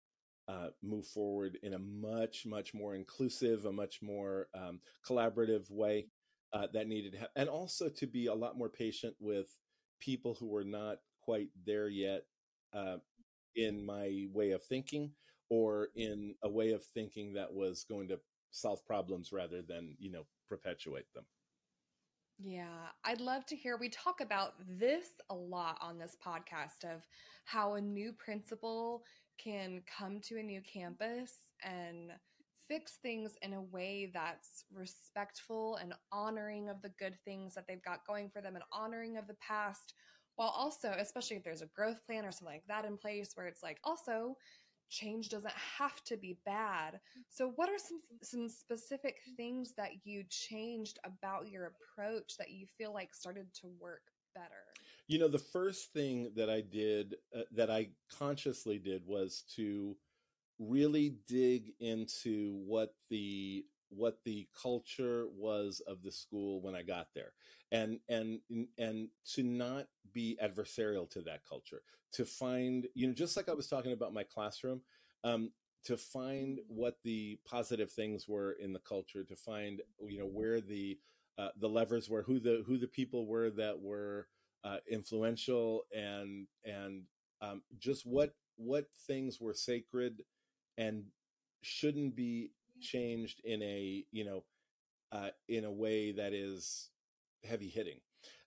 Uh, 0.48 0.68
move 0.84 1.08
forward 1.08 1.58
in 1.64 1.74
a 1.74 1.80
much, 1.80 2.46
much 2.46 2.72
more 2.72 2.94
inclusive, 2.94 3.66
a 3.66 3.72
much 3.72 4.00
more 4.04 4.48
um, 4.54 4.80
collaborative 5.04 5.72
way 5.72 6.06
uh, 6.54 6.68
that 6.72 6.88
needed 6.88 7.14
to 7.14 7.30
and 7.36 7.50
also 7.50 7.90
to 7.90 8.08
be 8.08 8.28
a 8.28 8.34
lot 8.34 8.58
more 8.58 8.70
patient 8.70 9.16
with 9.20 9.48
people 10.00 10.36
who 10.40 10.48
were 10.48 10.64
not 10.64 10.98
quite 11.22 11.50
there 11.66 11.90
yet 11.90 12.24
uh, 12.74 12.98
in 13.56 13.86
my 13.86 14.28
way 14.34 14.52
of 14.52 14.64
thinking 14.64 15.12
or 15.50 15.90
in 15.96 16.36
a 16.44 16.50
way 16.50 16.72
of 16.72 16.84
thinking 16.84 17.34
that 17.34 17.54
was 17.54 17.86
going 17.88 18.08
to 18.08 18.20
solve 18.52 18.86
problems 18.86 19.32
rather 19.32 19.62
than 19.62 19.96
you 20.00 20.12
know 20.12 20.26
perpetuate 20.48 21.12
them 21.14 21.26
yeah, 22.38 22.90
I'd 23.06 23.22
love 23.22 23.46
to 23.46 23.56
hear. 23.56 23.78
We 23.78 23.90
talk 23.90 24.20
about 24.20 24.56
this 24.68 25.08
a 25.30 25.36
lot 25.36 25.78
on 25.82 25.98
this 25.98 26.18
podcast 26.26 26.84
of 26.84 27.08
how 27.46 27.76
a 27.76 27.82
new 27.82 28.12
principal 28.12 29.04
can 29.38 29.82
come 29.86 30.20
to 30.22 30.38
a 30.38 30.44
new 30.44 30.62
campus 30.62 31.34
and 31.64 32.12
fix 32.68 32.98
things 33.02 33.36
in 33.42 33.54
a 33.54 33.62
way 33.62 34.12
that's 34.14 34.66
respectful 34.74 35.78
and 35.78 35.94
honoring 36.12 36.68
of 36.68 36.82
the 36.82 36.92
good 37.00 37.16
things 37.24 37.54
that 37.54 37.66
they've 37.68 37.84
got 37.84 38.06
going 38.08 38.30
for 38.30 38.42
them 38.42 38.56
and 38.56 38.64
honoring 38.72 39.18
of 39.18 39.28
the 39.28 39.36
past 39.36 39.94
while 40.36 40.50
also 40.50 40.92
especially 40.98 41.38
if 41.38 41.44
there's 41.44 41.62
a 41.62 41.70
growth 41.76 42.04
plan 42.08 42.26
or 42.26 42.32
something 42.32 42.56
like 42.56 42.64
that 42.68 42.86
in 42.86 42.98
place 42.98 43.32
where 43.36 43.48
it's 43.48 43.62
like 43.62 43.78
also 43.84 44.36
change 44.96 45.30
doesn't 45.30 45.54
have 45.78 46.04
to 46.06 46.18
be 46.18 46.38
bad. 46.46 47.00
So 47.30 47.52
what 47.56 47.70
are 47.70 47.78
some 47.78 48.02
some 48.24 48.50
specific 48.50 49.18
things 49.38 49.74
that 49.78 49.92
you 50.06 50.24
changed 50.30 51.00
about 51.04 51.50
your 51.50 51.74
approach 51.74 52.38
that 52.38 52.52
you 52.52 52.66
feel 52.78 52.94
like 52.94 53.14
started 53.14 53.48
to 53.62 53.68
work 53.80 54.02
better? 54.34 54.64
You 55.08 55.20
know 55.20 55.28
the 55.28 55.40
first 55.40 55.94
thing 55.94 56.32
that 56.36 56.50
i 56.50 56.62
did 56.62 57.16
uh, 57.36 57.42
that 57.52 57.70
i 57.70 57.90
consciously 58.12 58.80
did 58.80 59.06
was 59.06 59.44
to 59.56 59.96
really 60.60 61.18
dig 61.28 61.74
into 61.80 62.62
what 62.66 62.94
the 63.10 63.66
what 63.96 64.20
the 64.26 64.48
culture 64.62 65.28
was 65.36 65.82
of 65.88 66.04
the 66.04 66.12
school 66.12 66.62
when 66.62 66.76
I 66.76 66.84
got 66.84 67.08
there. 67.16 67.34
And 67.72 68.00
and 68.10 68.40
and 68.78 69.10
to 69.34 69.44
not 69.44 69.88
be 70.14 70.38
adversarial 70.42 71.10
to 71.12 71.22
that 71.22 71.42
culture 71.48 71.82
to 72.14 72.26
find 72.26 72.88
you 72.94 73.08
know 73.08 73.14
just 73.14 73.36
like 73.36 73.50
I 73.50 73.54
was 73.54 73.68
talking 73.68 73.92
about 73.92 74.14
my 74.14 74.24
classroom 74.24 74.82
um, 75.24 75.52
to 75.84 75.98
find 75.98 76.60
what 76.68 76.98
the 77.04 77.38
positive 77.46 77.92
things 77.92 78.28
were 78.28 78.54
in 78.54 78.74
the 78.74 78.80
culture 78.80 79.24
to 79.24 79.36
find 79.36 79.82
you 80.08 80.20
know 80.20 80.26
where 80.26 80.62
the 80.62 80.98
uh, 81.38 81.50
the 81.60 81.68
levers 81.68 82.10
were 82.10 82.24
who 82.24 82.40
the 82.40 82.64
who 82.66 82.78
the 82.78 82.88
people 82.88 83.28
were 83.28 83.50
that 83.50 83.80
were 83.80 84.28
uh, 84.64 84.78
influential 84.90 85.84
and 85.94 86.48
and 86.64 87.04
um, 87.42 87.62
just 87.78 88.06
what 88.06 88.34
what 88.56 88.86
things 89.08 89.42
were 89.42 89.54
sacred 89.54 90.22
and 90.78 91.04
shouldn't 91.62 92.16
be 92.16 92.52
changed 92.86 93.42
in 93.44 93.62
a 93.62 94.06
you 94.12 94.26
know 94.26 94.44
uh, 95.12 95.30
in 95.48 95.66
a 95.66 95.72
way 95.72 96.12
that 96.14 96.34
is 96.34 96.90
heavy 97.44 97.70
hitting. 97.70 98.00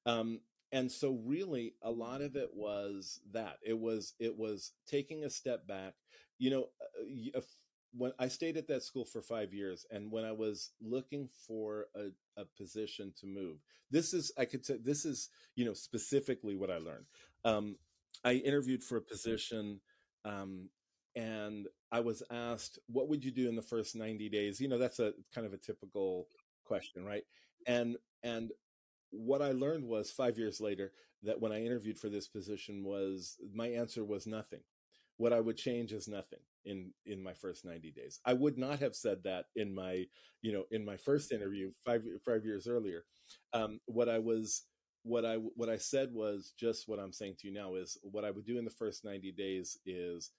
Um, 0.07 0.41
and 0.73 0.91
so 0.91 1.19
really 1.25 1.75
a 1.83 1.91
lot 1.91 2.21
of 2.21 2.37
it 2.37 2.51
was 2.55 3.21
that. 3.33 3.59
It 3.65 3.79
was 3.79 4.15
it 4.19 4.37
was 4.37 4.73
taking 4.87 5.25
a 5.25 5.31
step 5.31 5.67
back. 5.67 5.95
You 6.39 6.51
know 6.51 6.69
uh, 7.35 7.41
when 7.97 8.13
i 8.19 8.29
stayed 8.29 8.57
at 8.57 8.69
that 8.69 8.83
school 8.83 9.05
for 9.05 9.23
five 9.23 9.53
years 9.55 9.87
and 9.91 10.11
when 10.11 10.25
i 10.25 10.33
was 10.33 10.73
looking 10.81 11.29
for 11.47 11.87
a, 11.95 12.09
a 12.41 12.45
position 12.57 13.13
to 13.19 13.27
move 13.27 13.59
this 13.91 14.13
is 14.13 14.31
i 14.39 14.45
could 14.45 14.65
say 14.65 14.77
this 14.83 15.05
is 15.05 15.31
you 15.57 15.65
know 15.65 15.73
specifically 15.73 16.55
what 16.55 16.71
i 16.71 16.79
learned. 16.79 17.07
Um, 17.45 17.77
i 18.25 18.35
interviewed 18.35 18.83
for 18.83 18.99
a 18.99 19.03
position 19.03 19.81
um, 20.25 20.69
and 21.19 21.67
I 21.91 22.01
was 22.01 22.23
asked, 22.31 22.79
"What 22.87 23.09
would 23.09 23.25
you 23.25 23.33
do 23.33 23.49
in 23.49 23.57
the 23.57 23.63
first 23.63 23.97
90 23.97 24.29
days?" 24.29 24.61
You 24.61 24.69
know, 24.69 24.79
that's 24.79 25.01
a 25.01 25.13
kind 25.35 25.47
of 25.47 25.53
a 25.53 25.59
typical 25.59 26.29
question, 26.65 27.05
right? 27.05 27.25
And 27.67 27.97
and 28.23 28.53
what 29.11 29.43
I 29.43 29.53
learned 29.53 29.85
was 29.85 30.11
5 30.13 30.39
years 30.39 30.61
later 30.61 30.93
that 31.25 31.41
when 31.41 31.51
I 31.53 31.65
interviewed 31.65 31.99
for 31.99 32.09
this 32.09 32.29
position 32.29 32.85
was 32.85 33.37
my 33.53 33.69
answer 33.69 34.05
was 34.05 34.27
nothing. 34.27 34.61
What 35.17 35.33
I 35.33 35.41
would 35.41 35.57
change 35.57 35.93
is 35.93 36.07
nothing 36.07 36.41
in 36.65 36.93
in 37.05 37.21
my 37.23 37.35
first 37.35 37.65
90 37.65 37.91
days. 37.91 38.21
I 38.25 38.35
would 38.35 38.57
not 38.57 38.79
have 38.79 38.95
said 38.95 39.25
that 39.25 39.47
in 39.57 39.75
my, 39.75 40.07
you 40.43 40.53
know, 40.53 40.65
in 40.71 40.85
my 40.85 40.97
first 40.97 41.33
interview 41.33 41.73
5 41.85 42.05
5 42.25 42.45
years 42.45 42.69
earlier. 42.69 43.05
Um, 43.53 43.81
what 43.87 44.09
I 44.09 44.21
was 44.21 44.63
what 45.03 45.25
I 45.25 45.37
what 45.37 45.69
I 45.69 45.79
said 45.79 46.13
was 46.13 46.53
just 46.57 46.87
what 46.87 47.01
I'm 47.01 47.13
saying 47.13 47.37
to 47.41 47.49
you 47.49 47.55
now 47.55 47.75
is 47.75 47.99
what 48.03 48.25
I 48.25 48.31
would 48.31 48.45
do 48.45 48.59
in 48.59 48.65
the 48.65 48.71
first 48.71 49.05
90 49.05 49.33
days 49.33 49.79
is 49.87 50.31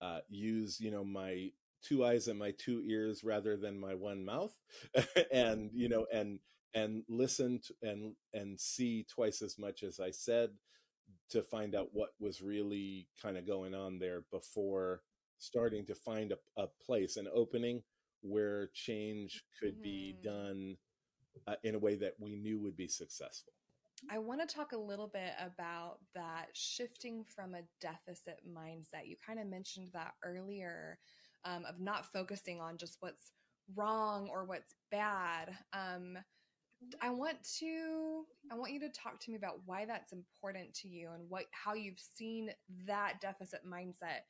uh, 0.00 0.20
use 0.28 0.78
you 0.80 0.90
know 0.90 1.04
my 1.04 1.50
two 1.82 2.04
eyes 2.04 2.28
and 2.28 2.38
my 2.38 2.52
two 2.58 2.82
ears 2.86 3.22
rather 3.24 3.56
than 3.56 3.78
my 3.78 3.94
one 3.94 4.24
mouth 4.24 4.54
and 5.32 5.70
you 5.72 5.88
know 5.88 6.06
and 6.12 6.38
and 6.74 7.02
listen 7.08 7.60
to, 7.64 7.74
and 7.82 8.14
and 8.34 8.58
see 8.60 9.06
twice 9.12 9.42
as 9.42 9.58
much 9.58 9.82
as 9.82 10.00
i 10.00 10.10
said 10.10 10.50
to 11.30 11.42
find 11.42 11.74
out 11.74 11.88
what 11.92 12.10
was 12.20 12.42
really 12.42 13.08
kind 13.22 13.36
of 13.36 13.46
going 13.46 13.74
on 13.74 13.98
there 13.98 14.22
before 14.30 15.02
starting 15.38 15.86
to 15.86 15.94
find 15.94 16.32
a, 16.32 16.62
a 16.62 16.66
place 16.84 17.16
an 17.16 17.28
opening 17.32 17.82
where 18.22 18.68
change 18.74 19.44
could 19.60 19.74
mm-hmm. 19.74 19.82
be 19.82 20.16
done 20.22 20.76
uh, 21.46 21.54
in 21.62 21.74
a 21.74 21.78
way 21.78 21.94
that 21.94 22.14
we 22.18 22.36
knew 22.36 22.58
would 22.58 22.76
be 22.76 22.88
successful 22.88 23.52
I 24.10 24.18
want 24.18 24.46
to 24.46 24.54
talk 24.54 24.72
a 24.72 24.78
little 24.78 25.08
bit 25.08 25.32
about 25.40 25.98
that 26.14 26.48
shifting 26.52 27.24
from 27.24 27.54
a 27.54 27.62
deficit 27.80 28.40
mindset. 28.48 29.06
You 29.06 29.16
kind 29.24 29.38
of 29.38 29.46
mentioned 29.46 29.88
that 29.92 30.12
earlier 30.24 30.98
um, 31.44 31.64
of 31.68 31.80
not 31.80 32.12
focusing 32.12 32.60
on 32.60 32.76
just 32.76 32.98
what's 33.00 33.32
wrong 33.74 34.28
or 34.30 34.44
what's 34.44 34.74
bad. 34.90 35.50
Um, 35.72 36.16
I 37.02 37.10
want 37.10 37.38
to 37.58 38.24
I 38.52 38.54
want 38.54 38.72
you 38.72 38.80
to 38.80 38.88
talk 38.88 39.18
to 39.20 39.30
me 39.30 39.36
about 39.36 39.60
why 39.66 39.84
that's 39.84 40.12
important 40.12 40.72
to 40.74 40.88
you 40.88 41.10
and 41.12 41.28
what 41.28 41.46
how 41.50 41.74
you've 41.74 41.98
seen 41.98 42.50
that 42.86 43.14
deficit 43.20 43.60
mindset 43.66 44.20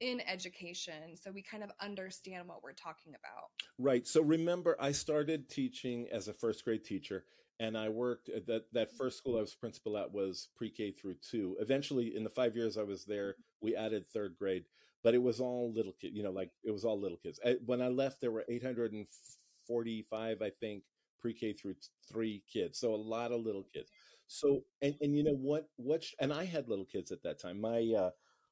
in 0.00 0.22
education 0.26 1.16
so 1.16 1.30
we 1.30 1.42
kind 1.42 1.62
of 1.62 1.70
understand 1.80 2.48
what 2.48 2.62
we're 2.62 2.72
talking 2.72 3.12
about. 3.12 3.50
Right. 3.78 4.06
So 4.06 4.22
remember 4.22 4.76
I 4.80 4.92
started 4.92 5.50
teaching 5.50 6.06
as 6.10 6.28
a 6.28 6.32
first 6.32 6.64
grade 6.64 6.84
teacher 6.84 7.24
and 7.60 7.76
I 7.76 7.88
worked 7.88 8.28
at 8.28 8.46
that 8.46 8.72
that 8.72 8.96
first 8.96 9.18
school 9.18 9.36
I 9.36 9.40
was 9.40 9.54
principal 9.54 9.96
at 9.96 10.12
was 10.12 10.48
pre-K 10.56 10.92
through 10.92 11.16
two. 11.28 11.56
Eventually, 11.60 12.14
in 12.16 12.24
the 12.24 12.30
five 12.30 12.56
years 12.56 12.78
I 12.78 12.82
was 12.84 13.04
there, 13.04 13.36
we 13.60 13.74
added 13.74 14.06
third 14.08 14.36
grade, 14.38 14.64
but 15.02 15.14
it 15.14 15.22
was 15.22 15.40
all 15.40 15.72
little 15.72 15.92
kids. 16.00 16.14
You 16.14 16.22
know, 16.22 16.30
like 16.30 16.50
it 16.64 16.70
was 16.70 16.84
all 16.84 17.00
little 17.00 17.18
kids. 17.18 17.40
I, 17.44 17.56
when 17.66 17.82
I 17.82 17.88
left, 17.88 18.20
there 18.20 18.30
were 18.30 18.44
845, 18.48 20.42
I 20.42 20.50
think, 20.50 20.84
pre-K 21.20 21.52
through 21.52 21.74
three 22.10 22.42
kids. 22.52 22.78
So 22.78 22.94
a 22.94 22.96
lot 22.96 23.32
of 23.32 23.40
little 23.40 23.66
kids. 23.72 23.90
So 24.26 24.64
and 24.82 24.94
and 25.00 25.16
you 25.16 25.24
know 25.24 25.34
what 25.34 25.68
what 25.76 26.04
and 26.20 26.32
I 26.32 26.44
had 26.44 26.68
little 26.68 26.84
kids 26.84 27.10
at 27.10 27.22
that 27.22 27.40
time. 27.40 27.60
My 27.60 27.92
uh, 27.96 28.10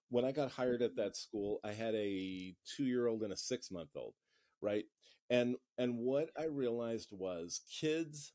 when 0.09 0.25
I 0.25 0.33
got 0.33 0.51
hired 0.51 0.83
at 0.83 0.97
that 0.97 1.17
school, 1.17 1.61
I 1.65 1.73
had 1.73 1.95
a 1.95 2.55
two 2.77 2.85
year 2.85 3.07
old 3.07 3.23
and 3.23 3.33
a 3.33 3.37
six 3.37 3.71
month 3.71 3.91
old, 3.95 4.15
right? 4.61 4.85
And 5.31 5.57
and 5.79 5.99
what 5.99 6.31
I 6.39 6.45
realized 6.45 7.11
was 7.13 7.61
kids 7.81 8.33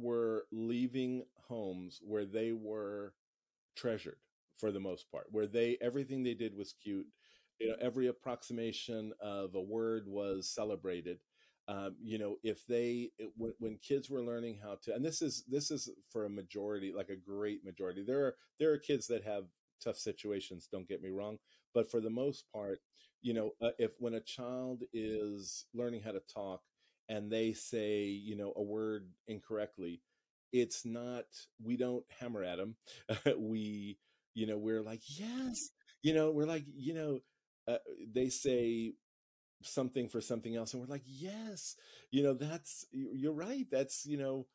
were 0.00 0.46
leaving 0.52 1.24
homes 1.48 2.00
where 2.02 2.24
they 2.24 2.52
were 2.52 3.14
treasured 3.76 4.18
for 4.58 4.72
the 4.72 4.80
most 4.80 5.10
part, 5.10 5.26
where 5.30 5.46
they 5.46 5.76
everything 5.80 6.22
they 6.22 6.34
did 6.34 6.54
was 6.56 6.74
cute. 6.82 7.06
You 7.58 7.68
know, 7.68 7.76
every 7.80 8.06
approximation 8.06 9.12
of 9.20 9.54
a 9.54 9.60
word 9.60 10.04
was 10.06 10.48
celebrated. 10.54 11.18
Um, 11.68 11.96
you 12.02 12.18
know, 12.18 12.36
if 12.42 12.66
they 12.66 13.10
it, 13.18 13.30
when, 13.36 13.52
when 13.58 13.78
kids 13.82 14.10
were 14.10 14.22
learning 14.22 14.58
how 14.62 14.78
to, 14.82 14.94
and 14.94 15.04
this 15.04 15.22
is 15.22 15.44
this 15.48 15.70
is 15.70 15.88
for 16.10 16.24
a 16.24 16.30
majority, 16.30 16.92
like 16.94 17.10
a 17.10 17.16
great 17.16 17.64
majority. 17.64 18.02
There 18.06 18.24
are 18.26 18.34
there 18.58 18.72
are 18.72 18.78
kids 18.78 19.06
that 19.08 19.24
have 19.24 19.44
tough 19.82 19.98
situations. 19.98 20.68
Don't 20.70 20.88
get 20.88 21.02
me 21.02 21.10
wrong, 21.10 21.38
but 21.74 21.90
for 21.90 22.00
the 22.00 22.10
most 22.10 22.44
part, 22.52 22.80
you 23.22 23.34
know, 23.34 23.52
uh, 23.62 23.70
if 23.78 23.92
when 23.98 24.14
a 24.14 24.20
child 24.20 24.82
is 24.92 25.66
learning 25.74 26.02
how 26.02 26.12
to 26.12 26.22
talk 26.32 26.62
and 27.10 27.30
they 27.30 27.52
say, 27.52 28.04
you 28.04 28.36
know, 28.36 28.54
a 28.56 28.62
word 28.62 29.08
incorrectly, 29.28 30.00
it's 30.52 30.86
not. 30.86 31.24
We 31.62 31.76
don't 31.76 32.04
hammer 32.20 32.44
at 32.44 32.56
them. 32.56 32.76
we, 33.36 33.98
you 34.34 34.46
know, 34.46 34.56
we're 34.56 34.82
like, 34.82 35.02
yes, 35.18 35.70
you 36.02 36.14
know, 36.14 36.30
we're 36.30 36.46
like, 36.46 36.64
you 36.66 36.94
know, 36.94 37.20
uh, 37.68 37.78
they 38.14 38.28
say 38.28 38.94
something 39.62 40.08
for 40.08 40.20
something 40.22 40.56
else 40.56 40.72
and 40.72 40.80
we're 40.82 40.88
like 40.88 41.04
yes 41.06 41.76
you 42.10 42.22
know 42.22 42.32
that's 42.32 42.86
you're 42.92 43.34
right 43.34 43.66
that's 43.70 44.06
you 44.06 44.16
know 44.16 44.46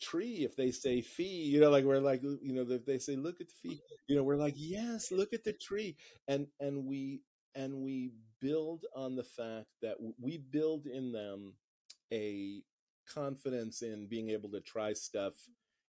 tree 0.00 0.44
if 0.44 0.56
they 0.56 0.70
say 0.70 1.00
fee 1.00 1.44
you 1.44 1.60
know 1.60 1.70
like 1.70 1.84
we're 1.84 1.98
like 1.98 2.22
you 2.22 2.52
know 2.52 2.66
if 2.68 2.84
they 2.86 2.98
say 2.98 3.16
look 3.16 3.40
at 3.40 3.48
the 3.48 3.54
fee 3.62 3.80
you 4.08 4.16
know 4.16 4.22
we're 4.22 4.36
like 4.36 4.54
yes 4.56 5.10
look 5.10 5.32
at 5.32 5.42
the 5.44 5.52
tree 5.52 5.96
and 6.28 6.46
and 6.60 6.86
we 6.86 7.20
and 7.54 7.82
we 7.82 8.12
build 8.40 8.84
on 8.94 9.16
the 9.16 9.24
fact 9.24 9.68
that 9.82 9.96
we 10.20 10.38
build 10.38 10.86
in 10.86 11.12
them 11.12 11.54
a 12.12 12.62
confidence 13.12 13.82
in 13.82 14.06
being 14.08 14.30
able 14.30 14.50
to 14.50 14.60
try 14.60 14.92
stuff 14.92 15.34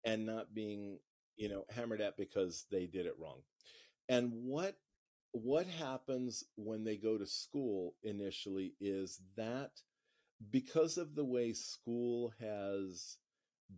and 0.04 0.26
not 0.26 0.54
being 0.54 0.98
you 1.36 1.48
know 1.48 1.64
hammered 1.70 2.00
at 2.00 2.16
because 2.16 2.66
they 2.70 2.86
did 2.86 3.06
it 3.06 3.18
wrong. 3.18 3.40
And 4.08 4.30
what 4.32 4.76
what 5.32 5.66
happens 5.66 6.44
when 6.56 6.84
they 6.84 6.96
go 6.96 7.18
to 7.18 7.26
school 7.26 7.94
initially 8.02 8.74
is 8.80 9.20
that 9.36 9.70
because 10.50 10.96
of 10.98 11.14
the 11.14 11.24
way 11.24 11.52
school 11.52 12.32
has 12.40 13.16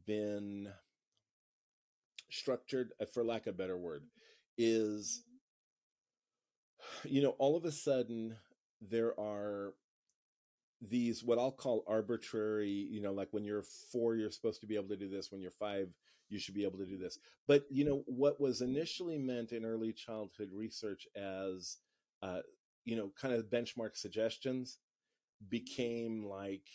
been 0.06 0.68
structured, 2.30 2.90
uh, 3.00 3.06
for 3.12 3.24
lack 3.24 3.46
of 3.46 3.54
a 3.54 3.58
better 3.58 3.76
word, 3.76 4.04
is, 4.56 5.22
you 7.04 7.22
know, 7.22 7.34
all 7.38 7.56
of 7.56 7.64
a 7.64 7.72
sudden 7.72 8.36
there 8.80 9.18
are 9.18 9.74
these 10.80 11.24
what 11.24 11.38
I'll 11.38 11.52
call 11.52 11.84
arbitrary, 11.86 12.70
you 12.70 13.00
know, 13.00 13.12
like 13.12 13.28
when 13.32 13.44
you're 13.44 13.62
four, 13.62 14.14
you're 14.14 14.30
supposed 14.30 14.60
to 14.60 14.66
be 14.66 14.76
able 14.76 14.88
to 14.88 14.96
do 14.96 15.08
this. 15.08 15.32
When 15.32 15.40
you're 15.40 15.50
five, 15.50 15.88
you 16.28 16.38
should 16.38 16.54
be 16.54 16.64
able 16.64 16.78
to 16.78 16.86
do 16.86 16.98
this. 16.98 17.18
But 17.46 17.64
you 17.70 17.84
know, 17.84 18.02
what 18.06 18.40
was 18.40 18.60
initially 18.60 19.18
meant 19.18 19.52
in 19.52 19.64
early 19.64 19.92
childhood 19.92 20.50
research 20.52 21.06
as, 21.16 21.78
uh, 22.22 22.40
you 22.84 22.96
know, 22.96 23.10
kind 23.20 23.34
of 23.34 23.46
benchmark 23.46 23.96
suggestions 23.96 24.78
became 25.48 26.24
like, 26.24 26.66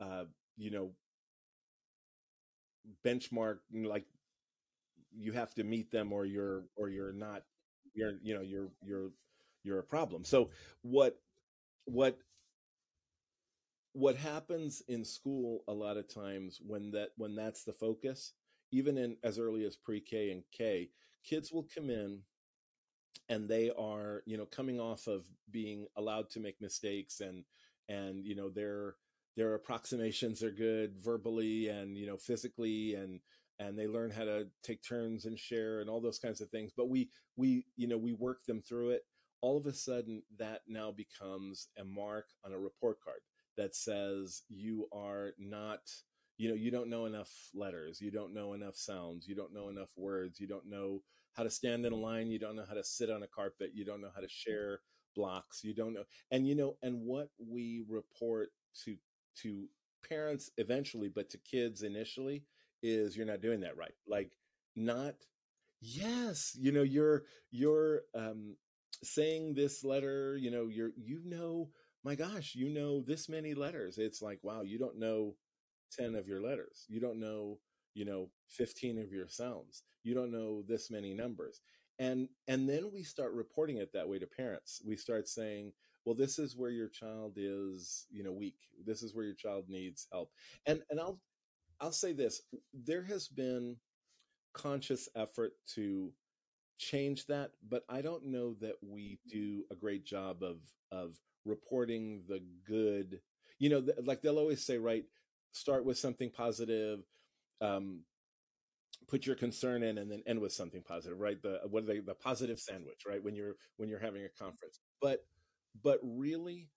uh, 0.00 0.24
you 0.56 0.70
know, 0.70 0.92
benchmark 3.04 3.58
like 3.72 4.06
you 5.16 5.32
have 5.32 5.54
to 5.54 5.64
meet 5.64 5.90
them 5.90 6.12
or 6.12 6.24
you're 6.24 6.64
or 6.76 6.88
you're 6.88 7.12
not 7.12 7.42
you're 7.98 8.14
you 8.22 8.34
know 8.34 8.40
you're 8.42 8.68
you're 8.82 9.10
you're 9.64 9.80
a 9.80 9.84
problem. 9.84 10.24
So 10.24 10.50
what 10.82 11.18
what 11.84 12.18
what 13.92 14.16
happens 14.16 14.82
in 14.88 15.04
school 15.04 15.64
a 15.66 15.72
lot 15.72 15.96
of 15.96 16.12
times 16.12 16.60
when 16.64 16.90
that 16.92 17.10
when 17.16 17.34
that's 17.34 17.64
the 17.64 17.72
focus 17.72 18.32
even 18.70 18.98
in 18.98 19.16
as 19.24 19.38
early 19.38 19.64
as 19.64 19.76
pre-k 19.76 20.30
and 20.30 20.42
k 20.52 20.90
kids 21.24 21.50
will 21.50 21.66
come 21.74 21.90
in 21.90 22.20
and 23.28 23.48
they 23.48 23.70
are 23.78 24.22
you 24.26 24.36
know 24.36 24.46
coming 24.46 24.78
off 24.78 25.06
of 25.06 25.24
being 25.50 25.86
allowed 25.96 26.30
to 26.30 26.40
make 26.40 26.60
mistakes 26.60 27.20
and 27.20 27.44
and 27.88 28.24
you 28.24 28.36
know 28.36 28.50
they're 28.50 28.94
their 29.36 29.54
approximations 29.54 30.42
are 30.42 30.50
good 30.50 30.94
verbally 31.02 31.68
and 31.68 31.96
you 31.96 32.06
know 32.06 32.16
physically 32.16 32.94
and 32.94 33.20
and 33.58 33.78
they 33.78 33.86
learn 33.86 34.10
how 34.10 34.24
to 34.24 34.46
take 34.62 34.82
turns 34.82 35.24
and 35.24 35.38
share 35.38 35.80
and 35.80 35.90
all 35.90 36.00
those 36.00 36.18
kinds 36.18 36.40
of 36.40 36.48
things 36.50 36.72
but 36.76 36.88
we 36.88 37.10
we 37.36 37.64
you 37.76 37.86
know 37.86 37.98
we 37.98 38.12
work 38.12 38.44
them 38.46 38.60
through 38.60 38.90
it. 38.90 39.02
All 39.40 39.56
of 39.56 39.66
a 39.66 39.72
sudden 39.72 40.22
that 40.38 40.62
now 40.66 40.90
becomes 40.90 41.68
a 41.78 41.84
mark 41.84 42.26
on 42.44 42.52
a 42.52 42.58
report 42.58 42.98
card 43.02 43.20
that 43.56 43.76
says 43.76 44.42
you 44.48 44.88
are 44.92 45.30
not 45.38 45.80
you 46.38 46.48
know 46.48 46.54
you 46.54 46.70
don't 46.70 46.90
know 46.90 47.06
enough 47.06 47.30
letters 47.54 48.00
you 48.00 48.10
don't 48.10 48.34
know 48.34 48.52
enough 48.52 48.76
sounds 48.76 49.26
you 49.28 49.34
don't 49.34 49.54
know 49.54 49.68
enough 49.68 49.90
words 49.96 50.40
you 50.40 50.46
don't 50.46 50.68
know 50.68 51.02
how 51.34 51.42
to 51.44 51.50
stand 51.50 51.86
in 51.86 51.92
a 51.92 51.96
line 51.96 52.30
you 52.30 52.38
don't 52.38 52.56
know 52.56 52.64
how 52.68 52.74
to 52.74 52.84
sit 52.84 53.10
on 53.10 53.22
a 53.22 53.26
carpet 53.28 53.70
you 53.74 53.84
don't 53.84 54.00
know 54.00 54.10
how 54.14 54.20
to 54.20 54.28
share 54.28 54.80
blocks 55.16 55.62
you 55.64 55.74
don't 55.74 55.94
know 55.94 56.04
and 56.30 56.46
you 56.46 56.54
know 56.54 56.76
and 56.82 57.00
what 57.00 57.28
we 57.38 57.84
report 57.88 58.50
to 58.84 58.96
to 59.36 59.68
parents 60.06 60.50
eventually, 60.56 61.08
but 61.08 61.30
to 61.30 61.38
kids 61.38 61.82
initially 61.82 62.44
is 62.82 63.16
you're 63.16 63.26
not 63.26 63.42
doing 63.42 63.60
that 63.60 63.76
right. 63.76 63.94
Like 64.06 64.32
not 64.76 65.14
yes, 65.80 66.56
you 66.58 66.72
know, 66.72 66.82
you're 66.82 67.24
you're 67.50 68.02
um 68.14 68.56
saying 69.02 69.54
this 69.54 69.84
letter, 69.84 70.36
you 70.36 70.50
know, 70.50 70.68
you're 70.68 70.92
you 70.96 71.20
know, 71.24 71.70
my 72.04 72.14
gosh, 72.14 72.54
you 72.54 72.68
know 72.68 73.02
this 73.02 73.28
many 73.28 73.54
letters. 73.54 73.98
It's 73.98 74.22
like, 74.22 74.40
wow, 74.42 74.62
you 74.62 74.78
don't 74.78 74.98
know 74.98 75.34
10 75.92 76.14
of 76.14 76.26
your 76.28 76.40
letters. 76.42 76.84
You 76.88 77.00
don't 77.00 77.20
know, 77.20 77.58
you 77.94 78.04
know, 78.04 78.30
15 78.48 78.98
of 78.98 79.12
your 79.12 79.28
sounds. 79.28 79.82
You 80.02 80.14
don't 80.14 80.32
know 80.32 80.62
this 80.62 80.90
many 80.90 81.14
numbers. 81.14 81.60
And 81.98 82.28
and 82.46 82.68
then 82.68 82.90
we 82.92 83.02
start 83.02 83.32
reporting 83.32 83.78
it 83.78 83.92
that 83.92 84.08
way 84.08 84.18
to 84.18 84.26
parents. 84.26 84.80
We 84.86 84.96
start 84.96 85.28
saying, 85.28 85.72
well 86.04 86.14
this 86.14 86.38
is 86.38 86.56
where 86.56 86.70
your 86.70 86.88
child 86.88 87.34
is 87.36 88.06
you 88.10 88.22
know 88.22 88.32
weak 88.32 88.56
this 88.86 89.02
is 89.02 89.14
where 89.14 89.24
your 89.24 89.34
child 89.34 89.64
needs 89.68 90.06
help 90.10 90.30
and 90.64 90.80
and 90.88 90.98
i'll 91.00 91.20
i'll 91.80 91.92
say 91.92 92.12
this 92.12 92.42
there 92.72 93.02
has 93.04 93.28
been 93.28 93.76
conscious 94.54 95.08
effort 95.14 95.52
to 95.66 96.12
change 96.78 97.26
that 97.26 97.50
but 97.68 97.84
i 97.88 98.00
don't 98.00 98.24
know 98.24 98.54
that 98.60 98.76
we 98.82 99.18
do 99.28 99.64
a 99.70 99.74
great 99.74 100.04
job 100.04 100.42
of 100.42 100.58
of 100.92 101.16
reporting 101.44 102.22
the 102.28 102.40
good 102.66 103.20
you 103.58 103.68
know 103.68 103.84
like 104.04 104.22
they'll 104.22 104.38
always 104.38 104.64
say 104.64 104.78
right 104.78 105.04
start 105.52 105.84
with 105.84 105.98
something 105.98 106.30
positive 106.30 107.00
um 107.60 108.00
put 109.08 109.26
your 109.26 109.34
concern 109.34 109.82
in 109.82 109.98
and 109.98 110.10
then 110.10 110.22
end 110.26 110.38
with 110.38 110.52
something 110.52 110.82
positive 110.82 111.18
right? 111.18 111.40
The 111.42 111.60
what 111.68 111.84
are 111.84 111.86
they 111.86 112.00
the 112.00 112.14
positive 112.14 112.60
sandwich 112.60 113.02
right 113.06 113.22
when 113.22 113.34
you're 113.34 113.54
when 113.76 113.88
you're 113.88 113.98
having 113.98 114.24
a 114.24 114.42
conference. 114.42 114.80
But 115.00 115.24
but 115.82 115.98
really, 116.02 116.68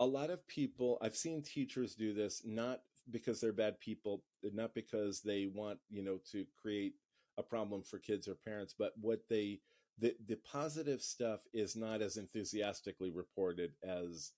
a 0.00 0.06
lot 0.06 0.30
of 0.30 0.46
people, 0.46 0.98
I've 1.02 1.16
seen 1.16 1.42
teachers 1.42 1.94
do 1.94 2.14
this, 2.14 2.42
not 2.44 2.80
because 3.10 3.40
they're 3.40 3.52
bad 3.52 3.80
people, 3.80 4.22
not 4.42 4.74
because 4.74 5.20
they 5.20 5.46
want, 5.52 5.78
you 5.88 6.02
know, 6.02 6.18
to 6.32 6.44
create 6.60 6.94
a 7.38 7.42
problem 7.42 7.82
for 7.82 7.98
kids 7.98 8.28
or 8.28 8.34
parents, 8.34 8.74
but 8.78 8.92
what 9.00 9.20
they, 9.28 9.60
the, 9.98 10.14
the 10.26 10.36
positive 10.36 11.00
stuff 11.00 11.40
is 11.52 11.76
not 11.76 12.02
as 12.02 12.16
enthusiastically 12.16 13.10
reported 13.10 13.72
as 13.82 14.32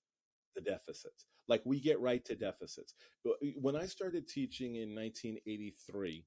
the 0.55 0.61
deficits. 0.61 1.25
Like 1.47 1.61
we 1.65 1.79
get 1.79 1.99
right 1.99 2.23
to 2.25 2.35
deficits. 2.35 2.93
When 3.59 3.75
I 3.75 3.85
started 3.85 4.27
teaching 4.27 4.75
in 4.75 4.95
1983, 4.95 6.25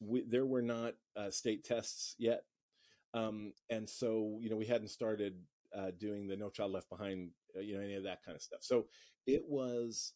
we, 0.00 0.24
there 0.28 0.46
were 0.46 0.62
not 0.62 0.94
uh, 1.16 1.30
state 1.30 1.64
tests 1.64 2.14
yet. 2.18 2.44
Um, 3.12 3.52
and 3.70 3.88
so, 3.88 4.38
you 4.40 4.50
know, 4.50 4.56
we 4.56 4.66
hadn't 4.66 4.88
started 4.88 5.34
uh, 5.76 5.90
doing 5.98 6.26
the 6.26 6.36
No 6.36 6.50
Child 6.50 6.72
Left 6.72 6.90
Behind, 6.90 7.30
uh, 7.56 7.60
you 7.60 7.76
know, 7.76 7.82
any 7.82 7.94
of 7.94 8.04
that 8.04 8.24
kind 8.24 8.34
of 8.34 8.42
stuff. 8.42 8.60
So 8.62 8.86
it 9.26 9.44
was, 9.46 10.12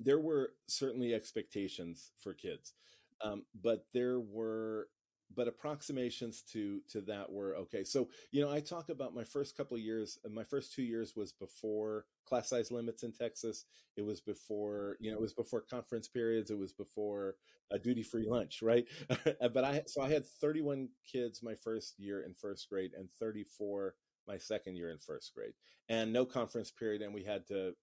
there 0.00 0.20
were 0.20 0.52
certainly 0.68 1.14
expectations 1.14 2.12
for 2.18 2.34
kids, 2.34 2.74
um, 3.22 3.44
but 3.62 3.86
there 3.94 4.20
were, 4.20 4.88
but 5.34 5.48
approximations 5.48 6.42
to 6.52 6.80
to 6.88 7.00
that 7.02 7.32
were 7.32 7.56
okay. 7.56 7.82
So 7.82 8.08
you 8.30 8.42
know, 8.42 8.50
I 8.50 8.60
talk 8.60 8.88
about 8.90 9.14
my 9.14 9.24
first 9.24 9.56
couple 9.56 9.76
of 9.76 9.82
years. 9.82 10.18
My 10.30 10.44
first 10.44 10.72
two 10.72 10.82
years 10.82 11.16
was 11.16 11.32
before 11.32 12.06
class 12.26 12.48
size 12.48 12.70
limits 12.70 13.02
in 13.02 13.12
Texas. 13.12 13.64
It 13.96 14.02
was 14.02 14.20
before 14.20 14.96
you 15.00 15.10
know, 15.10 15.16
it 15.16 15.22
was 15.22 15.32
before 15.32 15.62
conference 15.62 16.08
periods. 16.08 16.50
It 16.50 16.58
was 16.58 16.72
before 16.72 17.36
a 17.70 17.78
duty 17.78 18.02
free 18.02 18.26
lunch, 18.28 18.62
right? 18.62 18.86
but 19.52 19.64
I 19.64 19.82
so 19.86 20.02
I 20.02 20.10
had 20.10 20.26
31 20.26 20.88
kids 21.10 21.42
my 21.42 21.54
first 21.54 21.98
year 21.98 22.22
in 22.22 22.34
first 22.34 22.68
grade 22.68 22.92
and 22.96 23.08
34 23.18 23.94
my 24.28 24.38
second 24.38 24.76
year 24.76 24.90
in 24.90 24.98
first 24.98 25.32
grade, 25.34 25.54
and 25.88 26.12
no 26.12 26.24
conference 26.24 26.70
period, 26.70 27.02
and 27.02 27.14
we 27.14 27.22
had 27.22 27.46
to 27.46 27.74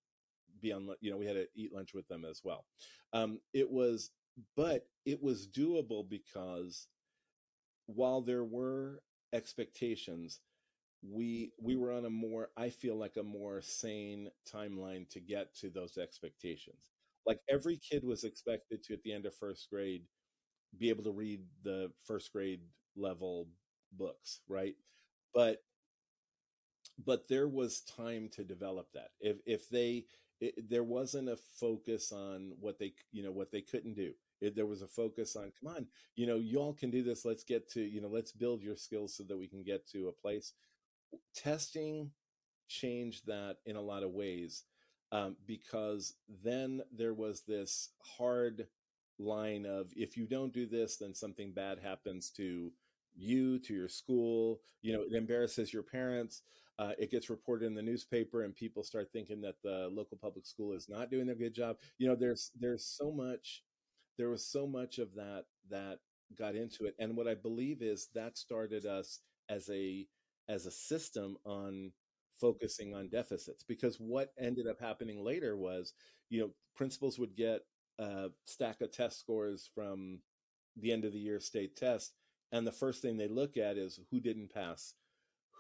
be 0.64 0.74
on, 0.74 0.90
you 1.02 1.12
know, 1.12 1.18
we 1.18 1.28
had 1.28 1.36
to 1.36 1.48
eat 1.56 1.74
lunch 1.76 1.94
with 1.94 2.08
them 2.10 2.26
as 2.26 2.42
well. 2.44 2.66
Um, 3.14 3.40
it 3.54 3.72
was, 3.72 4.12
but 4.58 4.88
it 5.06 5.24
was 5.24 5.48
doable 5.48 6.10
because 6.10 6.88
while 7.88 8.22
there 8.22 8.44
were 8.44 9.02
expectations 9.34 10.40
we 11.04 11.52
we 11.62 11.76
were 11.76 11.92
on 11.92 12.06
a 12.06 12.10
more 12.10 12.50
i 12.58 12.70
feel 12.70 12.96
like 12.96 13.18
a 13.18 13.24
more 13.24 13.62
sane 13.62 14.30
timeline 14.52 15.10
to 15.10 15.20
get 15.20 15.56
to 15.56 15.70
those 15.70 15.98
expectations. 15.98 16.90
Like 17.26 17.40
every 17.50 17.78
kid 17.78 18.04
was 18.04 18.24
expected 18.26 18.84
to 18.86 18.94
at 18.94 19.04
the 19.04 19.14
end 19.14 19.26
of 19.26 19.36
first 19.36 19.70
grade 19.70 20.04
be 20.78 20.90
able 20.90 21.04
to 21.06 21.12
read 21.12 21.42
the 21.64 21.92
first 22.06 22.34
grade 22.34 22.62
level 22.96 23.50
books 23.98 24.42
right? 24.50 24.76
But 25.34 25.60
but 27.04 27.28
there 27.28 27.48
was 27.48 27.82
time 27.82 28.30
to 28.34 28.44
develop 28.44 28.88
that. 28.94 29.10
If 29.20 29.38
if 29.46 29.70
they 29.70 30.06
it, 30.44 30.70
there 30.70 30.84
wasn't 30.84 31.30
a 31.30 31.38
focus 31.38 32.12
on 32.12 32.52
what 32.60 32.78
they 32.78 32.94
you 33.12 33.24
know 33.24 33.32
what 33.32 33.52
they 33.52 33.62
couldn't 33.62 33.96
do. 33.96 34.12
It, 34.42 34.56
there 34.56 34.66
was 34.66 34.82
a 34.82 34.88
focus 34.88 35.36
on 35.36 35.52
come 35.62 35.74
on 35.76 35.88
you 36.16 36.28
know 36.28 36.36
you 36.36 36.60
all 36.60 36.74
can 36.74 36.92
do 36.92 37.02
this 37.02 37.24
let's 37.24 37.46
get 37.46 37.70
to 37.72 37.82
you 37.82 38.02
know 38.02 38.10
let's 38.10 38.34
build 38.34 38.62
your 38.62 38.76
skills 38.76 39.16
so 39.16 39.24
that 39.24 39.38
we 39.38 39.48
can 39.48 39.64
get 39.64 39.88
to 39.92 40.10
a 40.10 40.22
place. 40.22 40.54
Testing 41.34 42.12
changed 42.68 43.28
that 43.28 43.58
in 43.66 43.76
a 43.76 43.82
lot 43.82 44.04
of 44.04 44.12
ways 44.12 44.64
um, 45.12 45.36
because 45.46 46.16
then 46.44 46.82
there 46.92 47.14
was 47.14 47.44
this 47.48 47.90
hard 48.18 48.68
line 49.20 49.66
of 49.66 49.92
if 49.96 50.18
you 50.18 50.26
don't 50.26 50.54
do 50.54 50.66
this 50.66 50.98
then 50.98 51.14
something 51.14 51.54
bad 51.54 51.80
happens 51.80 52.32
to 52.32 52.72
you 53.16 53.60
to 53.60 53.74
your 53.74 53.88
school 53.88 54.60
you 54.82 54.92
know 54.92 55.04
it 55.04 55.14
embarrasses 55.14 55.72
your 55.72 55.84
parents 55.84 56.42
uh, 56.80 56.92
it 56.98 57.12
gets 57.12 57.30
reported 57.30 57.66
in 57.66 57.76
the 57.76 57.82
newspaper 57.82 58.44
and 58.44 58.56
people 58.56 58.84
start 58.84 59.10
thinking 59.12 59.42
that 59.42 59.62
the 59.64 59.90
local 59.92 60.18
public 60.18 60.46
school 60.46 60.74
is 60.74 60.90
not 60.90 61.12
doing 61.12 61.30
a 61.30 61.36
good 61.36 61.54
job. 61.54 61.78
You 61.98 62.08
know 62.08 62.16
there's 62.16 62.52
there's 62.60 62.86
so 62.86 63.12
much 63.12 63.64
there 64.18 64.30
was 64.30 64.46
so 64.46 64.68
much 64.68 65.00
of 65.00 65.14
that 65.16 65.46
that 65.70 66.00
got 66.38 66.56
into 66.56 66.86
it. 66.86 66.96
And 67.00 67.16
what 67.16 67.28
i 67.28 67.36
believe 67.36 67.82
is 67.82 68.10
that 68.16 68.38
started 68.38 68.86
us 68.86 69.20
as 69.50 69.70
a 69.70 70.08
as 70.50 70.66
a 70.66 70.72
system 70.72 71.38
on 71.46 71.92
focusing 72.40 72.96
on 72.96 73.10
deficits. 73.10 73.64
Because 73.64 73.98
what 73.98 74.34
ended 74.40 74.68
up 74.68 74.80
happening 74.80 75.24
later 75.24 75.56
was 75.56 75.94
you 76.30 76.42
know 76.42 76.50
principals 76.76 77.20
would 77.20 77.36
get 77.36 77.62
a 78.00 78.30
stack 78.46 78.82
of 78.82 78.92
test 78.92 79.20
scores 79.20 79.70
from 79.76 80.20
the 80.78 80.92
end 80.92 81.06
of 81.06 81.14
the 81.14 81.20
year 81.20 81.40
state 81.40 81.76
test 81.76 82.14
and 82.52 82.66
the 82.66 82.72
first 82.72 83.02
thing 83.02 83.18
they 83.18 83.28
look 83.28 83.58
at 83.58 83.78
is 83.78 84.00
who 84.10 84.20
didn't 84.20 84.52
pass 84.52 84.96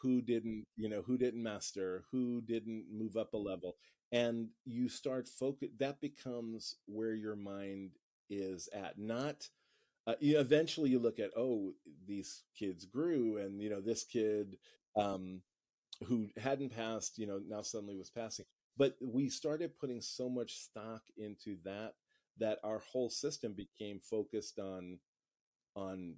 who 0.03 0.21
didn't 0.21 0.65
you 0.75 0.87
know 0.87 1.01
who 1.01 1.17
didn't 1.17 1.41
master 1.41 2.03
who 2.11 2.41
didn't 2.41 2.85
move 2.91 3.17
up 3.17 3.33
a 3.33 3.37
level 3.37 3.77
and 4.11 4.49
you 4.65 4.87
start 4.87 5.27
focus 5.27 5.69
that 5.79 5.99
becomes 6.01 6.75
where 6.85 7.15
your 7.15 7.35
mind 7.35 7.93
is 8.29 8.69
at 8.75 8.99
not 8.99 9.47
uh, 10.05 10.15
you 10.19 10.37
eventually 10.39 10.89
you 10.89 10.99
look 10.99 11.19
at 11.19 11.31
oh 11.35 11.71
these 12.05 12.43
kids 12.57 12.85
grew 12.85 13.37
and 13.37 13.61
you 13.61 13.69
know 13.69 13.81
this 13.81 14.03
kid 14.03 14.57
um, 14.95 15.41
who 16.05 16.27
hadn't 16.37 16.75
passed 16.75 17.17
you 17.17 17.27
know 17.27 17.39
now 17.47 17.61
suddenly 17.61 17.97
was 17.97 18.09
passing. 18.09 18.45
But 18.75 18.95
we 19.01 19.29
started 19.29 19.77
putting 19.79 20.01
so 20.01 20.29
much 20.29 20.57
stock 20.57 21.03
into 21.17 21.57
that 21.63 21.93
that 22.39 22.59
our 22.63 22.79
whole 22.79 23.09
system 23.09 23.53
became 23.53 23.99
focused 23.99 24.59
on 24.59 24.99
on 25.75 26.15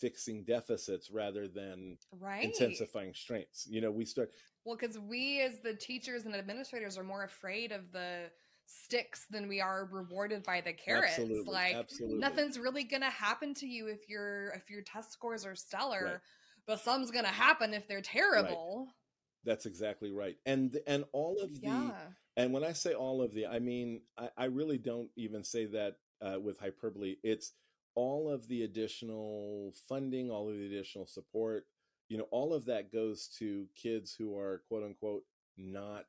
fixing 0.00 0.44
deficits 0.44 1.10
rather 1.10 1.46
than 1.46 1.98
right 2.18 2.44
intensifying 2.44 3.12
strengths 3.14 3.66
you 3.68 3.80
know 3.80 3.90
we 3.90 4.04
start 4.04 4.30
well 4.64 4.76
because 4.76 4.98
we 4.98 5.40
as 5.42 5.60
the 5.60 5.74
teachers 5.74 6.24
and 6.24 6.34
administrators 6.34 6.96
are 6.96 7.04
more 7.04 7.24
afraid 7.24 7.70
of 7.72 7.92
the 7.92 8.30
sticks 8.70 9.26
than 9.30 9.48
we 9.48 9.60
are 9.60 9.88
rewarded 9.90 10.44
by 10.44 10.60
the 10.60 10.72
carrots. 10.72 11.12
Absolutely, 11.18 11.52
like 11.52 11.74
absolutely. 11.74 12.18
nothing's 12.18 12.58
really 12.58 12.84
gonna 12.84 13.10
happen 13.10 13.52
to 13.54 13.66
you 13.66 13.88
if 13.88 14.08
your 14.08 14.50
if 14.50 14.70
your 14.70 14.82
test 14.82 15.12
scores 15.12 15.44
are 15.44 15.54
stellar, 15.54 16.04
Right. 16.04 16.20
but 16.66 16.80
something's 16.80 17.10
gonna 17.10 17.28
happen 17.28 17.74
if 17.74 17.88
they're 17.88 18.00
terrible. 18.00 18.88
That's 19.44 19.66
exactly 19.66 20.12
right. 20.12 20.36
And 20.46 20.78
and 20.86 21.04
all 21.12 21.40
of 21.40 21.60
the 21.60 21.66
Yeah. 21.66 22.08
and 22.36 22.52
when 22.52 22.64
I 22.64 22.72
say 22.72 22.94
all 22.94 23.22
of 23.22 23.34
the, 23.34 23.46
I 23.46 23.58
mean 23.58 24.02
I, 24.16 24.30
I 24.36 24.44
really 24.44 24.78
don't 24.78 25.10
even 25.16 25.42
say 25.42 25.66
that 25.66 25.96
uh, 26.22 26.38
with 26.38 26.58
hyperbole. 26.60 27.16
It's 27.24 27.52
all 28.00 28.30
of 28.30 28.48
the 28.48 28.62
additional 28.62 29.74
funding, 29.86 30.30
all 30.30 30.48
of 30.48 30.56
the 30.56 30.66
additional 30.66 31.06
support. 31.06 31.66
You 32.08 32.16
know, 32.16 32.26
all 32.30 32.54
of 32.54 32.64
that 32.64 32.90
goes 32.90 33.28
to 33.38 33.66
kids 33.76 34.14
who 34.18 34.36
are 34.38 34.62
quote 34.68 34.82
unquote 34.84 35.24
not, 35.58 36.06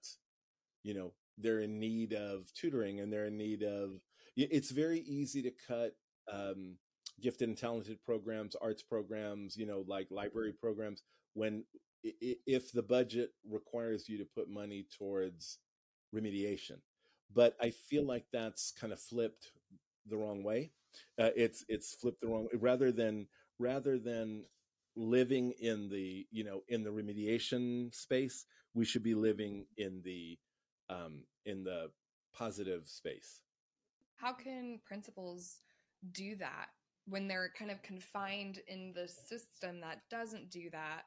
you 0.84 0.94
know, 0.94 1.12
they're 1.38 1.60
in 1.60 1.80
need 1.80 2.14
of 2.14 2.54
tutoring 2.54 3.02
and 3.02 3.12
they're 3.12 3.28
in 3.28 3.38
need 3.38 3.64
of. 3.64 4.00
It's 4.38 4.72
very 4.72 5.02
easy 5.02 5.42
to 5.42 5.52
cut 5.68 5.92
um, 6.32 6.78
gifted 7.22 7.50
and 7.50 7.58
talented 7.58 8.00
programs, 8.06 8.56
arts 8.56 8.84
programs, 8.84 9.58
you 9.58 9.66
know, 9.66 9.84
like 9.86 10.08
library 10.10 10.54
programs 10.54 11.04
when 11.34 11.66
if 12.04 12.72
the 12.72 12.82
budget 12.82 13.32
requires 13.50 14.08
you 14.08 14.18
to 14.18 14.26
put 14.36 14.50
money 14.50 14.88
towards 14.98 15.60
remediation 16.16 16.78
but 17.34 17.56
i 17.62 17.70
feel 17.70 18.06
like 18.06 18.26
that's 18.34 18.72
kind 18.72 18.92
of 18.92 19.00
flipped 19.00 19.52
the 20.08 20.18
wrong 20.18 20.44
way 20.44 20.72
uh, 21.20 21.30
it's 21.36 21.64
it's 21.68 21.96
flipped 21.96 22.22
the 22.22 22.28
wrong 22.28 22.48
rather 22.60 22.92
than 22.92 23.28
rather 23.60 23.98
than 24.00 24.44
living 24.96 25.54
in 25.60 25.90
the 25.90 26.26
you 26.32 26.44
know 26.44 26.62
in 26.68 26.84
the 26.84 26.90
remediation 26.90 27.94
space 27.94 28.46
we 28.74 28.86
should 28.86 29.04
be 29.04 29.16
living 29.16 29.66
in 29.78 30.02
the 30.04 30.38
um 30.90 31.24
in 31.46 31.64
the 31.64 31.90
positive 32.34 32.88
space 32.88 33.42
How 34.16 34.34
can 34.34 34.80
principals 34.86 35.60
do 36.12 36.36
that 36.38 36.68
when 37.08 37.28
they're 37.28 37.52
kind 37.58 37.72
of 37.72 37.82
confined 37.82 38.60
in 38.68 38.94
the 38.94 39.08
system 39.08 39.82
that 39.82 40.02
doesn't 40.10 40.50
do 40.52 40.70
that? 40.72 41.04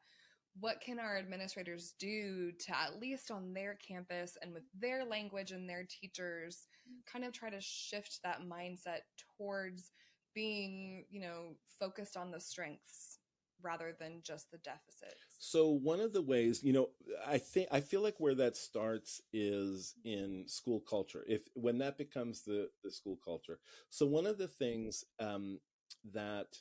What 0.61 0.81
can 0.81 0.99
our 0.99 1.19
administrators 1.19 1.95
do 1.99 2.53
to 2.53 2.79
at 2.79 3.01
least 3.01 3.31
on 3.31 3.53
their 3.53 3.75
campus 3.75 4.37
and 4.41 4.53
with 4.53 4.63
their 4.79 5.05
language 5.05 5.51
and 5.51 5.69
their 5.69 5.87
teachers 5.89 6.67
kind 7.11 7.25
of 7.25 7.33
try 7.33 7.51
to 7.51 7.61
shift 7.61 8.21
that 8.23 8.43
mindset 8.43 9.01
towards 9.37 9.91
being, 10.35 11.05
you 11.11 11.21
know, 11.21 11.57
focused 11.81 12.17
on 12.17 12.31
the 12.31 12.41
strengths 12.41 13.19
rather 13.63 13.97
than 13.99 14.21
just 14.23 14.51
the 14.51 14.59
deficits? 14.59 15.37
So 15.39 15.69
one 15.69 16.01
of 16.01 16.13
the 16.13 16.23
ways, 16.23 16.63
you 16.63 16.73
know, 16.73 16.91
I 17.27 17.39
think 17.39 17.69
I 17.73 17.81
feel 17.81 18.03
like 18.03 18.17
where 18.19 18.35
that 18.37 18.57
starts 18.57 19.23
is 19.33 19.95
in 20.05 20.45
school 20.47 20.81
culture. 20.81 21.25
If 21.27 21.43
when 21.55 21.79
that 21.79 21.99
becomes 21.99 22.43
the 22.43 22.71
the 22.83 22.91
school 22.91 23.19
culture. 23.25 23.59
So 23.91 24.07
one 24.07 24.27
of 24.27 24.39
the 24.39 24.49
things 24.49 25.05
um, 25.19 25.59
that 26.13 26.59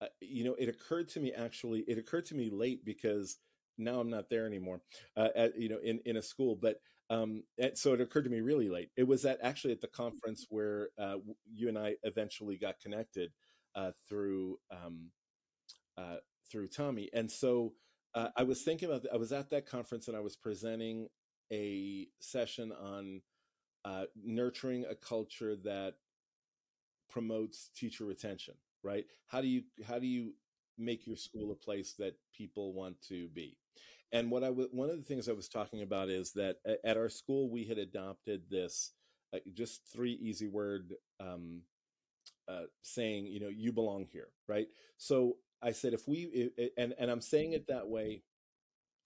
uh, 0.00 0.06
you 0.20 0.44
know, 0.44 0.54
it 0.54 0.68
occurred 0.68 1.08
to 1.10 1.20
me 1.20 1.32
actually. 1.32 1.80
It 1.80 1.98
occurred 1.98 2.26
to 2.26 2.34
me 2.34 2.50
late 2.50 2.84
because 2.84 3.38
now 3.76 4.00
I'm 4.00 4.10
not 4.10 4.28
there 4.28 4.46
anymore. 4.46 4.80
Uh, 5.16 5.28
at, 5.34 5.58
you 5.58 5.68
know, 5.68 5.78
in 5.82 6.00
in 6.04 6.16
a 6.16 6.22
school, 6.22 6.56
but 6.60 6.80
um, 7.10 7.44
and 7.58 7.76
so 7.76 7.94
it 7.94 8.00
occurred 8.00 8.24
to 8.24 8.30
me 8.30 8.40
really 8.40 8.68
late. 8.68 8.90
It 8.96 9.04
was 9.04 9.24
at 9.24 9.38
actually 9.42 9.72
at 9.72 9.80
the 9.80 9.88
conference 9.88 10.46
where 10.50 10.90
uh, 10.98 11.16
you 11.50 11.68
and 11.68 11.78
I 11.78 11.94
eventually 12.02 12.56
got 12.58 12.80
connected 12.80 13.32
uh, 13.74 13.92
through 14.08 14.58
um, 14.70 15.10
uh, 15.96 16.16
through 16.50 16.68
Tommy, 16.68 17.08
and 17.12 17.30
so 17.30 17.74
uh, 18.14 18.28
I 18.36 18.42
was 18.42 18.62
thinking 18.62 18.90
about. 18.90 19.06
I 19.12 19.16
was 19.16 19.32
at 19.32 19.50
that 19.50 19.66
conference 19.66 20.08
and 20.08 20.16
I 20.16 20.20
was 20.20 20.36
presenting 20.36 21.08
a 21.52 22.08
session 22.20 22.72
on 22.72 23.22
uh, 23.84 24.04
nurturing 24.22 24.84
a 24.88 24.94
culture 24.94 25.56
that 25.64 25.94
promotes 27.08 27.70
teacher 27.74 28.04
retention. 28.04 28.54
Right? 28.82 29.04
How 29.26 29.40
do 29.40 29.48
you 29.48 29.62
how 29.86 29.98
do 29.98 30.06
you 30.06 30.34
make 30.78 31.06
your 31.06 31.16
school 31.16 31.50
a 31.50 31.54
place 31.56 31.94
that 31.98 32.14
people 32.32 32.72
want 32.72 33.00
to 33.08 33.28
be? 33.28 33.56
And 34.12 34.30
what 34.30 34.44
I 34.44 34.48
w- 34.48 34.68
one 34.72 34.88
of 34.90 34.96
the 34.96 35.02
things 35.02 35.28
I 35.28 35.32
was 35.32 35.48
talking 35.48 35.82
about 35.82 36.08
is 36.08 36.32
that 36.32 36.56
at 36.84 36.96
our 36.96 37.08
school 37.08 37.50
we 37.50 37.64
had 37.64 37.78
adopted 37.78 38.42
this 38.50 38.92
uh, 39.34 39.38
just 39.52 39.82
three 39.92 40.12
easy 40.12 40.46
word 40.46 40.94
um, 41.20 41.62
uh, 42.48 42.62
saying, 42.82 43.26
you 43.26 43.40
know, 43.40 43.48
you 43.48 43.72
belong 43.72 44.06
here, 44.10 44.28
right? 44.48 44.68
So 44.96 45.36
I 45.62 45.72
said, 45.72 45.92
if 45.94 46.06
we, 46.08 46.50
i- 46.58 46.62
i- 46.62 46.70
and 46.78 46.94
and 46.98 47.10
I'm 47.10 47.20
saying 47.20 47.52
it 47.52 47.66
that 47.68 47.88
way, 47.88 48.22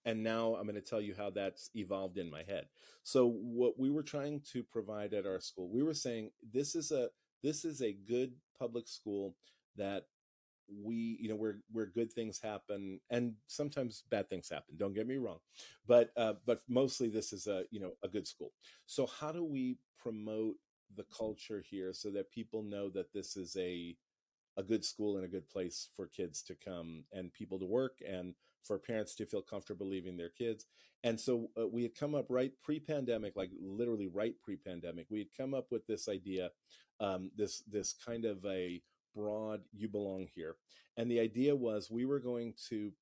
and 0.05 0.23
now 0.23 0.57
I'm 0.57 0.65
going 0.65 0.75
to 0.75 0.81
tell 0.81 1.01
you 1.01 1.15
how 1.17 1.31
that's 1.31 1.71
evolved 1.75 2.19
in 2.19 2.31
my 2.31 2.43
head. 2.43 2.67
So 3.05 3.29
what 3.29 3.79
we 3.79 3.91
were 3.91 4.03
trying 4.03 4.41
to 4.53 4.63
provide 4.65 5.15
at 5.15 5.27
our 5.27 5.41
school, 5.41 5.69
we 5.71 5.83
were 5.83 5.95
saying 5.95 6.31
this 6.53 6.75
is 6.75 6.91
a 6.91 7.09
this 7.43 7.65
is 7.65 7.83
a 7.83 7.93
good 7.93 8.35
public 8.59 8.89
school 8.89 9.37
that 9.77 10.05
we 10.83 11.19
you 11.21 11.29
know 11.29 11.37
where 11.37 11.59
where 11.71 11.87
good 11.87 12.13
things 12.13 12.41
happen 12.43 12.99
and 13.11 13.35
sometimes 13.47 14.05
bad 14.11 14.29
things 14.31 14.49
happen 14.49 14.75
don't 14.79 14.95
get 14.95 15.07
me 15.07 15.17
wrong 15.17 15.39
but 15.87 16.11
uh 16.17 16.35
but 16.47 16.61
mostly 16.69 17.09
this 17.09 17.33
is 17.33 17.47
a 17.47 17.65
you 17.71 17.81
know 17.81 17.93
a 18.03 18.09
good 18.09 18.27
school. 18.27 18.53
So 18.87 19.07
how 19.07 19.33
do 19.33 19.45
we 19.45 19.79
promote 19.99 20.55
the 20.97 21.05
culture 21.17 21.63
here 21.69 21.93
so 21.93 22.11
that 22.11 22.31
people 22.31 22.63
know 22.63 22.91
that 22.91 23.13
this 23.13 23.37
is 23.37 23.57
a 23.59 23.97
a 24.59 24.63
good 24.63 24.85
school 24.85 25.17
and 25.17 25.25
a 25.25 25.29
good 25.29 25.49
place 25.49 25.89
for 25.97 26.07
kids 26.07 26.43
to 26.43 26.55
come 26.55 27.05
and 27.13 27.33
people 27.33 27.59
to 27.59 27.65
work 27.65 27.99
and 28.07 28.35
for 28.63 28.79
parents 28.79 29.15
to 29.15 29.27
feel 29.27 29.43
comfortable 29.43 29.87
leaving 29.89 30.17
their 30.17 30.29
kids? 30.29 30.67
And 31.05 31.19
so 31.19 31.49
uh, 31.59 31.67
we 31.67 31.83
had 31.83 31.95
come 31.95 32.15
up 32.15 32.27
right 32.29 32.53
pre-pandemic 32.63 33.35
like 33.35 33.51
literally 33.61 34.09
right 34.09 34.35
pre-pandemic 34.43 35.07
we 35.11 35.19
had 35.19 35.35
come 35.37 35.55
up 35.55 35.67
with 35.71 35.87
this 35.87 36.09
idea 36.09 36.51
um, 37.01 37.31
this 37.37 37.63
this 37.71 37.93
kind 37.93 38.25
of 38.25 38.45
a 38.45 38.81
broad 39.15 39.61
you 39.73 39.89
belong 39.89 40.27
here 40.35 40.57
and 40.97 41.11
the 41.11 41.21
idea 41.21 41.55
was 41.55 41.91
we 41.91 42.05
were 42.05 42.21
going 42.21 42.55
to 42.69 42.93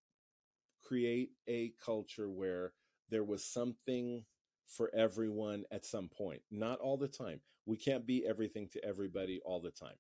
create 0.83 1.31
a 1.49 1.73
culture 1.85 2.29
where 2.29 2.73
there 3.11 3.25
was 3.25 3.45
something 3.45 4.25
for 4.67 4.91
everyone 4.95 5.65
at 5.71 5.85
some 5.85 6.09
point. 6.09 6.43
Not 6.51 6.79
all 6.79 6.97
the 6.97 7.09
time. 7.09 7.41
We 7.67 7.77
can't 7.77 8.07
be 8.07 8.25
everything 8.27 8.69
to 8.73 8.85
everybody 8.85 9.41
all 9.45 9.61
the 9.61 9.71
time. 9.71 9.97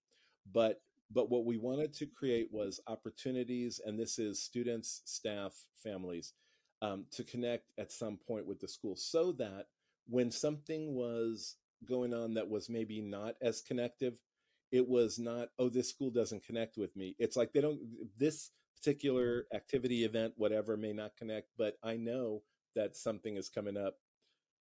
But 0.50 0.80
but 1.12 1.28
what 1.28 1.44
we 1.44 1.58
wanted 1.58 1.92
to 1.94 2.06
create 2.06 2.48
was 2.52 2.80
opportunities, 2.86 3.80
and 3.84 3.98
this 3.98 4.16
is 4.20 4.40
students, 4.40 5.02
staff, 5.06 5.52
families, 5.82 6.34
um, 6.82 7.06
to 7.10 7.24
connect 7.24 7.72
at 7.78 7.90
some 7.90 8.16
point 8.16 8.46
with 8.46 8.60
the 8.60 8.68
school 8.68 8.94
so 8.94 9.32
that 9.32 9.66
when 10.06 10.30
something 10.30 10.94
was 10.94 11.56
going 11.84 12.14
on 12.14 12.34
that 12.34 12.48
was 12.48 12.70
maybe 12.70 13.00
not 13.00 13.34
as 13.42 13.60
connective, 13.60 14.14
it 14.72 14.88
was 14.88 15.18
not, 15.18 15.48
oh, 15.58 15.68
this 15.68 15.88
school 15.88 16.10
doesn't 16.10 16.44
connect 16.44 16.76
with 16.76 16.94
me. 16.96 17.16
It's 17.18 17.36
like 17.36 17.52
they 17.52 17.60
don't, 17.60 17.80
this 18.18 18.50
particular 18.76 19.46
activity, 19.52 20.04
event, 20.04 20.34
whatever 20.36 20.76
may 20.76 20.92
not 20.92 21.16
connect, 21.16 21.48
but 21.58 21.76
I 21.82 21.96
know 21.96 22.42
that 22.76 22.96
something 22.96 23.36
is 23.36 23.48
coming 23.48 23.76
up 23.76 23.96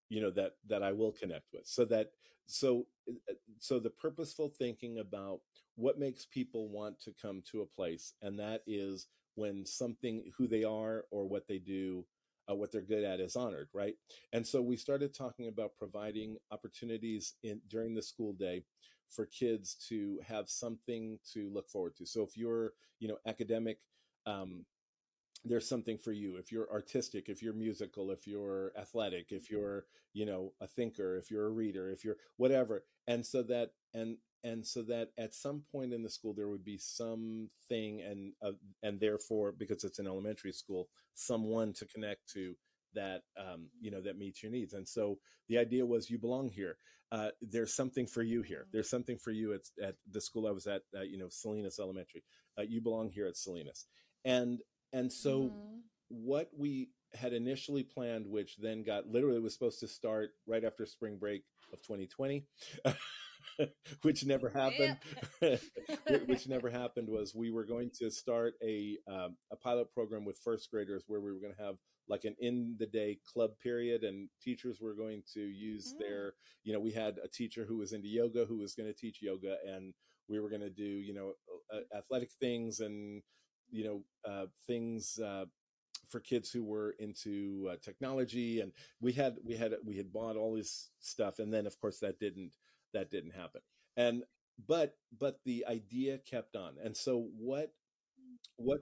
you 0.09 0.21
know 0.21 0.31
that 0.31 0.53
that 0.69 0.83
i 0.83 0.93
will 0.93 1.13
connect 1.13 1.47
with 1.53 1.67
so 1.67 1.85
that 1.85 2.11
so 2.47 2.87
uh, 3.09 3.35
so 3.59 3.79
the 3.79 3.91
purposeful 3.91 4.49
thinking 4.49 4.99
about 4.99 5.41
what 5.75 5.99
makes 5.99 6.27
people 6.27 6.69
want 6.69 6.99
to 7.01 7.13
come 7.21 7.43
to 7.51 7.63
a 7.63 7.67
place 7.67 8.15
and 8.23 8.39
that 8.39 8.63
is 8.67 9.09
when 9.35 9.67
something 9.67 10.31
who 10.37 10.47
they 10.47 10.65
are 10.65 11.05
or 11.11 11.29
what 11.29 11.47
they 11.49 11.59
do 11.59 12.05
uh, 12.51 12.55
what 12.55 12.71
they're 12.71 12.81
good 12.81 13.03
at 13.05 13.21
is 13.21 13.37
honored 13.37 13.69
right 13.75 13.95
and 14.33 14.47
so 14.47 14.63
we 14.63 14.77
started 14.77 15.13
talking 15.13 15.49
about 15.49 15.77
providing 15.77 16.37
opportunities 16.53 17.35
in 17.43 17.61
during 17.69 17.95
the 17.95 18.03
school 18.03 18.33
day 18.33 18.63
for 19.11 19.27
kids 19.27 19.77
to 19.89 20.19
have 20.27 20.49
something 20.49 21.19
to 21.33 21.51
look 21.53 21.69
forward 21.69 21.97
to. 21.97 22.07
So 22.07 22.23
if 22.23 22.37
you're 22.37 22.73
you 22.99 23.09
know 23.09 23.19
academic 23.27 23.79
um, 24.27 24.65
there's 25.45 25.69
something 25.69 25.97
for 25.99 26.13
you. 26.13 26.37
If 26.37 26.51
you're 26.51 26.71
artistic 26.71 27.29
if 27.29 27.43
you're 27.43 27.55
musical 27.55 28.11
if 28.11 28.27
you're 28.27 28.73
athletic 28.79 29.31
if 29.31 29.51
you're 29.51 29.87
you 30.13 30.27
know 30.27 30.53
a 30.61 30.67
thinker 30.67 31.17
if 31.17 31.31
you're 31.31 31.47
a 31.47 31.51
reader 31.51 31.91
if 31.91 32.05
you're 32.05 32.17
whatever. 32.37 32.85
And 33.07 33.25
so 33.25 33.43
that 33.45 33.71
and 33.95 34.17
and 34.45 34.65
so 34.65 34.83
that 34.83 35.11
at 35.19 35.35
some 35.35 35.63
point 35.73 35.93
in 35.93 36.03
the 36.03 36.11
school 36.11 36.35
there 36.35 36.49
would 36.49 36.65
be 36.65 36.79
something 36.79 38.03
and 38.03 38.33
uh, 38.43 38.53
and 38.83 39.01
therefore 39.01 39.53
because 39.53 39.85
it's 39.85 39.99
an 39.99 40.07
elementary 40.07 40.53
school 40.53 40.89
someone 41.15 41.73
to 41.73 41.87
connect 41.87 42.29
to 42.33 42.55
that 42.97 43.23
um, 43.39 43.69
you 43.81 43.91
know 43.91 44.01
that 44.01 44.19
meets 44.19 44.43
your 44.43 44.51
needs. 44.51 44.75
And 44.75 44.87
so 44.87 45.19
the 45.49 45.59
idea 45.59 45.87
was 45.87 46.11
you 46.11 46.19
belong 46.19 46.49
here. 46.49 46.77
Uh, 47.13 47.29
there's 47.41 47.75
something 47.75 48.07
for 48.07 48.23
you 48.23 48.43
here. 48.43 48.67
There's 48.73 48.91
something 48.91 49.17
for 49.17 49.31
you 49.31 49.55
at, 49.55 49.61
at 49.81 49.95
the 50.11 50.21
school 50.21 50.49
i 50.49 50.51
was 50.51 50.67
at 50.67 50.83
uh, 50.97 51.03
you 51.03 51.19
know 51.19 51.29
salinas 51.29 51.79
elementary. 51.79 52.25
Uh, 52.59 52.63
you 52.63 52.81
belong 52.81 53.11
here 53.11 53.27
at 53.27 53.37
salinas. 53.37 53.87
And 54.25 54.61
and 54.93 55.13
so 55.13 55.43
mm-hmm. 55.43 55.77
what 56.09 56.51
we 56.57 56.89
had 57.15 57.33
initially 57.33 57.83
planned, 57.83 58.27
which 58.27 58.57
then 58.57 58.83
got 58.83 59.07
literally 59.07 59.41
was 59.41 59.55
supposed 59.55 59.81
to 59.81 59.89
start 59.89 60.31
right 60.47 60.65
after 60.65 60.85
spring 60.87 61.17
break 61.17 61.43
of 61.73 61.81
2020, 61.83 62.45
which 64.03 64.25
never 64.25 64.49
happened. 64.49 64.99
which 66.27 66.49
never 66.49 66.71
happened 66.71 67.09
was 67.09 67.35
we 67.35 67.51
were 67.51 67.65
going 67.65 67.91
to 67.99 68.11
start 68.11 68.55
a 68.63 68.99
um, 69.09 69.37
a 69.53 69.57
pilot 69.57 69.93
program 69.93 70.25
with 70.25 70.39
first 70.43 70.71
graders 70.71 71.05
where 71.07 71.21
we 71.21 71.33
were 71.33 71.41
going 71.41 71.55
to 71.55 71.63
have 71.63 71.77
like 72.09 72.25
an 72.25 72.37
in 72.39 72.77
the 72.79 72.87
day 72.87 73.19
club 73.33 73.51
period 73.63 74.05
and 74.05 74.29
teachers 74.43 74.81
were 74.81 74.95
going 74.95 75.23
to 75.35 75.41
use 75.41 75.95
mm. 75.95 75.99
their 75.99 76.35
you 76.65 76.73
know 76.73 76.81
we 76.81 76.93
had 76.93 77.19
a 77.23 77.29
teacher 77.29 77.65
who 77.65 77.79
was 77.79 77.93
into 77.93 78.09
yoga 78.09 78.45
who 78.45 78.59
was 78.59 78.75
going 78.75 78.89
to 78.89 78.99
teach 78.99 79.23
yoga 79.23 79.57
and 79.67 79.95
we 80.29 80.41
were 80.41 80.49
going 80.49 80.61
to 80.61 80.71
do 80.71 80.85
you 80.85 81.15
know 81.15 81.33
uh, 81.73 81.97
athletic 81.97 82.31
things 82.41 82.81
and 82.81 83.23
you 83.71 83.85
know 83.85 84.31
uh, 84.31 84.47
things 84.67 85.19
uh, 85.19 85.45
for 86.09 86.21
kids 86.21 86.51
who 86.51 86.65
were 86.65 86.95
into 86.99 87.69
uh, 87.73 87.77
technology 87.83 88.61
and 88.61 88.73
we 89.01 89.13
had 89.13 89.37
we 89.45 89.57
had 89.57 89.75
we 89.85 89.97
had 89.97 90.13
bought 90.13 90.37
all 90.37 90.55
this 90.55 90.91
stuff 91.01 91.39
and 91.39 91.53
then 91.53 91.67
of 91.67 91.79
course 91.81 91.99
that 91.99 92.19
didn't 92.19 92.53
that 92.93 93.11
didn't 93.11 93.35
happen 93.35 93.61
and 93.97 94.23
but 94.69 94.95
but 95.19 95.41
the 95.45 95.65
idea 95.69 96.19
kept 96.19 96.57
on 96.57 96.75
and 96.83 96.97
so 96.97 97.29
what 97.37 97.73
what 98.57 98.81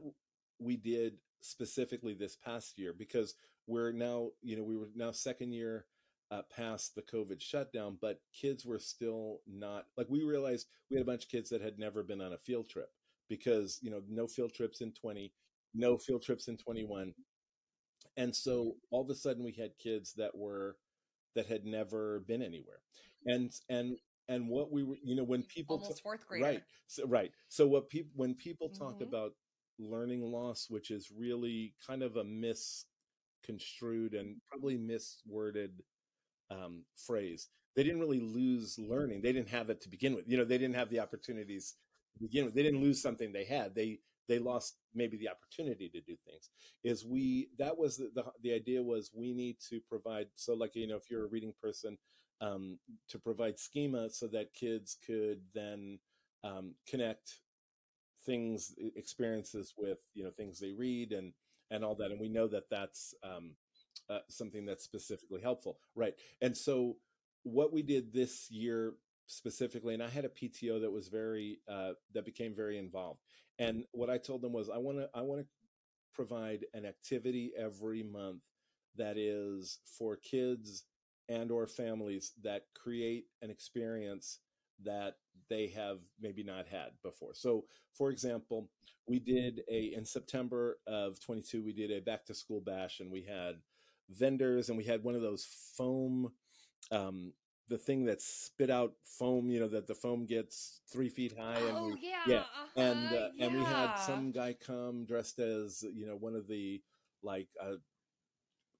we 0.61 0.77
did 0.77 1.14
specifically 1.45 2.14
this 2.14 2.36
past 2.36 2.78
year 2.78 2.95
because 2.97 3.34
we're 3.66 3.92
now 3.92 4.28
you 4.42 4.57
know 4.57 4.62
we 4.62 4.76
were 4.76 4.88
now 4.95 5.11
second 5.11 5.53
year 5.53 5.86
uh, 6.30 6.42
past 6.55 6.95
the 6.95 7.03
covid 7.03 7.40
shutdown 7.40 7.99
but 8.01 8.20
kids 8.32 8.64
were 8.64 8.78
still 8.78 9.40
not 9.47 9.84
like 9.97 10.07
we 10.09 10.22
realized 10.22 10.66
we 10.90 10.97
had 10.97 11.03
a 11.03 11.07
bunch 11.07 11.24
of 11.24 11.30
kids 11.30 11.51
that 11.51 11.61
had 11.61 11.78
never 11.78 12.03
been 12.03 12.20
on 12.20 12.32
a 12.32 12.38
field 12.38 12.68
trip 12.68 12.88
because 13.28 13.78
you 13.82 13.90
know 13.90 14.01
no 14.09 14.26
field 14.26 14.53
trips 14.53 14.80
in 14.80 14.92
20 14.92 15.32
no 15.74 15.99
field 15.99 16.22
trips 16.22 16.49
in 16.49 16.57
21 16.57 17.12
and 18.16 18.34
so 18.34 18.76
all 18.90 19.03
of 19.03 19.11
a 19.11 19.14
sudden 19.14 19.45
we 19.45 19.53
had 19.53 19.76
kids 19.78 20.14
that 20.16 20.36
were 20.36 20.76
that 21.34 21.47
had 21.47 21.64
never 21.64 22.20
been 22.26 22.42
anywhere. 22.42 22.80
And 23.26 23.53
and 23.68 23.97
and 24.28 24.49
what 24.49 24.72
we 24.72 24.82
were 24.82 24.97
you 25.03 25.16
know 25.16 25.24
when 25.24 25.42
people 25.42 25.76
almost 25.76 26.03
fourth 26.03 26.26
grade 26.26 26.42
right 26.42 26.62
so, 26.86 27.07
right. 27.07 27.32
So 27.49 27.66
what 27.66 27.88
people 27.88 28.11
when 28.14 28.34
people 28.34 28.68
mm-hmm. 28.68 28.84
talk 28.84 29.01
about 29.01 29.32
learning 29.79 30.22
loss 30.22 30.66
which 30.70 30.91
is 30.91 31.11
really 31.16 31.75
kind 31.87 32.03
of 32.03 32.16
a 32.16 32.25
misconstrued 32.25 34.14
and 34.14 34.37
probably 34.51 34.79
misworded 34.79 35.70
um, 36.51 36.85
phrase 36.97 37.49
they 37.75 37.83
didn't 37.83 38.01
really 38.01 38.20
lose 38.20 38.79
learning 38.79 39.20
they 39.22 39.33
didn't 39.33 39.49
have 39.49 39.70
it 39.70 39.81
to 39.81 39.89
begin 39.89 40.14
with 40.14 40.25
you 40.29 40.37
know 40.37 40.45
they 40.45 40.59
didn't 40.59 40.77
have 40.77 40.91
the 40.91 41.01
opportunities 41.01 41.75
begin 42.20 42.45
with. 42.45 42.55
They 42.55 42.62
didn't 42.62 42.83
lose 42.83 43.01
something 43.01 43.33
they 43.33 43.45
had. 43.45 43.75
They 43.75 44.01
they 44.27 44.39
lost 44.39 44.77
maybe 44.95 45.18
the 45.18 45.29
opportunity 45.29 45.89
to 45.91 46.01
do 46.01 46.16
things. 46.27 46.51
Is 46.83 47.05
we 47.05 47.49
that 47.59 47.77
was 47.77 47.97
the 47.97 48.11
the, 48.14 48.25
the 48.43 48.53
idea 48.55 48.83
was 48.83 49.11
we 49.14 49.33
need 49.33 49.57
to 49.70 49.81
provide 49.89 50.29
so 50.35 50.55
like 50.55 50.75
you 50.75 50.87
know 50.87 50.97
if 50.97 51.11
you're 51.11 51.25
a 51.25 51.29
reading 51.29 51.53
person 51.61 51.99
um, 52.41 52.79
to 53.09 53.18
provide 53.18 53.59
schema 53.59 54.11
so 54.11 54.27
that 54.29 54.55
kids 54.55 54.97
could 55.07 55.41
then 55.55 55.99
um, 56.43 56.75
connect 56.87 57.41
things 58.25 58.75
experiences 58.97 59.75
with 59.77 59.99
you 60.14 60.25
know 60.25 60.31
things 60.31 60.61
they 60.61 60.72
read 60.72 61.12
and 61.12 61.33
and 61.70 61.85
all 61.85 61.95
that 61.95 62.11
and 62.11 62.20
we 62.20 62.29
know 62.29 62.47
that 62.47 62.70
that's 62.70 63.14
um, 63.22 63.53
uh, 64.11 64.18
something 64.29 64.64
that's 64.64 64.85
specifically 64.85 65.41
helpful 65.41 65.79
right 65.95 66.14
and 66.43 66.57
so 66.57 66.97
what 67.43 67.72
we 67.72 67.83
did 67.83 68.12
this 68.12 68.51
year 68.51 68.95
specifically, 69.27 69.95
and 69.95 70.03
I 70.03 70.09
had 70.09 70.25
a 70.25 70.29
PTO 70.29 70.81
that 70.81 70.91
was 70.91 71.09
very 71.09 71.61
uh, 71.68 71.93
that 72.12 72.25
became 72.25 72.55
very 72.55 72.79
involved. 72.79 73.20
And 73.59 73.85
what 73.93 74.11
I 74.11 74.18
told 74.18 74.43
them 74.43 74.53
was, 74.53 74.68
I 74.68 74.79
want 74.79 74.99
to 74.99 75.09
I 75.14 75.22
want 75.22 75.43
to 75.43 75.47
provide 76.14 76.64
an 76.75 76.85
activity 76.85 77.53
every 77.57 78.03
month 78.03 78.43
that 78.97 79.16
is 79.16 79.79
for 79.99 80.16
kids 80.16 80.85
and 81.29 81.51
or 81.51 81.66
families 81.66 82.33
that 82.43 82.66
create 82.81 83.25
an 83.43 83.51
experience 83.51 84.41
that 84.83 85.14
they 85.49 85.68
have 85.68 85.99
maybe 86.20 86.43
not 86.43 86.66
had 86.66 86.91
before. 87.03 87.35
So, 87.35 87.64
for 87.93 88.11
example, 88.11 88.68
we 89.07 89.18
did 89.18 89.62
a 89.70 89.95
in 89.95 90.05
September 90.05 90.79
of 90.87 91.20
22 91.20 91.62
we 91.62 91.72
did 91.72 91.91
a 91.91 92.01
back 92.01 92.25
to 92.25 92.35
school 92.35 92.61
bash 92.61 93.01
and 93.01 93.11
we 93.11 93.22
had 93.22 93.57
vendors 94.09 94.68
and 94.68 94.79
we 94.79 94.85
had 94.85 95.05
one 95.05 95.14
of 95.14 95.20
those 95.20 95.47
foam 95.77 96.33
um, 96.91 97.33
the 97.68 97.79
thing 97.79 98.05
that 98.05 98.20
spit 98.20 98.70
out 98.70 98.93
foam, 99.05 99.51
you 99.51 99.59
know, 99.59 99.68
that 99.68 99.87
the 99.87 99.95
foam 99.95 100.27
gets 100.27 100.81
three 100.93 101.09
feet 101.09 101.35
high. 101.39 101.59
And 101.59 101.77
oh, 101.77 101.87
we, 101.89 102.09
yeah. 102.09 102.20
Yeah. 102.27 102.41
Uh-huh, 102.41 102.81
and, 102.81 103.07
uh, 103.07 103.29
yeah. 103.35 103.47
and 103.47 103.55
we 103.55 103.64
had 103.64 103.95
some 103.97 104.33
guy 104.33 104.55
come 104.55 105.07
dressed 105.07 105.39
as, 105.39 105.83
you 105.95 106.07
know, 106.07 106.16
one 106.16 106.35
of 106.35 106.47
the 106.47 106.83
like, 107.22 107.49
uh, 107.62 107.77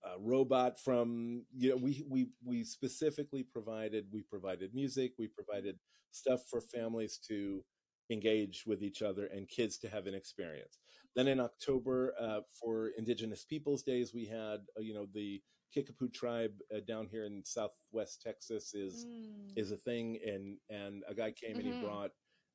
a 0.05 0.21
robot 0.21 0.79
from 0.79 1.45
you 1.57 1.71
know 1.71 1.77
we 1.77 2.05
we 2.09 2.29
we 2.45 2.65
specifically 2.65 3.43
provided 3.43 4.07
we 4.13 4.23
provided 4.23 4.75
music 4.75 5.13
we 5.19 5.27
provided 5.29 5.77
stuff 6.11 6.41
for 6.49 6.61
families 6.61 7.19
to 7.19 7.63
engage 8.11 8.65
with 8.67 8.83
each 8.83 9.01
other 9.01 9.27
and 9.27 9.49
kids 9.49 9.79
to 9.79 9.89
have 9.89 10.07
an 10.07 10.15
experience 10.15 10.79
then 11.17 11.27
in 11.27 11.41
october 11.41 12.15
uh, 12.21 12.41
for 12.61 12.91
indigenous 12.99 13.45
peoples 13.45 13.83
days 13.83 14.13
we 14.15 14.27
had 14.27 14.61
uh, 14.77 14.81
you 14.81 14.95
know 14.95 15.07
the 15.15 15.41
Kickapoo 15.75 16.09
tribe 16.09 16.53
uh, 16.75 16.79
down 16.87 17.09
here 17.11 17.27
in 17.27 17.43
Southwest 17.45 18.23
Texas 18.23 18.75
is 18.75 19.07
mm. 19.07 19.53
is 19.57 19.73
a 19.73 19.77
thing, 19.77 20.19
and 20.25 20.59
and 20.71 21.03
a 21.09 21.15
guy 21.15 21.33
came 21.33 21.57
mm-hmm. 21.57 21.59
and 21.59 21.67
he 21.67 21.73
mm-hmm. 21.75 21.85
brought 21.85 22.11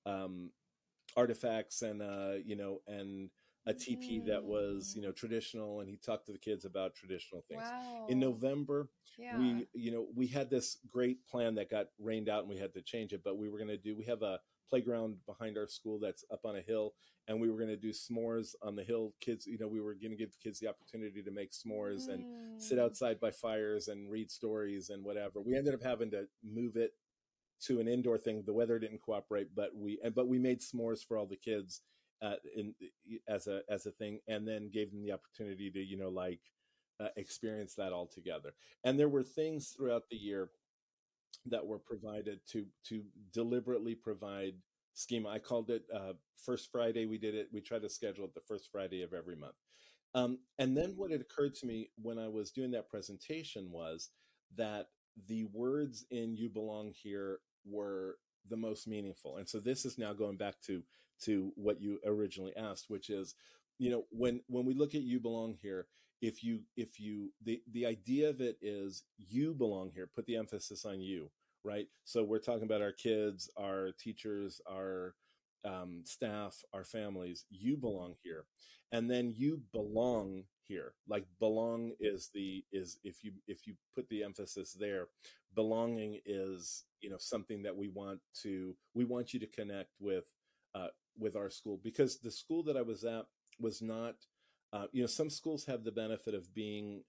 um, 0.06 0.52
artifacts 1.18 1.82
and 1.82 2.02
uh, 2.02 2.36
you 2.44 2.56
know 2.56 2.80
and 2.88 3.30
a 3.66 3.74
teepee 3.74 4.20
mm. 4.20 4.28
that 4.28 4.44
was 4.44 4.94
you 4.96 5.02
know 5.02 5.10
mm. 5.10 5.16
traditional, 5.16 5.80
and 5.82 5.90
he 5.90 5.98
talked 5.98 6.26
to 6.28 6.32
the 6.32 6.38
kids 6.38 6.66
about 6.66 6.96
traditional 6.96 7.44
things. 7.48 7.64
Wow. 7.64 8.08
In 8.10 8.20
November, 8.20 8.90
yeah. 9.18 9.38
we 9.38 9.68
you 9.74 9.92
know 9.92 10.08
we 10.16 10.28
had 10.28 10.50
this 10.50 10.78
great 10.90 11.26
plan 11.28 11.56
that 11.56 11.70
got 11.70 11.88
rained 12.00 12.30
out, 12.30 12.42
and 12.42 12.50
we 12.50 12.58
had 12.58 12.74
to 12.74 12.82
change 12.82 13.14
it, 13.14 13.22
but 13.24 13.38
we 13.38 13.50
were 13.50 13.58
going 13.58 13.70
to 13.70 13.78
do. 13.78 13.96
We 13.96 14.06
have 14.06 14.22
a 14.22 14.40
playground 14.70 15.18
behind 15.26 15.58
our 15.58 15.68
school 15.68 16.00
that's 16.00 16.24
up 16.32 16.42
on 16.46 16.56
a 16.56 16.62
hill 16.62 16.94
and 17.28 17.40
we 17.40 17.50
were 17.50 17.58
going 17.58 17.70
to 17.70 17.78
do 17.78 17.92
s'mores 17.92 18.56
on 18.62 18.76
the 18.76 18.84
hill 18.84 19.14
kids 19.20 19.46
you 19.48 19.58
know 19.58 19.68
we 19.68 19.82
were 19.82 19.94
going 19.94 20.12
to 20.12 20.18
give 20.18 20.36
kids 20.42 20.60
the 20.60 20.68
opportunity 20.68 21.22
to 21.24 21.32
make 21.32 21.52
s'mores 21.52 22.08
mm. 22.08 22.14
and 22.14 22.62
sit 22.62 22.78
mm. 22.78 22.82
outside 22.82 23.20
by 23.20 23.32
fires 23.32 23.88
and 23.88 24.12
read 24.12 24.30
stories 24.30 24.90
and 24.90 25.04
whatever 25.04 25.42
we 25.42 25.58
ended 25.58 25.74
up 25.74 25.84
having 25.84 26.12
to 26.12 26.26
move 26.44 26.76
it 26.76 26.92
to 27.62 27.80
an 27.80 27.88
indoor 27.88 28.18
thing 28.18 28.44
the 28.46 28.54
weather 28.54 28.80
didn't 28.80 29.02
cooperate 29.02 29.48
but 29.56 29.70
we 29.76 30.00
and 30.04 30.14
but 30.14 30.28
we 30.28 30.38
made 30.38 30.60
s'mores 30.60 31.06
for 31.06 31.18
all 31.18 31.26
the 31.26 31.36
kids 31.36 31.82
uh, 32.22 32.36
in 32.56 32.74
as 33.28 33.48
a 33.48 33.62
as 33.70 33.86
a 33.86 33.92
thing, 33.92 34.20
and 34.28 34.48
then 34.48 34.70
gave 34.72 34.92
them 34.92 35.02
the 35.04 35.12
opportunity 35.12 35.70
to 35.72 35.80
you 35.80 35.98
know 35.98 36.10
like 36.10 36.42
uh, 37.00 37.10
experience 37.16 37.76
that 37.76 37.94
all 37.94 38.08
together. 38.08 38.54
And 38.84 39.00
there 39.00 39.10
were 39.10 39.24
things 39.24 39.70
throughout 39.70 40.04
the 40.10 40.18
year 40.18 40.50
that 41.46 41.66
were 41.66 41.80
provided 41.80 42.40
to 42.52 42.66
to 42.86 43.04
deliberately 43.34 43.96
provide 43.96 44.56
schema. 44.94 45.30
I 45.30 45.40
called 45.40 45.70
it 45.70 45.84
uh, 45.96 46.14
first 46.38 46.72
Friday. 46.72 47.06
We 47.06 47.18
did 47.18 47.36
it. 47.36 47.48
We 47.54 47.62
tried 47.62 47.84
to 47.84 47.90
schedule 47.90 48.26
it 48.26 48.34
the 48.34 48.42
first 48.42 48.70
Friday 48.72 49.04
of 49.04 49.14
every 49.14 49.36
month. 49.36 49.56
Um, 50.16 50.40
and 50.58 50.76
then 50.76 50.94
what 50.96 51.12
it 51.12 51.22
occurred 51.22 51.56
to 51.56 51.68
me 51.68 51.92
when 52.02 52.18
I 52.18 52.28
was 52.28 52.52
doing 52.52 52.72
that 52.72 52.90
presentation 52.90 53.70
was 53.72 54.10
that 54.58 54.88
the 55.28 55.46
words 55.46 56.06
in 56.12 56.36
"You 56.36 56.50
Belong 56.50 56.92
Here" 56.92 57.40
were 57.66 58.18
the 58.50 58.58
most 58.58 58.88
meaningful. 58.88 59.38
And 59.38 59.48
so 59.48 59.60
this 59.60 59.86
is 59.86 59.98
now 59.98 60.14
going 60.14 60.38
back 60.38 60.56
to 60.66 60.82
to 61.22 61.52
what 61.56 61.82
you 61.82 62.00
originally 62.06 62.56
asked, 62.56 62.90
which 62.90 63.10
is, 63.10 63.36
you 63.78 63.90
know, 63.90 64.06
when 64.12 64.42
when 64.48 64.66
we 64.66 64.74
look 64.74 64.96
at 64.96 65.02
"You 65.02 65.20
Belong 65.20 65.56
Here," 65.62 65.88
if 66.22 66.44
you 66.44 66.62
if 66.76 67.00
you 67.00 67.32
the 67.44 67.62
the 67.72 67.86
idea 67.86 68.30
of 68.30 68.42
it 68.42 68.58
is 68.62 69.04
you 69.18 69.54
belong 69.54 69.92
here. 69.94 70.10
Put 70.14 70.26
the 70.26 70.36
emphasis 70.36 70.86
on 70.86 71.02
you, 71.02 71.30
right? 71.64 71.88
So 72.04 72.24
we're 72.24 72.40
talking 72.40 72.64
about 72.64 72.82
our 72.82 72.92
kids, 72.92 73.50
our 73.58 73.92
teachers, 73.98 74.62
our 74.70 75.16
um, 75.66 76.02
staff, 76.06 76.62
our 76.74 76.84
families. 76.84 77.46
You 77.50 77.78
belong 77.78 78.16
here, 78.24 78.46
and 78.92 79.10
then 79.10 79.34
you 79.36 79.62
belong 79.72 80.44
here. 80.68 80.94
Like 81.08 81.26
belong 81.40 81.94
is 82.00 82.30
the 82.34 82.64
is 82.72 83.00
if 83.04 83.24
you 83.24 83.34
if 83.48 83.66
you 83.66 83.76
put 83.96 84.08
the 84.10 84.24
emphasis 84.24 84.76
there, 84.78 85.08
belonging 85.56 86.20
is 86.26 86.84
you 87.02 87.10
know 87.10 87.18
something 87.20 87.64
that 87.64 87.76
we 87.76 87.88
want 87.88 88.20
to 88.44 88.76
we 88.94 89.06
want 89.06 89.34
you 89.34 89.40
to 89.40 89.48
connect 89.48 89.92
with 90.00 90.26
uh, 90.76 90.88
with 91.20 91.36
our 91.36 91.50
school 91.50 91.80
because 91.84 92.20
the 92.20 92.32
school 92.32 92.64
that 92.64 92.78
I 92.78 92.82
was 92.82 93.04
at 93.04 93.26
was 93.60 93.82
not. 93.82 94.16
Uh, 94.72 94.86
you 94.92 95.02
know, 95.02 95.08
some 95.08 95.32
schools 95.32 95.66
have 95.66 95.84
the 95.84 95.92
benefit 95.92 96.36
of 96.36 96.54
being 96.54 97.02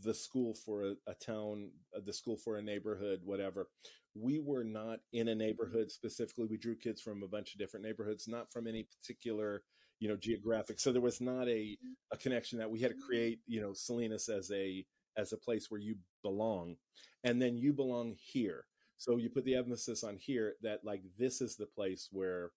the 0.00 0.14
school 0.14 0.54
for 0.54 0.82
a, 0.82 0.94
a 1.08 1.14
town, 1.14 1.70
uh, 1.96 2.00
the 2.04 2.12
school 2.12 2.36
for 2.36 2.56
a 2.56 2.62
neighborhood, 2.62 3.20
whatever. 3.24 3.68
We 4.14 4.38
were 4.38 4.64
not 4.64 5.00
in 5.12 5.28
a 5.28 5.34
neighborhood 5.34 5.90
specifically. 5.90 6.46
We 6.46 6.56
drew 6.56 6.76
kids 6.76 7.00
from 7.00 7.22
a 7.22 7.28
bunch 7.28 7.52
of 7.52 7.58
different 7.58 7.84
neighborhoods, 7.84 8.28
not 8.28 8.52
from 8.52 8.66
any 8.66 8.84
particular, 8.84 9.62
you 9.98 10.08
know, 10.08 10.16
geographic. 10.16 10.78
So 10.78 10.92
there 10.92 11.02
was 11.02 11.20
not 11.20 11.48
a, 11.48 11.76
a 12.12 12.16
connection 12.16 12.58
that 12.58 12.70
we 12.70 12.80
had 12.80 12.92
to 12.92 13.06
create, 13.06 13.40
you 13.46 13.60
know, 13.60 13.72
Salinas 13.72 14.28
as 14.28 14.50
a 14.52 14.84
as 15.16 15.32
a 15.32 15.36
place 15.36 15.68
where 15.68 15.80
you 15.80 15.96
belong, 16.22 16.76
and 17.24 17.42
then 17.42 17.56
you 17.56 17.72
belong 17.72 18.14
here. 18.16 18.64
So 18.98 19.16
you 19.16 19.30
put 19.30 19.44
the 19.44 19.56
emphasis 19.56 20.04
on 20.04 20.16
here 20.16 20.54
that 20.62 20.84
like 20.84 21.02
this 21.18 21.40
is 21.40 21.56
the 21.56 21.66
place 21.66 22.08
where 22.12 22.50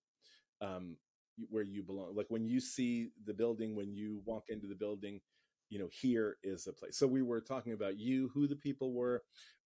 um, 0.61 0.97
where 1.49 1.63
you 1.63 1.83
belong. 1.83 2.15
Like 2.15 2.27
when 2.29 2.45
you 2.45 2.59
see 2.59 3.09
the 3.25 3.33
building, 3.33 3.75
when 3.75 3.93
you 3.93 4.21
walk 4.25 4.45
into 4.49 4.67
the 4.67 4.75
building, 4.75 5.21
you 5.69 5.79
know 5.79 5.89
here 5.91 6.37
is 6.43 6.65
the 6.65 6.73
place. 6.73 6.97
So 6.97 7.07
we 7.07 7.21
were 7.21 7.41
talking 7.41 7.73
about 7.73 7.97
you 7.97 8.29
who 8.33 8.47
the 8.47 8.55
people 8.55 8.93
were 8.93 9.23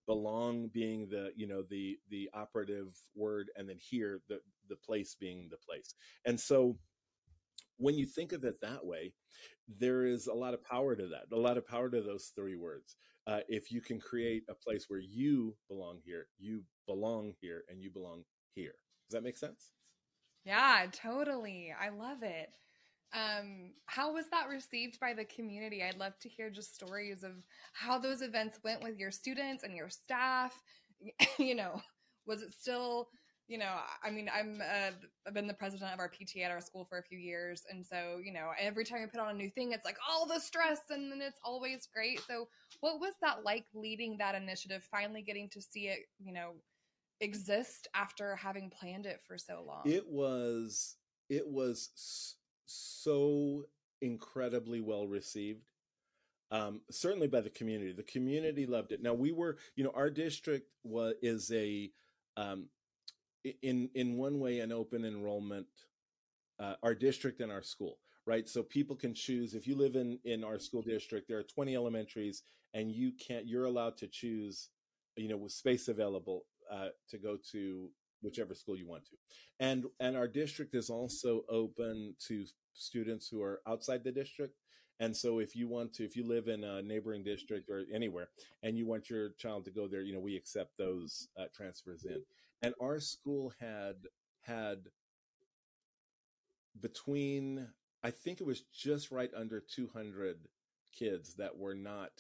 belong 0.06 0.68
being 0.74 1.08
the 1.10 1.32
you 1.36 1.48
know 1.48 1.64
the 1.70 1.98
the 2.10 2.30
operative 2.34 2.94
word 3.16 3.50
and 3.56 3.68
then 3.70 3.78
here 3.80 4.22
the 4.28 4.40
the 4.70 4.76
place 4.76 5.16
being 5.20 5.48
the 5.50 5.58
place. 5.58 5.96
And 6.26 6.40
so 6.40 6.78
when 7.78 7.98
you 7.98 8.06
think 8.06 8.34
of 8.34 8.44
it 8.44 8.60
that 8.62 8.86
way 8.86 9.14
there 9.80 10.06
is 10.06 10.28
a 10.28 10.34
lot 10.34 10.54
of 10.54 10.64
power 10.64 10.96
to 10.96 11.08
that 11.08 11.36
a 11.36 11.40
lot 11.40 11.58
of 11.58 11.66
power 11.66 11.90
to 11.90 12.02
those 12.02 12.32
three 12.36 12.56
words. 12.56 12.96
Uh, 13.26 13.40
if 13.48 13.72
you 13.72 13.80
can 13.80 14.02
create 14.02 14.44
a 14.50 14.54
place 14.54 14.86
where 14.90 15.00
you 15.00 15.56
belong 15.70 16.00
here 16.04 16.28
you 16.38 16.62
belong 16.86 17.34
here 17.40 17.64
and 17.70 17.82
you 17.82 17.90
belong 17.90 18.24
here. 18.54 18.76
Does 19.10 19.16
that 19.16 19.24
make 19.24 19.38
sense 19.38 19.72
yeah 20.46 20.86
totally 20.92 21.74
i 21.80 21.90
love 21.90 22.24
it 22.24 22.50
um, 23.14 23.74
how 23.86 24.12
was 24.14 24.26
that 24.32 24.50
received 24.50 25.00
by 25.00 25.14
the 25.14 25.26
community? 25.26 25.84
I'd 25.84 26.00
love 26.00 26.18
to 26.22 26.30
hear 26.30 26.50
just 26.50 26.74
stories 26.74 27.24
of 27.24 27.34
how 27.74 28.00
those 28.00 28.22
events 28.22 28.60
went 28.64 28.82
with 28.82 28.98
your 28.98 29.12
students 29.12 29.64
and 29.64 29.76
your 29.76 29.90
staff. 29.90 30.60
you 31.38 31.54
know, 31.54 31.80
was 32.26 32.42
it 32.42 32.52
still, 32.52 33.10
you 33.48 33.60
know, 33.60 33.76
I 34.04 34.10
mean, 34.10 34.30
I'm 34.34 34.60
uh, 34.62 34.92
I've 35.28 35.34
been 35.34 35.46
the 35.46 35.54
president 35.54 35.94
of 35.94 36.00
our 36.00 36.10
PTA 36.10 36.46
at 36.46 36.52
our 36.52 36.62
school 36.62 36.86
for 36.86 36.98
a 36.98 37.04
few 37.04 37.20
years, 37.20 37.62
and 37.70 37.86
so 37.86 38.20
you 38.24 38.34
know, 38.34 38.50
every 38.60 38.84
time 38.84 39.02
we 39.02 39.08
put 39.08 39.20
on 39.20 39.30
a 39.36 39.38
new 39.38 39.50
thing, 39.52 39.74
it's 39.74 39.86
like 39.86 39.98
all 40.10 40.26
the 40.26 40.40
stress, 40.40 40.80
and 40.90 41.12
then 41.12 41.22
it's 41.22 41.40
always 41.44 41.88
great. 41.94 42.20
So, 42.28 42.48
what 42.80 43.00
was 43.00 43.14
that 43.22 43.44
like 43.44 43.66
leading 43.76 44.18
that 44.18 44.34
initiative? 44.34 44.88
Finally, 44.90 45.22
getting 45.22 45.50
to 45.50 45.62
see 45.62 45.88
it, 45.88 46.00
you 46.20 46.34
know, 46.34 46.54
exist 47.24 47.88
after 47.96 48.36
having 48.36 48.70
planned 48.70 49.06
it 49.06 49.22
for 49.26 49.38
so 49.38 49.64
long. 49.66 49.82
It 49.86 50.08
was 50.08 50.96
it 51.30 51.48
was 51.48 51.90
so 52.66 53.64
incredibly 54.02 54.82
well 54.82 55.08
received. 55.08 55.64
Um, 56.52 56.82
certainly 56.92 57.28
by 57.28 57.42
the 57.42 57.50
community. 57.50 57.94
The 57.94 58.04
community 58.04 58.68
loved 58.68 58.92
it. 58.92 59.02
Now 59.02 59.16
we 59.16 59.32
were, 59.32 59.58
you 59.76 59.84
know, 59.84 59.92
our 59.96 60.12
district 60.12 60.68
was 60.84 61.16
is 61.24 61.52
a 61.52 61.90
um, 62.38 62.68
in 63.62 63.90
in 63.96 64.18
one 64.18 64.40
way 64.40 64.60
an 64.60 64.72
open 64.72 65.06
enrollment. 65.06 65.68
Uh, 66.60 66.76
our 66.84 66.94
district 66.94 67.42
and 67.42 67.52
our 67.52 67.64
school, 67.64 67.98
right? 68.28 68.48
So 68.48 68.62
people 68.62 68.96
can 68.96 69.16
choose. 69.16 69.56
If 69.56 69.66
you 69.66 69.76
live 69.76 69.96
in 69.96 70.20
in 70.24 70.44
our 70.44 70.60
school 70.60 70.84
district, 70.84 71.28
there 71.28 71.40
are 71.40 71.44
20 71.44 71.74
elementaries, 71.74 72.44
and 72.76 72.92
you 72.92 73.14
can't. 73.14 73.48
You're 73.48 73.66
allowed 73.66 73.98
to 73.98 74.08
choose, 74.08 74.70
you 75.16 75.30
know, 75.30 75.38
with 75.38 75.52
space 75.52 75.88
available 75.88 76.46
uh, 76.72 76.90
to 77.10 77.18
go 77.18 77.38
to 77.52 77.90
whichever 78.22 78.54
school 78.54 78.78
you 78.78 78.88
want 78.88 79.06
to. 79.06 79.16
And 79.60 79.86
and 80.00 80.16
our 80.16 80.28
district 80.28 80.76
is 80.76 80.90
also 80.90 81.44
open 81.50 82.16
to 82.28 82.46
students 82.74 83.28
who 83.28 83.42
are 83.42 83.62
outside 83.68 84.04
the 84.04 84.12
district. 84.12 84.56
And 85.00 85.16
so 85.16 85.40
if 85.40 85.56
you 85.56 85.68
want 85.68 85.94
to, 85.96 86.06
if 86.06 86.16
you 86.16 86.26
live 86.26 86.48
in 86.48 86.64
a 86.64 86.82
neighboring 86.82 87.24
district 87.24 87.70
or 87.70 87.84
anywhere 87.94 88.30
and 88.62 88.78
you 88.78 88.86
want 88.86 89.10
your 89.10 89.32
child 89.32 89.66
to 89.66 89.72
go 89.72 89.88
there, 89.88 90.02
you 90.02 90.14
know, 90.14 90.20
we 90.20 90.36
accept 90.36 90.78
those 90.78 91.28
uh, 91.38 91.46
transfers 91.54 92.06
in. 92.06 92.22
And 92.62 92.74
our 92.82 93.00
school 93.00 93.52
had 93.60 93.96
had 94.42 94.78
between 96.80 97.68
I 98.04 98.12
think 98.12 98.42
it 98.42 98.48
was 98.48 98.62
just 98.62 99.12
right 99.12 99.32
under 99.36 99.62
200 99.62 100.38
kids 100.92 101.36
that 101.36 101.58
were 101.58 101.76
not 101.76 102.12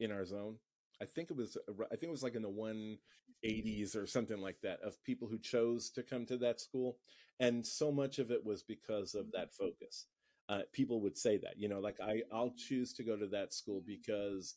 in 0.00 0.10
our 0.10 0.24
zone. 0.24 0.56
I 1.00 1.04
think 1.04 1.30
it 1.30 1.36
was 1.36 1.56
I 1.68 1.96
think 1.96 2.04
it 2.04 2.10
was 2.10 2.22
like 2.22 2.34
in 2.34 2.42
the 2.42 2.48
180s 2.48 3.96
or 3.96 4.06
something 4.06 4.40
like 4.40 4.60
that 4.62 4.80
of 4.82 5.02
people 5.04 5.28
who 5.28 5.38
chose 5.38 5.90
to 5.90 6.02
come 6.02 6.26
to 6.26 6.36
that 6.38 6.60
school 6.60 6.98
and 7.40 7.64
so 7.66 7.92
much 7.92 8.18
of 8.18 8.30
it 8.30 8.44
was 8.44 8.62
because 8.62 9.14
of 9.14 9.30
that 9.32 9.52
focus. 9.52 10.06
Uh, 10.48 10.60
people 10.72 11.00
would 11.00 11.18
say 11.18 11.36
that, 11.38 11.54
you 11.58 11.68
know, 11.68 11.80
like 11.80 11.98
I 12.00 12.22
I'll 12.32 12.54
choose 12.56 12.92
to 12.94 13.02
go 13.02 13.16
to 13.16 13.26
that 13.28 13.52
school 13.52 13.82
because 13.86 14.54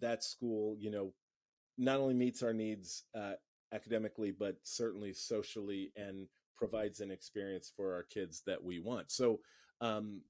that 0.00 0.24
school, 0.24 0.76
you 0.78 0.90
know, 0.90 1.12
not 1.78 2.00
only 2.00 2.14
meets 2.14 2.42
our 2.42 2.52
needs 2.52 3.04
uh, 3.14 3.34
academically 3.72 4.30
but 4.30 4.56
certainly 4.62 5.12
socially 5.12 5.92
and 5.96 6.28
provides 6.56 7.00
an 7.00 7.10
experience 7.10 7.72
for 7.74 7.94
our 7.94 8.02
kids 8.04 8.42
that 8.46 8.62
we 8.62 8.78
want. 8.78 9.10
So 9.10 9.40
um, 9.80 10.20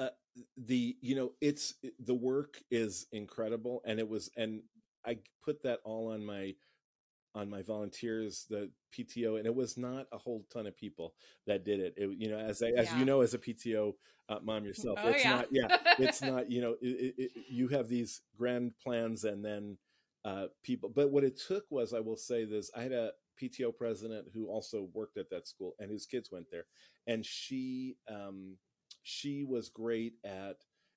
uh, 0.00 0.08
the 0.56 0.96
you 1.00 1.14
know 1.14 1.32
it's 1.40 1.74
the 2.04 2.14
work 2.14 2.60
is 2.70 3.06
incredible 3.12 3.82
and 3.84 3.98
it 3.98 4.08
was 4.08 4.30
and 4.36 4.62
i 5.04 5.16
put 5.44 5.62
that 5.62 5.80
all 5.84 6.12
on 6.12 6.24
my 6.24 6.54
on 7.34 7.48
my 7.48 7.62
volunteers 7.62 8.46
the 8.48 8.70
pto 8.96 9.36
and 9.36 9.46
it 9.46 9.54
was 9.54 9.76
not 9.76 10.06
a 10.12 10.18
whole 10.18 10.44
ton 10.52 10.66
of 10.66 10.76
people 10.76 11.14
that 11.46 11.64
did 11.64 11.78
it, 11.78 11.94
it 11.96 12.10
you 12.18 12.28
know 12.28 12.38
as 12.38 12.62
I, 12.62 12.68
as 12.68 12.86
yeah. 12.86 12.98
you 12.98 13.04
know 13.04 13.20
as 13.20 13.34
a 13.34 13.38
pto 13.38 13.94
uh, 14.28 14.38
mom 14.42 14.64
yourself 14.64 14.98
oh, 15.02 15.10
it's 15.10 15.24
yeah. 15.24 15.30
not 15.30 15.46
yeah 15.50 15.76
it's 15.98 16.22
not 16.22 16.50
you 16.50 16.60
know 16.60 16.76
it, 16.80 17.14
it, 17.18 17.30
you 17.48 17.68
have 17.68 17.88
these 17.88 18.22
grand 18.36 18.72
plans 18.82 19.24
and 19.24 19.44
then 19.44 19.76
uh, 20.24 20.46
people 20.62 20.90
but 20.94 21.10
what 21.10 21.24
it 21.24 21.38
took 21.38 21.64
was 21.70 21.92
i 21.92 22.00
will 22.00 22.16
say 22.16 22.44
this 22.44 22.70
i 22.76 22.82
had 22.82 22.92
a 22.92 23.10
pto 23.40 23.74
president 23.76 24.26
who 24.32 24.46
also 24.46 24.88
worked 24.92 25.16
at 25.16 25.30
that 25.30 25.46
school 25.46 25.74
and 25.78 25.90
whose 25.90 26.06
kids 26.06 26.30
went 26.32 26.46
there 26.50 26.64
and 27.06 27.24
she 27.24 27.96
um 28.08 28.56
she 29.02 29.44
was 29.44 29.68
great 29.68 30.14
at 30.24 30.56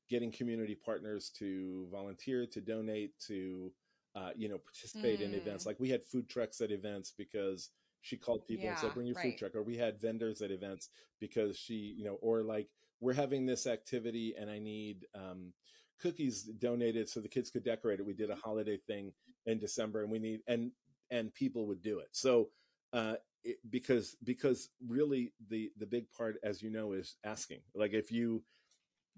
getting 0.10 0.32
community 0.32 0.76
partners 0.76 1.32
to 1.40 1.88
volunteer, 1.92 2.46
to 2.46 2.62
donate, 2.62 3.18
to 3.28 3.72
uh, 4.16 4.30
you 4.36 4.50
know 4.50 4.58
participate 4.58 5.20
mm. 5.20 5.24
in 5.24 5.34
events. 5.34 5.64
Mm. 5.64 5.68
Like 5.68 5.80
we 5.80 5.90
had 5.90 6.06
food 6.06 6.30
trucks 6.30 6.62
at 6.62 6.72
events 6.72 7.14
because 7.18 7.70
she 8.02 8.18
called 8.18 8.46
people 8.46 8.66
yeah, 8.66 8.72
and 8.72 8.80
said, 8.80 8.94
"Bring 8.94 9.08
your 9.08 9.16
right. 9.16 9.32
food 9.32 9.38
truck." 9.38 9.56
Or 9.56 9.64
we 9.64 9.78
had 9.78 10.00
vendors 10.00 10.42
at 10.42 10.52
events 10.52 10.90
because 11.20 11.58
she, 11.58 11.96
you 11.98 12.04
know, 12.04 12.18
or 12.22 12.44
like 12.44 12.68
we're 13.00 13.14
having 13.14 13.46
this 13.46 13.66
activity 13.66 14.36
and 14.40 14.50
I 14.50 14.60
need 14.60 15.08
um, 15.16 15.54
cookies 16.02 16.44
donated 16.44 17.10
so 17.10 17.20
the 17.20 17.28
kids 17.28 17.50
could 17.50 17.64
decorate 17.64 18.00
it. 18.00 18.06
We 18.06 18.14
did 18.14 18.30
a 18.30 18.36
holiday 18.36 18.78
thing 18.78 19.14
in 19.46 19.58
December, 19.58 20.04
and 20.04 20.12
we 20.12 20.20
need 20.20 20.42
and 20.48 20.72
and 21.10 21.34
people 21.34 21.66
would 21.68 21.82
do 21.82 22.00
it. 22.00 22.10
So 22.12 22.50
uh, 22.92 23.16
it, 23.44 23.58
because 23.70 24.16
because 24.24 24.70
really 24.88 25.34
the 25.50 25.72
the 25.78 25.86
big 25.86 26.12
part 26.12 26.38
as 26.44 26.62
you 26.62 26.70
know 26.70 26.94
is 26.94 27.18
asking 27.26 27.62
like 27.76 27.94
if 27.94 28.12
you 28.12 28.44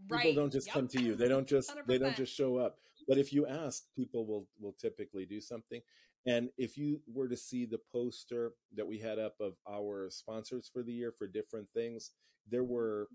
right. 0.10 0.24
people 0.24 0.44
don't 0.44 0.54
just 0.54 0.68
yep. 0.68 0.76
come 0.76 0.88
to 0.88 1.02
you 1.02 1.16
they 1.16 1.28
don't 1.28 1.48
just 1.48 1.70
100%. 1.76 1.88
they 1.88 1.98
don't 1.98 2.16
just 2.16 2.36
show 2.36 2.58
up 2.58 2.78
but 3.08 3.18
if 3.18 3.34
you 3.34 3.46
ask 3.48 3.84
people 3.96 4.26
will 4.26 4.48
will 4.60 4.76
typically 4.80 5.26
do 5.26 5.42
something 5.42 5.82
And 6.26 6.50
if 6.58 6.78
you 6.78 7.02
were 7.08 7.28
to 7.28 7.38
see 7.38 7.66
the 7.66 7.80
poster 7.92 8.54
that 8.76 8.88
we 8.88 8.98
had 9.00 9.20
up 9.20 9.36
of 9.40 9.54
our 9.70 10.10
sponsors 10.10 10.70
for 10.72 10.84
the 10.84 10.94
year 10.94 11.12
for 11.12 11.28
different 11.28 11.68
things, 11.74 12.12
there 12.50 12.64
were 12.64 13.10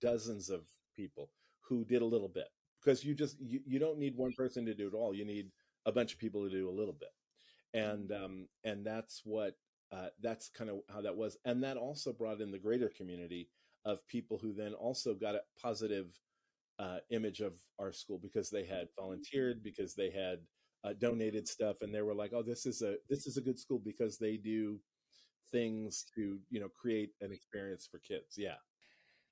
dozens 0.00 0.50
of 0.50 0.62
people 0.94 1.30
who 1.60 1.84
did 1.84 2.02
a 2.02 2.06
little 2.06 2.28
bit 2.28 2.48
because 2.80 3.04
you 3.04 3.14
just 3.14 3.36
you, 3.40 3.60
you 3.66 3.78
don't 3.78 3.98
need 3.98 4.16
one 4.16 4.32
person 4.32 4.66
to 4.66 4.74
do 4.74 4.88
it 4.88 4.94
all. 4.94 5.14
You 5.14 5.24
need 5.24 5.50
a 5.86 5.92
bunch 5.92 6.12
of 6.12 6.18
people 6.18 6.44
to 6.44 6.50
do 6.50 6.68
a 6.68 6.78
little 6.78 6.94
bit, 6.94 7.10
and 7.74 8.12
um, 8.12 8.48
and 8.64 8.84
that's 8.84 9.22
what 9.24 9.54
uh, 9.92 10.08
that's 10.20 10.48
kind 10.48 10.70
of 10.70 10.80
how 10.92 11.00
that 11.00 11.16
was, 11.16 11.36
and 11.44 11.62
that 11.62 11.76
also 11.76 12.12
brought 12.12 12.40
in 12.40 12.50
the 12.50 12.58
greater 12.58 12.88
community 12.88 13.48
of 13.84 14.06
people 14.08 14.38
who 14.38 14.52
then 14.52 14.74
also 14.74 15.14
got 15.14 15.34
a 15.34 15.42
positive 15.60 16.18
uh, 16.78 16.98
image 17.10 17.40
of 17.40 17.54
our 17.78 17.92
school 17.92 18.18
because 18.18 18.50
they 18.50 18.64
had 18.64 18.88
volunteered, 18.98 19.62
because 19.62 19.94
they 19.94 20.10
had 20.10 20.40
uh, 20.84 20.92
donated 20.98 21.48
stuff, 21.48 21.76
and 21.82 21.94
they 21.94 22.02
were 22.02 22.14
like, 22.14 22.32
"Oh, 22.34 22.42
this 22.42 22.66
is 22.66 22.82
a 22.82 22.96
this 23.08 23.26
is 23.26 23.36
a 23.36 23.40
good 23.40 23.58
school 23.58 23.78
because 23.78 24.18
they 24.18 24.36
do 24.36 24.80
things 25.52 26.04
to 26.14 26.38
you 26.50 26.60
know 26.60 26.68
create 26.68 27.12
an 27.20 27.32
experience 27.32 27.88
for 27.90 27.98
kids." 27.98 28.34
Yeah. 28.36 28.56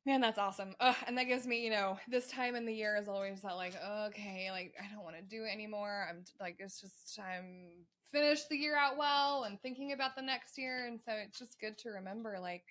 Man, 0.07 0.21
that's 0.21 0.39
awesome. 0.39 0.75
Ugh, 0.81 0.97
and 1.07 1.17
that 1.17 1.25
gives 1.25 1.47
me, 1.47 1.65
you 1.65 1.71
know, 1.71 1.99
this 2.09 2.29
time 2.29 2.57
in 2.57 2.67
the 2.67 2.75
year 2.75 2.95
is 2.95 3.09
always 3.09 3.41
that 3.41 3.57
like, 3.57 3.75
okay, 4.09 4.51
like 4.51 4.75
I 4.79 4.95
don't 4.95 5.03
want 5.03 5.17
to 5.17 5.23
do 5.23 5.45
it 5.45 5.53
anymore. 5.53 6.07
I'm 6.09 6.25
like, 6.39 6.57
it's 6.59 6.79
just 6.79 7.19
I'm 7.19 7.87
finished 8.13 8.49
the 8.49 8.57
year 8.57 8.77
out 8.77 8.97
well 8.97 9.45
and 9.45 9.61
thinking 9.61 9.93
about 9.93 10.17
the 10.17 10.23
next 10.23 10.59
year, 10.59 10.87
and 10.87 11.01
so 11.01 11.13
it's 11.13 11.39
just 11.39 11.61
good 11.61 11.79
to 11.79 11.91
remember 11.91 12.39
like 12.41 12.65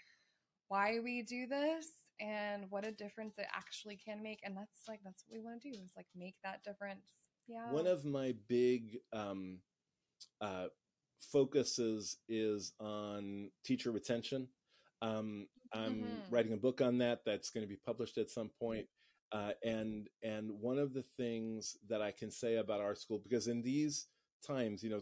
why 0.68 1.00
we 1.04 1.22
do 1.22 1.48
this 1.48 1.88
and 2.20 2.66
what 2.70 2.86
a 2.86 2.92
difference 2.92 3.38
it 3.38 3.48
actually 3.56 3.98
can 3.98 4.24
make. 4.24 4.40
And 4.44 4.56
that's 4.56 4.88
like 4.88 5.02
that's 5.04 5.24
what 5.28 5.38
we 5.38 5.44
want 5.44 5.62
to 5.62 5.70
do 5.70 5.76
is 5.76 5.92
like 5.96 6.08
make 6.16 6.36
that 6.44 6.64
difference. 6.64 7.06
Yeah. 7.48 7.72
One 7.72 7.88
of 7.88 8.06
my 8.06 8.34
big 8.48 9.00
um, 9.12 9.60
uh, 10.42 10.68
focuses 11.32 12.18
is 12.30 12.74
on 12.80 13.50
teacher 13.66 13.92
retention. 13.92 14.48
Um, 15.02 15.48
I'm 15.74 15.96
mm-hmm. 15.96 16.34
writing 16.34 16.54
a 16.54 16.58
book 16.58 16.82
on 16.82 17.00
that 17.00 17.22
that's 17.26 17.50
going 17.50 17.64
to 17.66 17.70
be 17.70 17.80
published 17.86 18.18
at 18.18 18.30
some 18.30 18.50
point. 18.60 18.88
Uh, 19.32 19.52
and 19.64 20.08
and 20.22 20.52
one 20.62 20.78
of 20.78 20.94
the 20.94 21.04
things 21.18 21.76
that 21.90 22.02
I 22.02 22.12
can 22.12 22.30
say 22.30 22.58
about 22.58 22.82
our 22.82 22.96
school, 22.96 23.20
because 23.24 23.48
in 23.48 23.64
these 23.64 24.06
times, 24.46 24.84
you 24.84 24.92
know, 24.92 25.02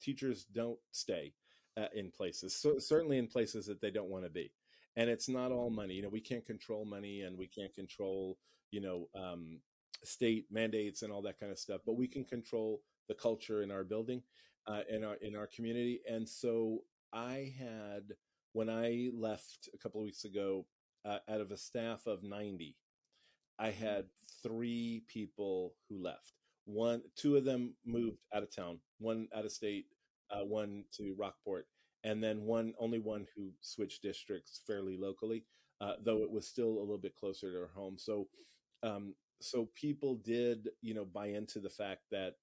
teachers 0.00 0.44
don't 0.52 0.78
stay 0.92 1.32
uh, 1.76 1.86
in 1.94 2.10
places, 2.10 2.54
so, 2.54 2.78
certainly 2.78 3.18
in 3.18 3.26
places 3.26 3.66
that 3.66 3.80
they 3.80 3.90
don't 3.90 4.10
want 4.10 4.24
to 4.24 4.30
be, 4.30 4.52
and 4.96 5.10
it's 5.10 5.28
not 5.28 5.52
all 5.52 5.70
money. 5.70 5.94
You 5.94 6.02
know, 6.02 6.08
we 6.08 6.20
can't 6.20 6.46
control 6.46 6.84
money, 6.84 7.22
and 7.22 7.36
we 7.36 7.46
can't 7.46 7.74
control, 7.74 8.38
you 8.70 8.80
know, 8.80 9.08
um, 9.14 9.60
state 10.02 10.46
mandates 10.50 11.02
and 11.02 11.12
all 11.12 11.22
that 11.22 11.38
kind 11.40 11.52
of 11.52 11.58
stuff, 11.58 11.80
but 11.86 11.96
we 11.96 12.06
can 12.06 12.24
control 12.24 12.82
the 13.08 13.14
culture 13.14 13.62
in 13.62 13.70
our 13.70 13.84
building, 13.84 14.22
uh, 14.66 14.80
in 14.88 15.04
our 15.04 15.16
in 15.16 15.34
our 15.34 15.46
community. 15.46 16.00
And 16.08 16.28
so 16.28 16.80
I 17.12 17.52
had 17.58 18.14
when 18.52 18.70
I 18.70 19.10
left 19.12 19.68
a 19.74 19.78
couple 19.78 20.00
of 20.00 20.04
weeks 20.04 20.24
ago, 20.24 20.64
uh, 21.04 21.18
out 21.28 21.40
of 21.40 21.50
a 21.50 21.56
staff 21.56 22.06
of 22.06 22.22
90, 22.22 22.76
I 23.58 23.68
mm-hmm. 23.68 23.84
had 23.84 24.04
three 24.42 25.02
people 25.08 25.74
who 25.88 26.02
left. 26.02 26.32
One, 26.66 27.02
two 27.16 27.36
of 27.36 27.44
them 27.44 27.74
moved 27.84 28.18
out 28.34 28.42
of 28.42 28.54
town, 28.54 28.78
one 28.98 29.28
out 29.34 29.44
of 29.44 29.52
state, 29.52 29.86
uh, 30.30 30.44
one 30.44 30.84
to 30.96 31.14
Rockport, 31.18 31.66
and 32.04 32.22
then 32.22 32.42
one, 32.44 32.74
only 32.78 32.98
one 32.98 33.26
who 33.36 33.50
switched 33.60 34.02
districts 34.02 34.60
fairly 34.66 34.96
locally, 34.96 35.44
uh, 35.80 35.94
though 36.02 36.22
it 36.22 36.30
was 36.30 36.46
still 36.46 36.68
a 36.68 36.80
little 36.80 36.98
bit 36.98 37.16
closer 37.16 37.50
to 37.52 37.58
her 37.58 37.70
home. 37.74 37.96
So, 37.98 38.28
um, 38.82 39.14
so 39.40 39.68
people 39.74 40.16
did, 40.16 40.70
you 40.80 40.94
know, 40.94 41.04
buy 41.04 41.26
into 41.26 41.60
the 41.60 41.70
fact 41.70 42.02
that 42.10 42.36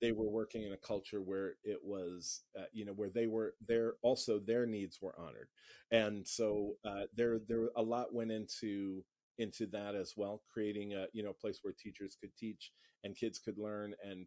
they 0.00 0.12
were 0.12 0.28
working 0.28 0.62
in 0.64 0.72
a 0.72 0.76
culture 0.76 1.20
where 1.20 1.54
it 1.64 1.78
was 1.82 2.42
uh, 2.58 2.64
you 2.72 2.84
know 2.84 2.92
where 2.92 3.10
they 3.10 3.26
were 3.26 3.54
there 3.66 3.94
also 4.02 4.38
their 4.38 4.66
needs 4.66 5.00
were 5.00 5.14
honored 5.18 5.48
and 5.90 6.26
so 6.26 6.74
uh, 6.84 7.02
there 7.14 7.38
there 7.48 7.68
a 7.76 7.82
lot 7.82 8.12
went 8.12 8.32
into 8.32 9.04
into 9.38 9.66
that 9.66 9.94
as 9.94 10.14
well 10.16 10.42
creating 10.52 10.94
a 10.94 11.06
you 11.12 11.22
know 11.22 11.32
place 11.32 11.60
where 11.62 11.74
teachers 11.78 12.16
could 12.20 12.34
teach 12.36 12.72
and 13.02 13.16
kids 13.16 13.38
could 13.38 13.58
learn 13.58 13.94
and 14.08 14.26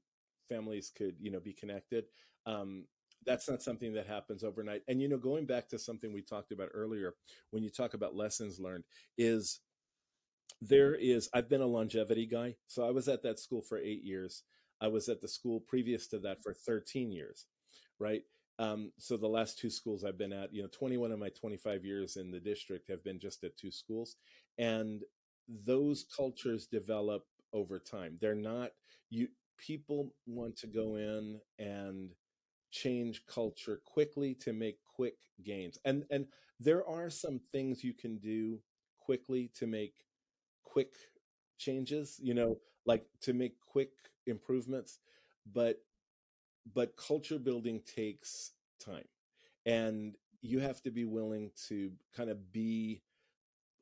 families 0.49 0.91
could 0.95 1.15
you 1.19 1.31
know 1.31 1.39
be 1.39 1.53
connected 1.53 2.05
um, 2.45 2.85
that's 3.25 3.49
not 3.49 3.61
something 3.61 3.93
that 3.93 4.07
happens 4.07 4.43
overnight 4.43 4.81
and 4.87 5.01
you 5.01 5.07
know 5.09 5.17
going 5.17 5.45
back 5.45 5.67
to 5.67 5.79
something 5.79 6.13
we 6.13 6.21
talked 6.21 6.51
about 6.51 6.69
earlier 6.73 7.13
when 7.51 7.63
you 7.63 7.69
talk 7.69 7.93
about 7.93 8.15
lessons 8.15 8.59
learned 8.59 8.83
is 9.17 9.59
there 10.61 10.95
is 10.95 11.29
i've 11.33 11.49
been 11.49 11.61
a 11.61 11.65
longevity 11.65 12.25
guy 12.25 12.55
so 12.67 12.87
i 12.87 12.91
was 12.91 13.07
at 13.07 13.21
that 13.23 13.39
school 13.39 13.61
for 13.61 13.77
eight 13.77 14.03
years 14.03 14.43
I 14.81 14.87
was 14.87 15.09
at 15.09 15.21
the 15.21 15.27
school 15.27 15.59
previous 15.59 16.07
to 16.07 16.19
that 16.19 16.43
for 16.43 16.53
13 16.53 17.11
years, 17.11 17.45
right? 17.99 18.21
Um, 18.59 18.91
so 18.97 19.17
the 19.17 19.27
last 19.27 19.59
two 19.59 19.69
schools 19.69 20.03
I've 20.03 20.17
been 20.17 20.33
at, 20.33 20.53
you 20.53 20.63
know, 20.63 20.69
21 20.71 21.11
of 21.11 21.19
my 21.19 21.29
25 21.29 21.85
years 21.85 22.17
in 22.17 22.31
the 22.31 22.39
district 22.39 22.89
have 22.89 23.03
been 23.03 23.19
just 23.19 23.43
at 23.43 23.57
two 23.57 23.71
schools. 23.71 24.15
And 24.57 25.03
those 25.47 26.05
cultures 26.15 26.67
develop 26.67 27.25
over 27.53 27.79
time. 27.79 28.17
They're 28.19 28.35
not, 28.35 28.71
you, 29.09 29.27
people 29.57 30.13
want 30.25 30.57
to 30.57 30.67
go 30.67 30.95
in 30.95 31.39
and 31.59 32.11
change 32.71 33.25
culture 33.25 33.79
quickly 33.85 34.35
to 34.35 34.53
make 34.53 34.79
quick 34.95 35.15
gains. 35.43 35.77
And, 35.85 36.03
and 36.09 36.27
there 36.59 36.87
are 36.87 37.09
some 37.09 37.39
things 37.51 37.83
you 37.83 37.93
can 37.93 38.17
do 38.17 38.59
quickly 38.99 39.51
to 39.55 39.67
make 39.67 39.93
quick 40.63 40.95
changes, 41.57 42.19
you 42.21 42.33
know, 42.33 42.57
like 42.85 43.05
to 43.21 43.33
make 43.33 43.59
quick 43.59 43.91
improvements, 44.25 44.99
but 45.53 45.81
but 46.73 46.97
culture 46.97 47.39
building 47.39 47.81
takes 47.85 48.51
time. 48.83 49.07
And 49.65 50.15
you 50.41 50.59
have 50.59 50.81
to 50.83 50.91
be 50.91 51.05
willing 51.05 51.51
to 51.69 51.91
kind 52.15 52.29
of 52.29 52.51
be 52.51 53.01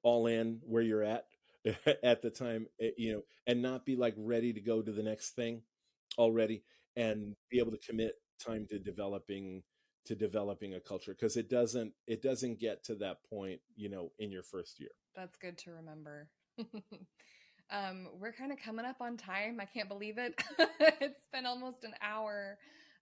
all 0.06 0.28
in 0.28 0.62
where 0.64 0.82
you're 0.82 1.04
at 1.04 1.26
at 2.04 2.22
the 2.22 2.30
time, 2.30 2.68
eh, 2.80 2.92
you 2.98 3.12
know, 3.14 3.22
and 3.48 3.62
not 3.62 3.86
be 3.86 3.98
like 3.98 4.14
ready 4.18 4.54
to 4.54 4.62
go 4.62 4.82
to 4.82 4.92
the 4.94 5.04
next 5.04 5.32
thing 5.32 5.64
already 6.18 6.64
and 6.96 7.34
be 7.50 7.60
able 7.60 7.72
to 7.72 7.80
commit 7.86 8.14
time 8.46 8.66
to 8.70 8.80
developing 8.80 9.64
to 10.06 10.16
developing 10.16 10.76
a 10.76 10.80
culture 10.80 11.14
because 11.14 11.36
it 11.36 11.50
doesn't 11.50 11.92
it 12.08 12.22
doesn't 12.22 12.60
get 12.60 12.84
to 12.86 12.96
that 12.96 13.18
point 13.30 13.60
you 13.76 13.90
know 13.90 14.12
in 14.20 14.32
your 14.32 14.44
first 14.44 14.80
year 14.80 14.92
that's 15.16 15.36
good 15.36 15.58
to 15.58 15.72
remember 15.72 16.30
Um, 17.72 18.10
we're 18.20 18.32
kind 18.32 18.52
of 18.52 18.60
coming 18.60 18.86
up 18.86 19.02
on 19.02 19.18
time. 19.18 19.60
I 19.60 19.66
can't 19.66 19.90
believe 19.90 20.18
it. 20.18 20.40
it's 20.80 21.28
been 21.34 21.46
almost 21.46 21.84
an 21.84 21.94
hour. 22.02 22.58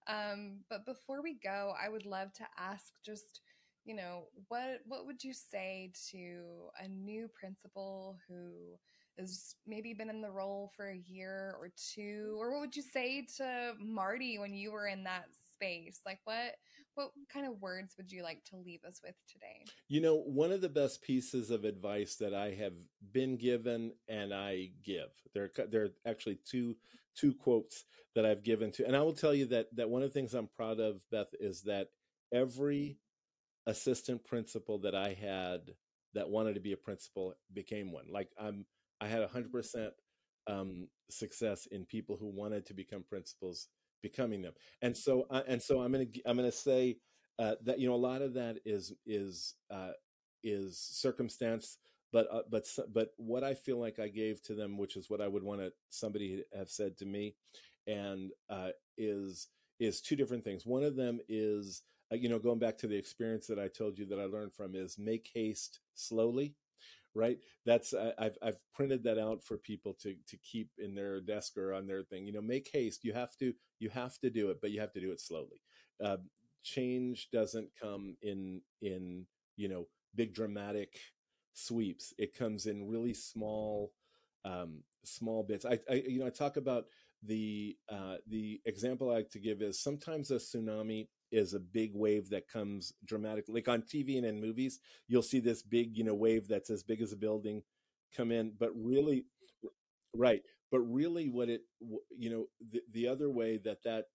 Um, 0.08 0.60
but 0.70 0.86
before 0.86 1.22
we 1.22 1.38
go, 1.44 1.74
I 1.82 1.90
would 1.90 2.06
love 2.06 2.34
to 2.34 2.46
ask 2.58 2.94
just, 3.06 3.42
you 3.86 3.96
know, 3.96 4.26
what 4.48 4.82
what 4.86 5.06
would 5.06 5.24
you 5.24 5.34
say 5.34 5.92
to 6.12 6.70
a 6.84 6.88
new 6.88 7.30
principal 7.40 8.18
who 8.28 8.78
has 9.20 9.56
maybe 9.68 9.94
been 9.94 10.10
in 10.10 10.22
the 10.22 10.32
role 10.32 10.72
for 10.76 10.88
a 10.88 11.04
year 11.08 11.56
or 11.60 11.70
two, 11.94 12.36
or 12.40 12.52
what 12.52 12.62
would 12.62 12.76
you 12.76 12.82
say 12.82 13.26
to 13.38 13.74
Marty 13.80 14.40
when 14.40 14.54
you 14.54 14.72
were 14.72 14.88
in 14.88 15.04
that 15.04 15.26
space? 15.54 16.02
Like 16.06 16.20
what 16.24 16.56
what 16.96 17.12
kind 17.32 17.48
of 17.48 17.60
words 17.62 17.96
would 17.98 18.12
you 18.12 18.24
like 18.24 18.44
to 18.46 18.58
leave 18.58 18.84
us 18.86 19.02
with 19.04 19.16
today? 19.28 19.66
You 19.90 20.02
know, 20.02 20.16
one 20.16 20.52
of 20.52 20.62
the 20.62 20.70
best 20.70 21.02
pieces 21.02 21.50
of 21.50 21.64
advice 21.64 22.16
that 22.18 22.34
I 22.34 22.52
have 22.52 22.74
been 23.12 23.36
given 23.36 23.94
and 24.08 24.34
I 24.34 24.70
give. 24.84 25.10
There 25.34 25.50
there 25.70 25.84
are 25.84 25.90
actually 26.06 26.40
two 26.50 26.76
two 27.16 27.34
quotes 27.34 27.86
that 28.16 28.26
I've 28.26 28.44
given 28.44 28.72
to 28.72 28.86
and 28.86 28.96
I 28.96 29.02
will 29.02 29.14
tell 29.14 29.34
you 29.34 29.46
that 29.48 29.76
that 29.76 29.90
one 29.90 30.04
of 30.04 30.10
the 30.10 30.14
things 30.14 30.34
I'm 30.34 30.48
proud 30.56 30.80
of 30.80 31.02
Beth 31.12 31.34
is 31.40 31.62
that 31.64 31.90
every 32.32 32.98
assistant 33.68 34.24
principal 34.26 34.80
that 34.80 34.96
I 34.96 35.14
had 35.14 35.72
that 36.14 36.30
wanted 36.30 36.56
to 36.56 36.60
be 36.60 36.74
a 36.74 36.78
principal 36.78 37.34
became 37.54 37.92
one. 37.92 38.06
Like 38.12 38.30
I'm 38.40 38.66
I 39.02 39.08
had 39.08 39.28
100% 39.28 39.90
um, 40.48 40.88
success 41.10 41.68
in 41.72 41.86
people 41.86 42.18
who 42.18 42.28
wanted 42.28 42.66
to 42.68 42.74
become 42.74 43.04
principals 43.08 43.68
becoming 44.02 44.42
them. 44.42 44.54
And 44.82 44.96
so, 44.96 45.26
uh, 45.30 45.42
and 45.48 45.62
so, 45.62 45.82
I'm 45.82 45.92
gonna 45.92 46.06
I'm 46.26 46.36
gonna 46.36 46.52
say 46.52 46.98
uh, 47.40 47.56
that 47.64 47.80
you 47.80 47.88
know 47.88 47.96
a 47.96 47.98
lot 47.98 48.22
of 48.22 48.34
that 48.36 48.58
is 48.66 48.94
is 49.06 49.56
uh, 49.72 49.92
is 50.44 50.78
circumstance, 50.80 51.78
but 52.12 52.28
uh, 52.32 52.42
but 52.52 52.66
but 52.94 53.10
what 53.18 53.44
I 53.44 53.56
feel 53.56 53.80
like 53.80 54.00
I 54.00 54.10
gave 54.10 54.44
to 54.44 54.54
them, 54.54 54.78
which 54.78 54.96
is 54.96 55.10
what 55.10 55.22
I 55.22 55.28
would 55.28 55.44
want 55.44 55.62
to 55.62 55.72
somebody 55.90 56.44
have 56.56 56.70
said 56.70 56.98
to 56.98 57.06
me, 57.06 57.36
and 57.88 58.32
uh, 58.50 58.70
is 58.98 59.48
is 59.80 60.02
two 60.02 60.16
different 60.16 60.44
things. 60.44 60.66
One 60.66 60.84
of 60.84 60.96
them 60.96 61.20
is 61.28 61.82
you 62.22 62.30
know 62.30 62.40
going 62.40 62.60
back 62.60 62.78
to 62.80 62.88
the 62.88 62.98
experience 62.98 63.48
that 63.48 63.60
I 63.60 63.68
told 63.68 63.98
you 63.98 64.06
that 64.08 64.20
I 64.20 64.26
learned 64.26 64.54
from 64.54 64.76
is 64.76 64.98
make 64.98 65.30
haste 65.34 65.80
slowly 65.94 66.56
right? 67.16 67.38
That's 67.66 67.94
i've 68.18 68.38
i've 68.42 68.58
printed 68.74 69.04
that 69.04 69.20
out 69.20 69.44
for 69.44 69.58
people 69.58 69.94
to 70.02 70.16
to 70.28 70.38
keep 70.38 70.70
in 70.78 70.96
their 70.96 71.22
desk 71.22 71.58
or 71.58 71.74
on 71.74 71.88
their 71.88 72.04
thing. 72.04 72.26
You 72.26 72.34
know 72.34 72.42
make 72.42 72.70
haste. 72.74 73.04
You 73.04 73.14
have 73.14 73.36
to 73.38 73.54
you 73.80 73.90
have 73.90 74.18
to 74.20 74.30
do 74.30 74.50
it 74.50 74.60
but 74.62 74.72
you 74.72 74.80
have 74.82 74.94
to 74.94 75.02
do 75.02 75.12
it 75.12 75.22
slowly. 75.22 75.62
Uh, 76.04 76.18
change 76.64 77.30
doesn't 77.32 77.70
come 77.82 78.16
in 78.22 78.62
in 78.82 79.26
you 79.56 79.68
know 79.70 79.88
big 80.16 80.34
dramatic 80.34 80.98
sweeps. 81.54 82.14
It 82.18 82.38
comes 82.38 82.66
in 82.66 82.88
really 82.88 83.14
small 83.14 83.94
um 84.46 84.84
small 85.04 85.44
bits. 85.44 85.66
I, 85.66 85.80
I 85.90 86.04
you 86.08 86.20
know 86.20 86.26
i 86.28 86.30
talk 86.30 86.58
about 86.58 86.86
the 87.26 87.78
uh, 87.90 88.16
the 88.28 88.60
example 88.66 89.10
I 89.10 89.14
like 89.14 89.30
to 89.32 89.40
give 89.40 89.62
is 89.62 89.80
sometimes 89.82 90.30
a 90.32 90.36
tsunami 90.36 91.08
is 91.34 91.54
a 91.54 91.60
big 91.60 91.92
wave 91.94 92.30
that 92.30 92.48
comes 92.48 92.94
dramatically, 93.04 93.56
like 93.56 93.68
on 93.68 93.82
TV 93.82 94.18
and 94.18 94.26
in 94.26 94.40
movies. 94.40 94.80
You'll 95.08 95.24
see 95.24 95.40
this 95.40 95.62
big, 95.64 95.98
you 95.98 96.04
know, 96.04 96.14
wave 96.14 96.48
that's 96.48 96.70
as 96.70 96.84
big 96.84 97.02
as 97.02 97.12
a 97.12 97.18
building 97.18 97.64
come 98.16 98.32
in, 98.32 98.54
but 98.58 98.70
really, 98.76 99.26
right? 100.16 100.42
But 100.72 100.82
really, 100.82 101.30
what 101.30 101.50
it, 101.50 101.62
you 102.16 102.30
know, 102.30 102.46
the, 102.72 102.82
the 102.92 103.08
other 103.08 103.30
way 103.30 103.58
that 103.66 103.84
that 103.84 104.06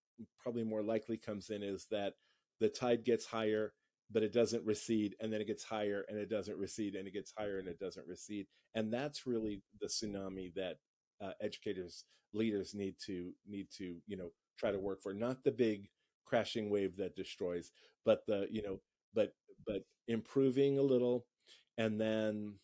probably 0.40 0.64
more 0.64 0.82
likely 0.82 1.16
comes 1.16 1.50
in 1.50 1.62
is 1.62 1.86
that 1.90 2.14
the 2.60 2.68
tide 2.68 3.04
gets 3.04 3.26
higher 3.26 3.72
but 4.10 4.22
it 4.22 4.32
doesn't 4.32 4.64
recede 4.64 5.14
and 5.20 5.32
then 5.32 5.40
it 5.40 5.46
gets 5.46 5.64
higher 5.64 6.04
and 6.08 6.18
it 6.18 6.30
doesn't 6.30 6.56
recede 6.56 6.94
and 6.94 7.06
it 7.06 7.12
gets 7.12 7.32
higher 7.36 7.58
and 7.58 7.68
it 7.68 7.78
doesn't 7.78 8.06
recede 8.06 8.46
and 8.74 8.92
that's 8.92 9.26
really 9.26 9.62
the 9.80 9.86
tsunami 9.86 10.52
that 10.54 10.76
uh, 11.22 11.32
educators 11.42 12.04
leaders 12.32 12.74
need 12.74 12.94
to 13.04 13.32
need 13.46 13.66
to 13.76 13.96
you 14.06 14.16
know 14.16 14.30
try 14.58 14.70
to 14.70 14.78
work 14.78 15.02
for 15.02 15.14
not 15.14 15.44
the 15.44 15.50
big 15.50 15.88
crashing 16.28 16.70
wave 16.70 16.96
that 16.96 17.16
destroys 17.16 17.72
but 18.04 18.26
the 18.26 18.46
you 18.50 18.62
know 18.62 18.78
but 19.14 19.32
but 19.66 19.82
improving 20.08 20.78
a 20.78 20.82
little 20.82 21.26
and 21.78 22.00
then 22.00 22.54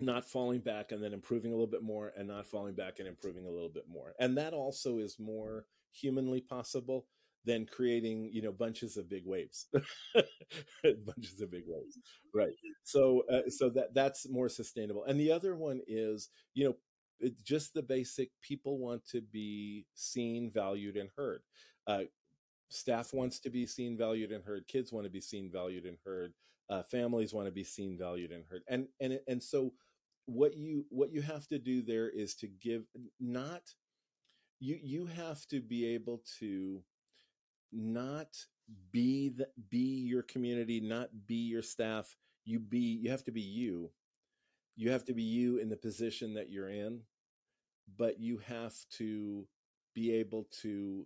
not 0.00 0.24
falling 0.24 0.60
back 0.60 0.92
and 0.92 1.02
then 1.02 1.12
improving 1.12 1.50
a 1.52 1.54
little 1.54 1.66
bit 1.66 1.82
more 1.82 2.12
and 2.16 2.28
not 2.28 2.46
falling 2.46 2.74
back 2.74 2.98
and 2.98 3.08
improving 3.08 3.46
a 3.46 3.50
little 3.50 3.68
bit 3.68 3.84
more. 3.88 4.14
And 4.18 4.36
that 4.38 4.54
also 4.54 4.98
is 4.98 5.18
more 5.18 5.66
humanly 5.92 6.40
possible 6.40 7.06
than 7.44 7.66
creating 7.66 8.30
you 8.32 8.42
know 8.42 8.52
bunches 8.52 8.96
of 8.96 9.08
big 9.08 9.26
waves. 9.26 9.66
Bunches 10.82 11.40
of 11.40 11.50
big 11.50 11.64
waves. 11.66 11.98
Right. 12.32 12.52
So 12.84 13.24
uh, 13.28 13.48
so 13.48 13.70
that 13.70 13.92
that's 13.92 14.28
more 14.28 14.48
sustainable. 14.48 15.04
And 15.04 15.18
the 15.18 15.32
other 15.32 15.56
one 15.56 15.80
is 15.88 16.28
you 16.54 16.64
know 16.64 16.76
it, 17.18 17.34
just 17.42 17.74
the 17.74 17.82
basic 17.82 18.30
people 18.40 18.78
want 18.78 19.04
to 19.08 19.20
be 19.20 19.86
seen 19.94 20.50
valued 20.52 20.96
and 20.96 21.10
heard. 21.16 21.40
Uh, 21.88 22.02
staff 22.70 23.12
wants 23.12 23.38
to 23.40 23.50
be 23.50 23.66
seen 23.66 23.96
valued 23.96 24.32
and 24.32 24.44
heard 24.44 24.66
kids 24.68 24.92
want 24.92 25.04
to 25.04 25.10
be 25.10 25.20
seen 25.20 25.50
valued 25.52 25.84
and 25.84 25.98
heard 26.04 26.32
uh, 26.70 26.82
families 26.84 27.34
want 27.34 27.46
to 27.46 27.52
be 27.52 27.64
seen 27.64 27.98
valued 27.98 28.30
and 28.30 28.44
heard 28.48 28.62
and 28.68 28.86
and 29.00 29.18
and 29.28 29.42
so 29.42 29.72
what 30.26 30.56
you 30.56 30.86
what 30.90 31.12
you 31.12 31.20
have 31.20 31.46
to 31.48 31.58
do 31.58 31.82
there 31.82 32.08
is 32.08 32.34
to 32.34 32.46
give 32.46 32.84
not 33.18 33.62
you 34.60 34.78
you 34.82 35.06
have 35.06 35.44
to 35.46 35.60
be 35.60 35.86
able 35.86 36.22
to 36.38 36.82
not 37.72 38.28
be 38.92 39.30
the, 39.30 39.48
be 39.70 40.02
your 40.02 40.22
community, 40.22 40.80
not 40.80 41.08
be 41.26 41.34
your 41.34 41.62
staff. 41.62 42.16
You 42.44 42.58
be 42.58 43.00
you 43.02 43.10
have 43.10 43.24
to 43.24 43.32
be 43.32 43.40
you. 43.40 43.90
You 44.76 44.90
have 44.90 45.04
to 45.06 45.14
be 45.14 45.22
you 45.22 45.58
in 45.58 45.68
the 45.68 45.76
position 45.76 46.34
that 46.34 46.50
you're 46.50 46.70
in, 46.70 47.00
but 47.98 48.18
you 48.18 48.38
have 48.38 48.74
to 48.98 49.46
be 49.94 50.12
able 50.12 50.48
to, 50.62 51.04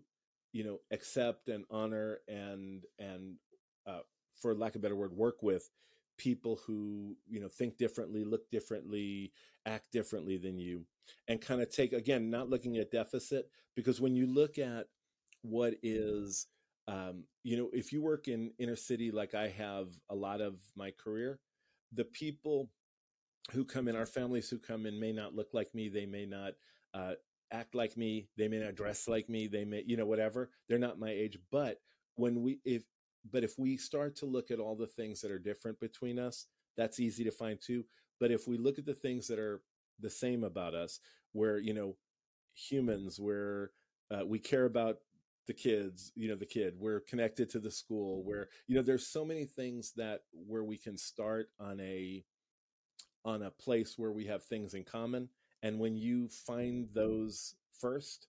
you 0.55 0.65
know, 0.65 0.79
accept 0.91 1.49
and 1.49 1.67
honor 1.71 2.21
and 2.27 2.85
and 2.99 3.35
uh, 3.87 4.01
for 4.41 4.55
lack 4.55 4.75
of 4.75 4.81
a 4.81 4.83
better 4.83 4.97
word, 4.97 5.13
work 5.13 5.43
with 5.43 5.69
people 6.17 6.59
who 6.67 7.15
you 7.29 7.41
know 7.41 7.49
think 7.49 7.77
differently 7.77 8.25
look 8.25 8.49
differently 8.49 9.33
act 9.67 9.91
differently 9.91 10.37
than 10.37 10.57
you 10.57 10.87
and 11.27 11.41
kind 11.41 11.61
of 11.61 11.69
take 11.69 11.93
again 11.93 12.31
not 12.31 12.49
looking 12.49 12.77
at 12.77 12.93
deficit 12.93 13.51
because 13.75 14.01
when 14.01 14.15
you 14.15 14.25
look 14.25 14.57
at 14.57 14.87
what 15.43 15.75
is 15.83 16.47
um, 16.87 17.25
you 17.43 17.57
know, 17.57 17.71
if 17.73 17.93
you 17.93 18.03
work 18.03 18.29
in 18.29 18.53
inner 18.59 18.77
city 18.77 19.11
like 19.11 19.35
I 19.35 19.49
have 19.49 19.89
a 20.11 20.15
lot 20.15 20.41
of 20.41 20.61
my 20.77 20.91
career, 20.91 21.41
the 21.93 22.05
people 22.05 22.71
who 23.53 23.65
come 23.65 23.89
in, 23.89 23.97
our 23.97 24.07
families 24.07 24.49
who 24.49 24.59
come 24.59 24.87
in, 24.87 25.01
may 25.01 25.13
not 25.13 25.35
look 25.35 25.49
like 25.53 25.75
me. 25.75 25.89
They 25.89 26.07
may 26.07 26.27
not 26.27 26.53
uh, 26.93 27.15
act 27.53 27.75
like 27.75 27.97
me. 27.97 28.29
They 28.37 28.49
may 28.49 28.59
not 28.59 28.75
dress 28.75 29.09
like 29.09 29.29
me. 29.29 29.47
They 29.47 29.65
may, 29.65 29.85
you 29.87 29.97
know, 29.97 30.07
whatever. 30.07 30.51
They're 30.69 30.79
not 30.79 30.99
my 30.99 31.11
age. 31.11 31.39
But 31.51 31.79
when 32.17 32.43
we, 32.43 32.61
if, 32.65 32.83
but 33.31 33.45
if 33.45 33.59
we 33.59 33.77
start 33.77 34.17
to 34.17 34.27
look 34.27 34.51
at 34.51 34.59
all 34.59 34.77
the 34.77 34.87
things 34.87 35.21
that 35.21 35.31
are 35.31 35.39
different 35.39 35.81
between 35.81 36.19
us, 36.19 36.47
that's 36.77 37.01
easy 37.01 37.25
to 37.25 37.31
find 37.31 37.59
too. 37.61 37.85
But 38.21 38.31
if 38.31 38.47
we 38.47 38.59
look 38.59 38.79
at 38.79 38.87
the 38.87 38.95
things 38.95 39.27
that 39.29 39.39
are 39.39 39.63
the 40.01 40.11
same 40.11 40.45
about 40.45 40.75
us, 40.75 41.01
where 41.33 41.59
you 41.59 41.75
know, 41.75 41.97
humans, 42.55 43.19
where 43.19 43.71
uh, 44.11 44.25
we 44.27 44.39
care 44.39 44.65
about 44.67 44.97
the 45.47 45.53
kids 45.53 46.13
you 46.15 46.29
know 46.29 46.37
the 46.37 46.47
kid 46.47 46.75
we're 46.79 47.01
connected 47.01 47.51
to 47.51 47.59
the 47.59 47.71
school 47.71 48.19
mm-hmm. 48.19 48.29
where 48.29 48.49
you 48.67 48.75
know 48.75 48.83
there's 48.83 49.07
so 49.07 49.25
many 49.25 49.45
things 49.45 49.93
that 49.97 50.21
where 50.33 50.65
we 50.65 50.77
can 50.77 50.97
start 50.97 51.49
on 51.61 51.79
a 51.81 52.25
on 53.25 53.43
a 53.43 53.51
place 53.51 53.95
where 53.97 54.13
we 54.13 54.25
have 54.25 54.43
things 54.43 54.75
in 54.75 54.85
common 54.85 55.29
and 55.65 55.79
when 55.81 55.97
you 55.97 56.29
find 56.29 56.87
those 56.95 57.57
first 57.81 58.29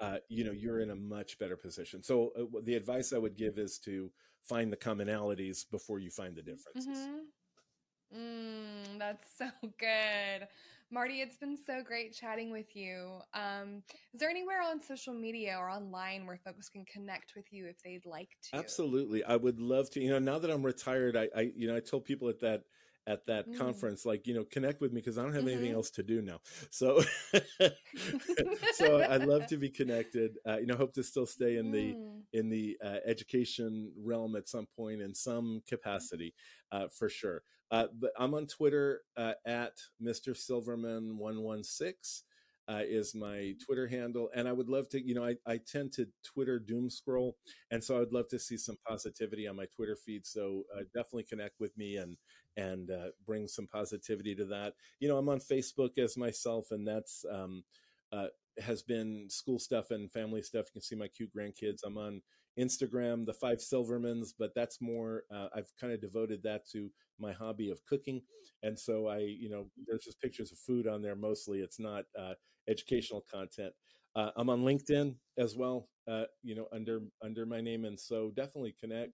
uh, 0.00 0.18
you 0.28 0.44
know 0.44 0.52
you're 0.52 0.80
in 0.80 0.90
a 0.90 0.96
much 0.96 1.38
better 1.38 1.56
position 1.56 2.02
so 2.02 2.32
uh, 2.38 2.60
the 2.64 2.74
advice 2.74 3.12
i 3.14 3.18
would 3.18 3.36
give 3.36 3.58
is 3.58 3.78
to 3.78 4.10
find 4.42 4.70
the 4.70 4.76
commonalities 4.76 5.64
before 5.70 5.98
you 5.98 6.10
find 6.10 6.36
the 6.36 6.42
differences 6.42 6.98
mm-hmm. 6.98 8.18
mm, 8.18 8.98
that's 8.98 9.28
so 9.38 9.48
good 9.78 10.46
Marty, 10.90 11.20
it's 11.20 11.36
been 11.36 11.58
so 11.66 11.82
great 11.82 12.14
chatting 12.14 12.50
with 12.50 12.74
you. 12.74 13.20
Um, 13.34 13.82
is 14.14 14.20
there 14.20 14.30
anywhere 14.30 14.62
on 14.62 14.80
social 14.80 15.12
media 15.12 15.54
or 15.58 15.68
online 15.68 16.24
where 16.24 16.38
folks 16.42 16.70
can 16.70 16.86
connect 16.86 17.34
with 17.36 17.44
you 17.50 17.66
if 17.66 17.82
they'd 17.82 18.06
like 18.06 18.30
to? 18.44 18.56
Absolutely. 18.56 19.22
I 19.22 19.36
would 19.36 19.60
love 19.60 19.90
to. 19.90 20.00
You 20.00 20.12
know, 20.12 20.18
now 20.18 20.38
that 20.38 20.50
I'm 20.50 20.64
retired, 20.64 21.14
I, 21.14 21.28
I 21.36 21.52
you 21.54 21.68
know, 21.68 21.76
I 21.76 21.80
told 21.80 22.06
people 22.06 22.30
at 22.30 22.40
that 22.40 22.62
at 23.08 23.26
that 23.26 23.48
mm. 23.48 23.58
conference 23.58 24.04
like 24.06 24.26
you 24.26 24.34
know 24.34 24.44
connect 24.44 24.80
with 24.80 24.92
me 24.92 25.00
because 25.00 25.18
i 25.18 25.22
don't 25.22 25.32
have 25.32 25.44
mm-hmm. 25.44 25.52
anything 25.54 25.74
else 25.74 25.90
to 25.90 26.02
do 26.02 26.20
now 26.20 26.38
so 26.70 27.00
so 28.74 29.02
i'd 29.10 29.24
love 29.24 29.46
to 29.46 29.56
be 29.56 29.68
connected 29.68 30.36
uh, 30.46 30.58
you 30.58 30.66
know 30.66 30.76
hope 30.76 30.92
to 30.92 31.02
still 31.02 31.26
stay 31.26 31.56
in 31.56 31.72
the 31.72 31.94
mm. 31.94 32.20
in 32.32 32.48
the 32.48 32.76
uh, 32.84 32.98
education 33.06 33.90
realm 33.98 34.36
at 34.36 34.48
some 34.48 34.66
point 34.76 35.00
in 35.00 35.14
some 35.14 35.62
capacity 35.66 36.34
uh, 36.70 36.86
for 36.88 37.08
sure 37.08 37.42
uh, 37.70 37.86
but 37.98 38.12
I'm 38.18 38.34
on 38.34 38.46
Twitter 38.46 39.02
uh, 39.16 39.34
at 39.44 39.72
Mr. 40.02 40.36
Silverman 40.36 41.18
one 41.18 41.42
one 41.42 41.62
six. 41.62 42.24
Uh, 42.68 42.82
is 42.84 43.14
my 43.14 43.54
Twitter 43.64 43.88
handle. 43.88 44.28
And 44.34 44.46
I 44.46 44.52
would 44.52 44.68
love 44.68 44.90
to, 44.90 45.00
you 45.00 45.14
know, 45.14 45.24
I, 45.24 45.36
I 45.46 45.58
tend 45.66 45.90
to 45.94 46.06
Twitter 46.22 46.58
doom 46.58 46.90
scroll. 46.90 47.38
And 47.70 47.82
so 47.82 47.96
I 47.96 48.00
would 48.00 48.12
love 48.12 48.28
to 48.28 48.38
see 48.38 48.58
some 48.58 48.76
positivity 48.86 49.48
on 49.48 49.56
my 49.56 49.64
Twitter 49.74 49.96
feed. 49.96 50.26
So 50.26 50.64
uh, 50.76 50.82
definitely 50.92 51.22
connect 51.22 51.60
with 51.60 51.74
me 51.78 51.96
and, 51.96 52.18
and 52.58 52.90
uh, 52.90 53.08
bring 53.24 53.48
some 53.48 53.68
positivity 53.68 54.34
to 54.34 54.44
that. 54.46 54.74
You 55.00 55.08
know, 55.08 55.16
I'm 55.16 55.30
on 55.30 55.40
Facebook 55.40 55.96
as 55.96 56.18
myself, 56.18 56.66
and 56.70 56.86
that's, 56.86 57.24
um, 57.32 57.64
uh, 58.12 58.28
has 58.60 58.82
been 58.82 59.26
school 59.28 59.58
stuff 59.58 59.90
and 59.90 60.10
family 60.10 60.42
stuff. 60.42 60.66
You 60.68 60.72
can 60.74 60.82
see 60.82 60.96
my 60.96 61.08
cute 61.08 61.30
grandkids. 61.36 61.78
I'm 61.84 61.98
on 61.98 62.22
Instagram, 62.58 63.24
the 63.24 63.32
Five 63.34 63.58
Silvermans, 63.58 64.32
but 64.38 64.54
that's 64.54 64.80
more, 64.80 65.24
uh, 65.32 65.48
I've 65.54 65.72
kind 65.80 65.92
of 65.92 66.00
devoted 66.00 66.42
that 66.42 66.68
to 66.72 66.90
my 67.18 67.32
hobby 67.32 67.70
of 67.70 67.84
cooking. 67.86 68.22
And 68.62 68.78
so 68.78 69.06
I, 69.06 69.18
you 69.18 69.48
know, 69.48 69.70
there's 69.86 70.04
just 70.04 70.20
pictures 70.20 70.50
of 70.52 70.58
food 70.58 70.86
on 70.88 71.02
there 71.02 71.14
mostly. 71.16 71.60
It's 71.60 71.78
not 71.78 72.04
uh, 72.18 72.34
educational 72.68 73.24
content. 73.30 73.72
Uh, 74.16 74.30
I'm 74.36 74.50
on 74.50 74.62
LinkedIn 74.62 75.14
as 75.38 75.56
well, 75.56 75.88
uh, 76.10 76.24
you 76.42 76.56
know, 76.56 76.66
under 76.72 77.02
under 77.22 77.46
my 77.46 77.60
name, 77.60 77.84
and 77.84 77.98
so 78.00 78.30
definitely 78.34 78.74
connect. 78.80 79.12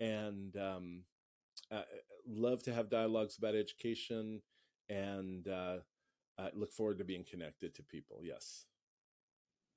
And 0.00 0.56
um, 0.56 1.02
love 2.26 2.62
to 2.64 2.72
have 2.72 2.90
dialogues 2.90 3.38
about 3.38 3.54
education, 3.54 4.40
and 4.88 5.46
uh, 5.48 5.78
look 6.54 6.72
forward 6.72 6.98
to 6.98 7.04
being 7.04 7.24
connected 7.28 7.74
to 7.74 7.82
people. 7.82 8.20
Yes. 8.22 8.66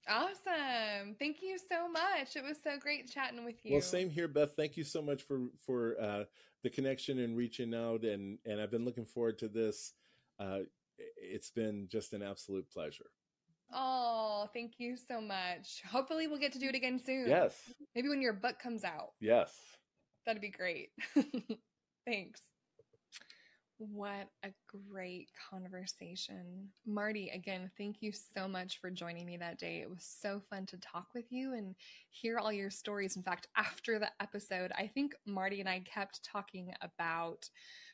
Awesome. 0.07 1.15
Thank 1.19 1.41
you 1.41 1.57
so 1.57 1.89
much. 1.89 2.35
It 2.35 2.43
was 2.43 2.57
so 2.63 2.77
great 2.79 3.09
chatting 3.09 3.45
with 3.45 3.63
you. 3.63 3.73
Well, 3.73 3.81
same 3.81 4.09
here, 4.09 4.27
Beth. 4.27 4.55
Thank 4.55 4.77
you 4.77 4.83
so 4.83 5.01
much 5.01 5.23
for 5.23 5.41
for 5.65 5.95
uh, 6.01 6.23
the 6.63 6.69
connection 6.69 7.19
and 7.19 7.37
reaching 7.37 7.73
out 7.73 8.03
and 8.03 8.39
and 8.45 8.59
I've 8.59 8.71
been 8.71 8.85
looking 8.85 9.05
forward 9.05 9.37
to 9.39 9.47
this. 9.47 9.93
Uh, 10.39 10.59
it's 10.97 11.49
been 11.51 11.87
just 11.89 12.13
an 12.13 12.21
absolute 12.21 12.69
pleasure. 12.69 13.09
Oh, 13.73 14.49
thank 14.53 14.73
you 14.79 14.97
so 14.97 15.21
much. 15.21 15.81
Hopefully 15.89 16.27
we'll 16.27 16.39
get 16.39 16.51
to 16.53 16.59
do 16.59 16.67
it 16.67 16.75
again 16.75 16.99
soon. 16.99 17.27
Yes. 17.27 17.55
Maybe 17.95 18.09
when 18.09 18.21
your 18.21 18.33
book 18.33 18.59
comes 18.59 18.83
out. 18.83 19.11
Yes. 19.19 19.53
That'd 20.25 20.41
be 20.41 20.49
great. 20.49 20.89
Thanks. 22.05 22.41
What 23.89 24.29
a 24.43 24.49
great 24.67 25.29
conversation. 25.49 26.69
Marty, 26.85 27.31
again, 27.33 27.71
thank 27.79 28.03
you 28.03 28.11
so 28.11 28.47
much 28.47 28.79
for 28.79 28.91
joining 28.91 29.25
me 29.25 29.37
that 29.37 29.57
day. 29.57 29.81
It 29.81 29.89
was 29.89 30.05
so 30.21 30.39
fun 30.51 30.67
to 30.67 30.77
talk 30.77 31.07
with 31.15 31.25
you 31.31 31.55
and 31.55 31.73
hear 32.11 32.37
all 32.37 32.53
your 32.53 32.69
stories. 32.69 33.15
In 33.15 33.23
fact, 33.23 33.47
after 33.57 33.97
the 33.97 34.11
episode, 34.19 34.71
I 34.77 34.85
think 34.85 35.15
Marty 35.25 35.61
and 35.61 35.67
I 35.67 35.79
kept 35.79 36.23
talking 36.23 36.71
about 36.83 37.49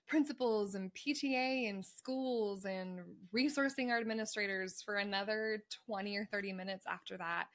principals 0.09 0.75
and 0.75 0.93
PTA 0.93 1.69
and 1.69 1.85
schools 1.85 2.65
and 2.65 2.99
resourcing 3.33 3.89
our 3.89 3.97
administrators 3.97 4.81
for 4.83 4.95
another 4.95 5.63
20 5.85 6.17
or 6.17 6.27
30 6.29 6.51
minutes 6.51 6.83
after 6.85 7.15
that. 7.15 7.45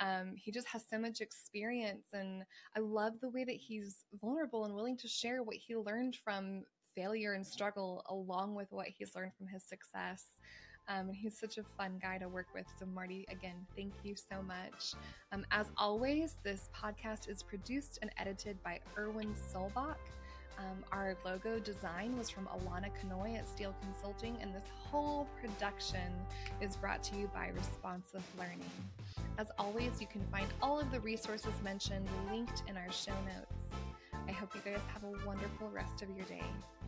Um, 0.00 0.34
he 0.36 0.50
just 0.50 0.66
has 0.68 0.84
so 0.90 0.98
much 0.98 1.20
experience, 1.20 2.08
and 2.12 2.42
I 2.76 2.80
love 2.80 3.14
the 3.20 3.30
way 3.30 3.44
that 3.44 3.52
he's 3.52 4.04
vulnerable 4.20 4.64
and 4.64 4.74
willing 4.74 4.96
to 4.98 5.08
share 5.08 5.44
what 5.44 5.56
he 5.56 5.76
learned 5.76 6.16
from 6.22 6.64
failure 6.96 7.34
and 7.34 7.46
struggle 7.46 8.02
along 8.08 8.54
with 8.54 8.72
what 8.72 8.86
he's 8.88 9.14
learned 9.14 9.32
from 9.36 9.46
his 9.46 9.62
success. 9.62 10.24
Um, 10.88 11.08
and 11.08 11.16
he's 11.16 11.38
such 11.38 11.58
a 11.58 11.64
fun 11.76 11.98
guy 12.00 12.18
to 12.18 12.28
work 12.28 12.46
with. 12.54 12.66
So, 12.78 12.86
Marty, 12.86 13.26
again, 13.28 13.66
thank 13.76 13.92
you 14.04 14.14
so 14.14 14.40
much. 14.42 14.94
Um, 15.32 15.44
as 15.50 15.66
always, 15.76 16.36
this 16.44 16.68
podcast 16.74 17.28
is 17.28 17.42
produced 17.42 17.98
and 18.02 18.10
edited 18.18 18.62
by 18.62 18.80
Erwin 18.96 19.34
Solbach. 19.52 19.96
Um, 20.58 20.84
our 20.90 21.16
logo 21.24 21.58
design 21.58 22.16
was 22.16 22.30
from 22.30 22.46
Alana 22.46 22.90
Kanoy 22.98 23.36
at 23.36 23.46
Steel 23.46 23.74
Consulting, 23.82 24.38
and 24.40 24.54
this 24.54 24.64
whole 24.74 25.26
production 25.40 26.12
is 26.62 26.76
brought 26.76 27.02
to 27.04 27.16
you 27.16 27.30
by 27.34 27.50
Responsive 27.54 28.22
Learning. 28.38 28.64
As 29.38 29.48
always, 29.58 30.00
you 30.00 30.06
can 30.06 30.22
find 30.32 30.46
all 30.62 30.80
of 30.80 30.90
the 30.90 31.00
resources 31.00 31.52
mentioned 31.62 32.08
linked 32.30 32.62
in 32.68 32.76
our 32.76 32.90
show 32.90 33.12
notes. 33.26 33.76
I 34.28 34.32
hope 34.32 34.54
you 34.54 34.60
guys 34.64 34.80
have 34.94 35.04
a 35.04 35.26
wonderful 35.26 35.68
rest 35.70 36.00
of 36.02 36.08
your 36.16 36.24
day. 36.26 36.42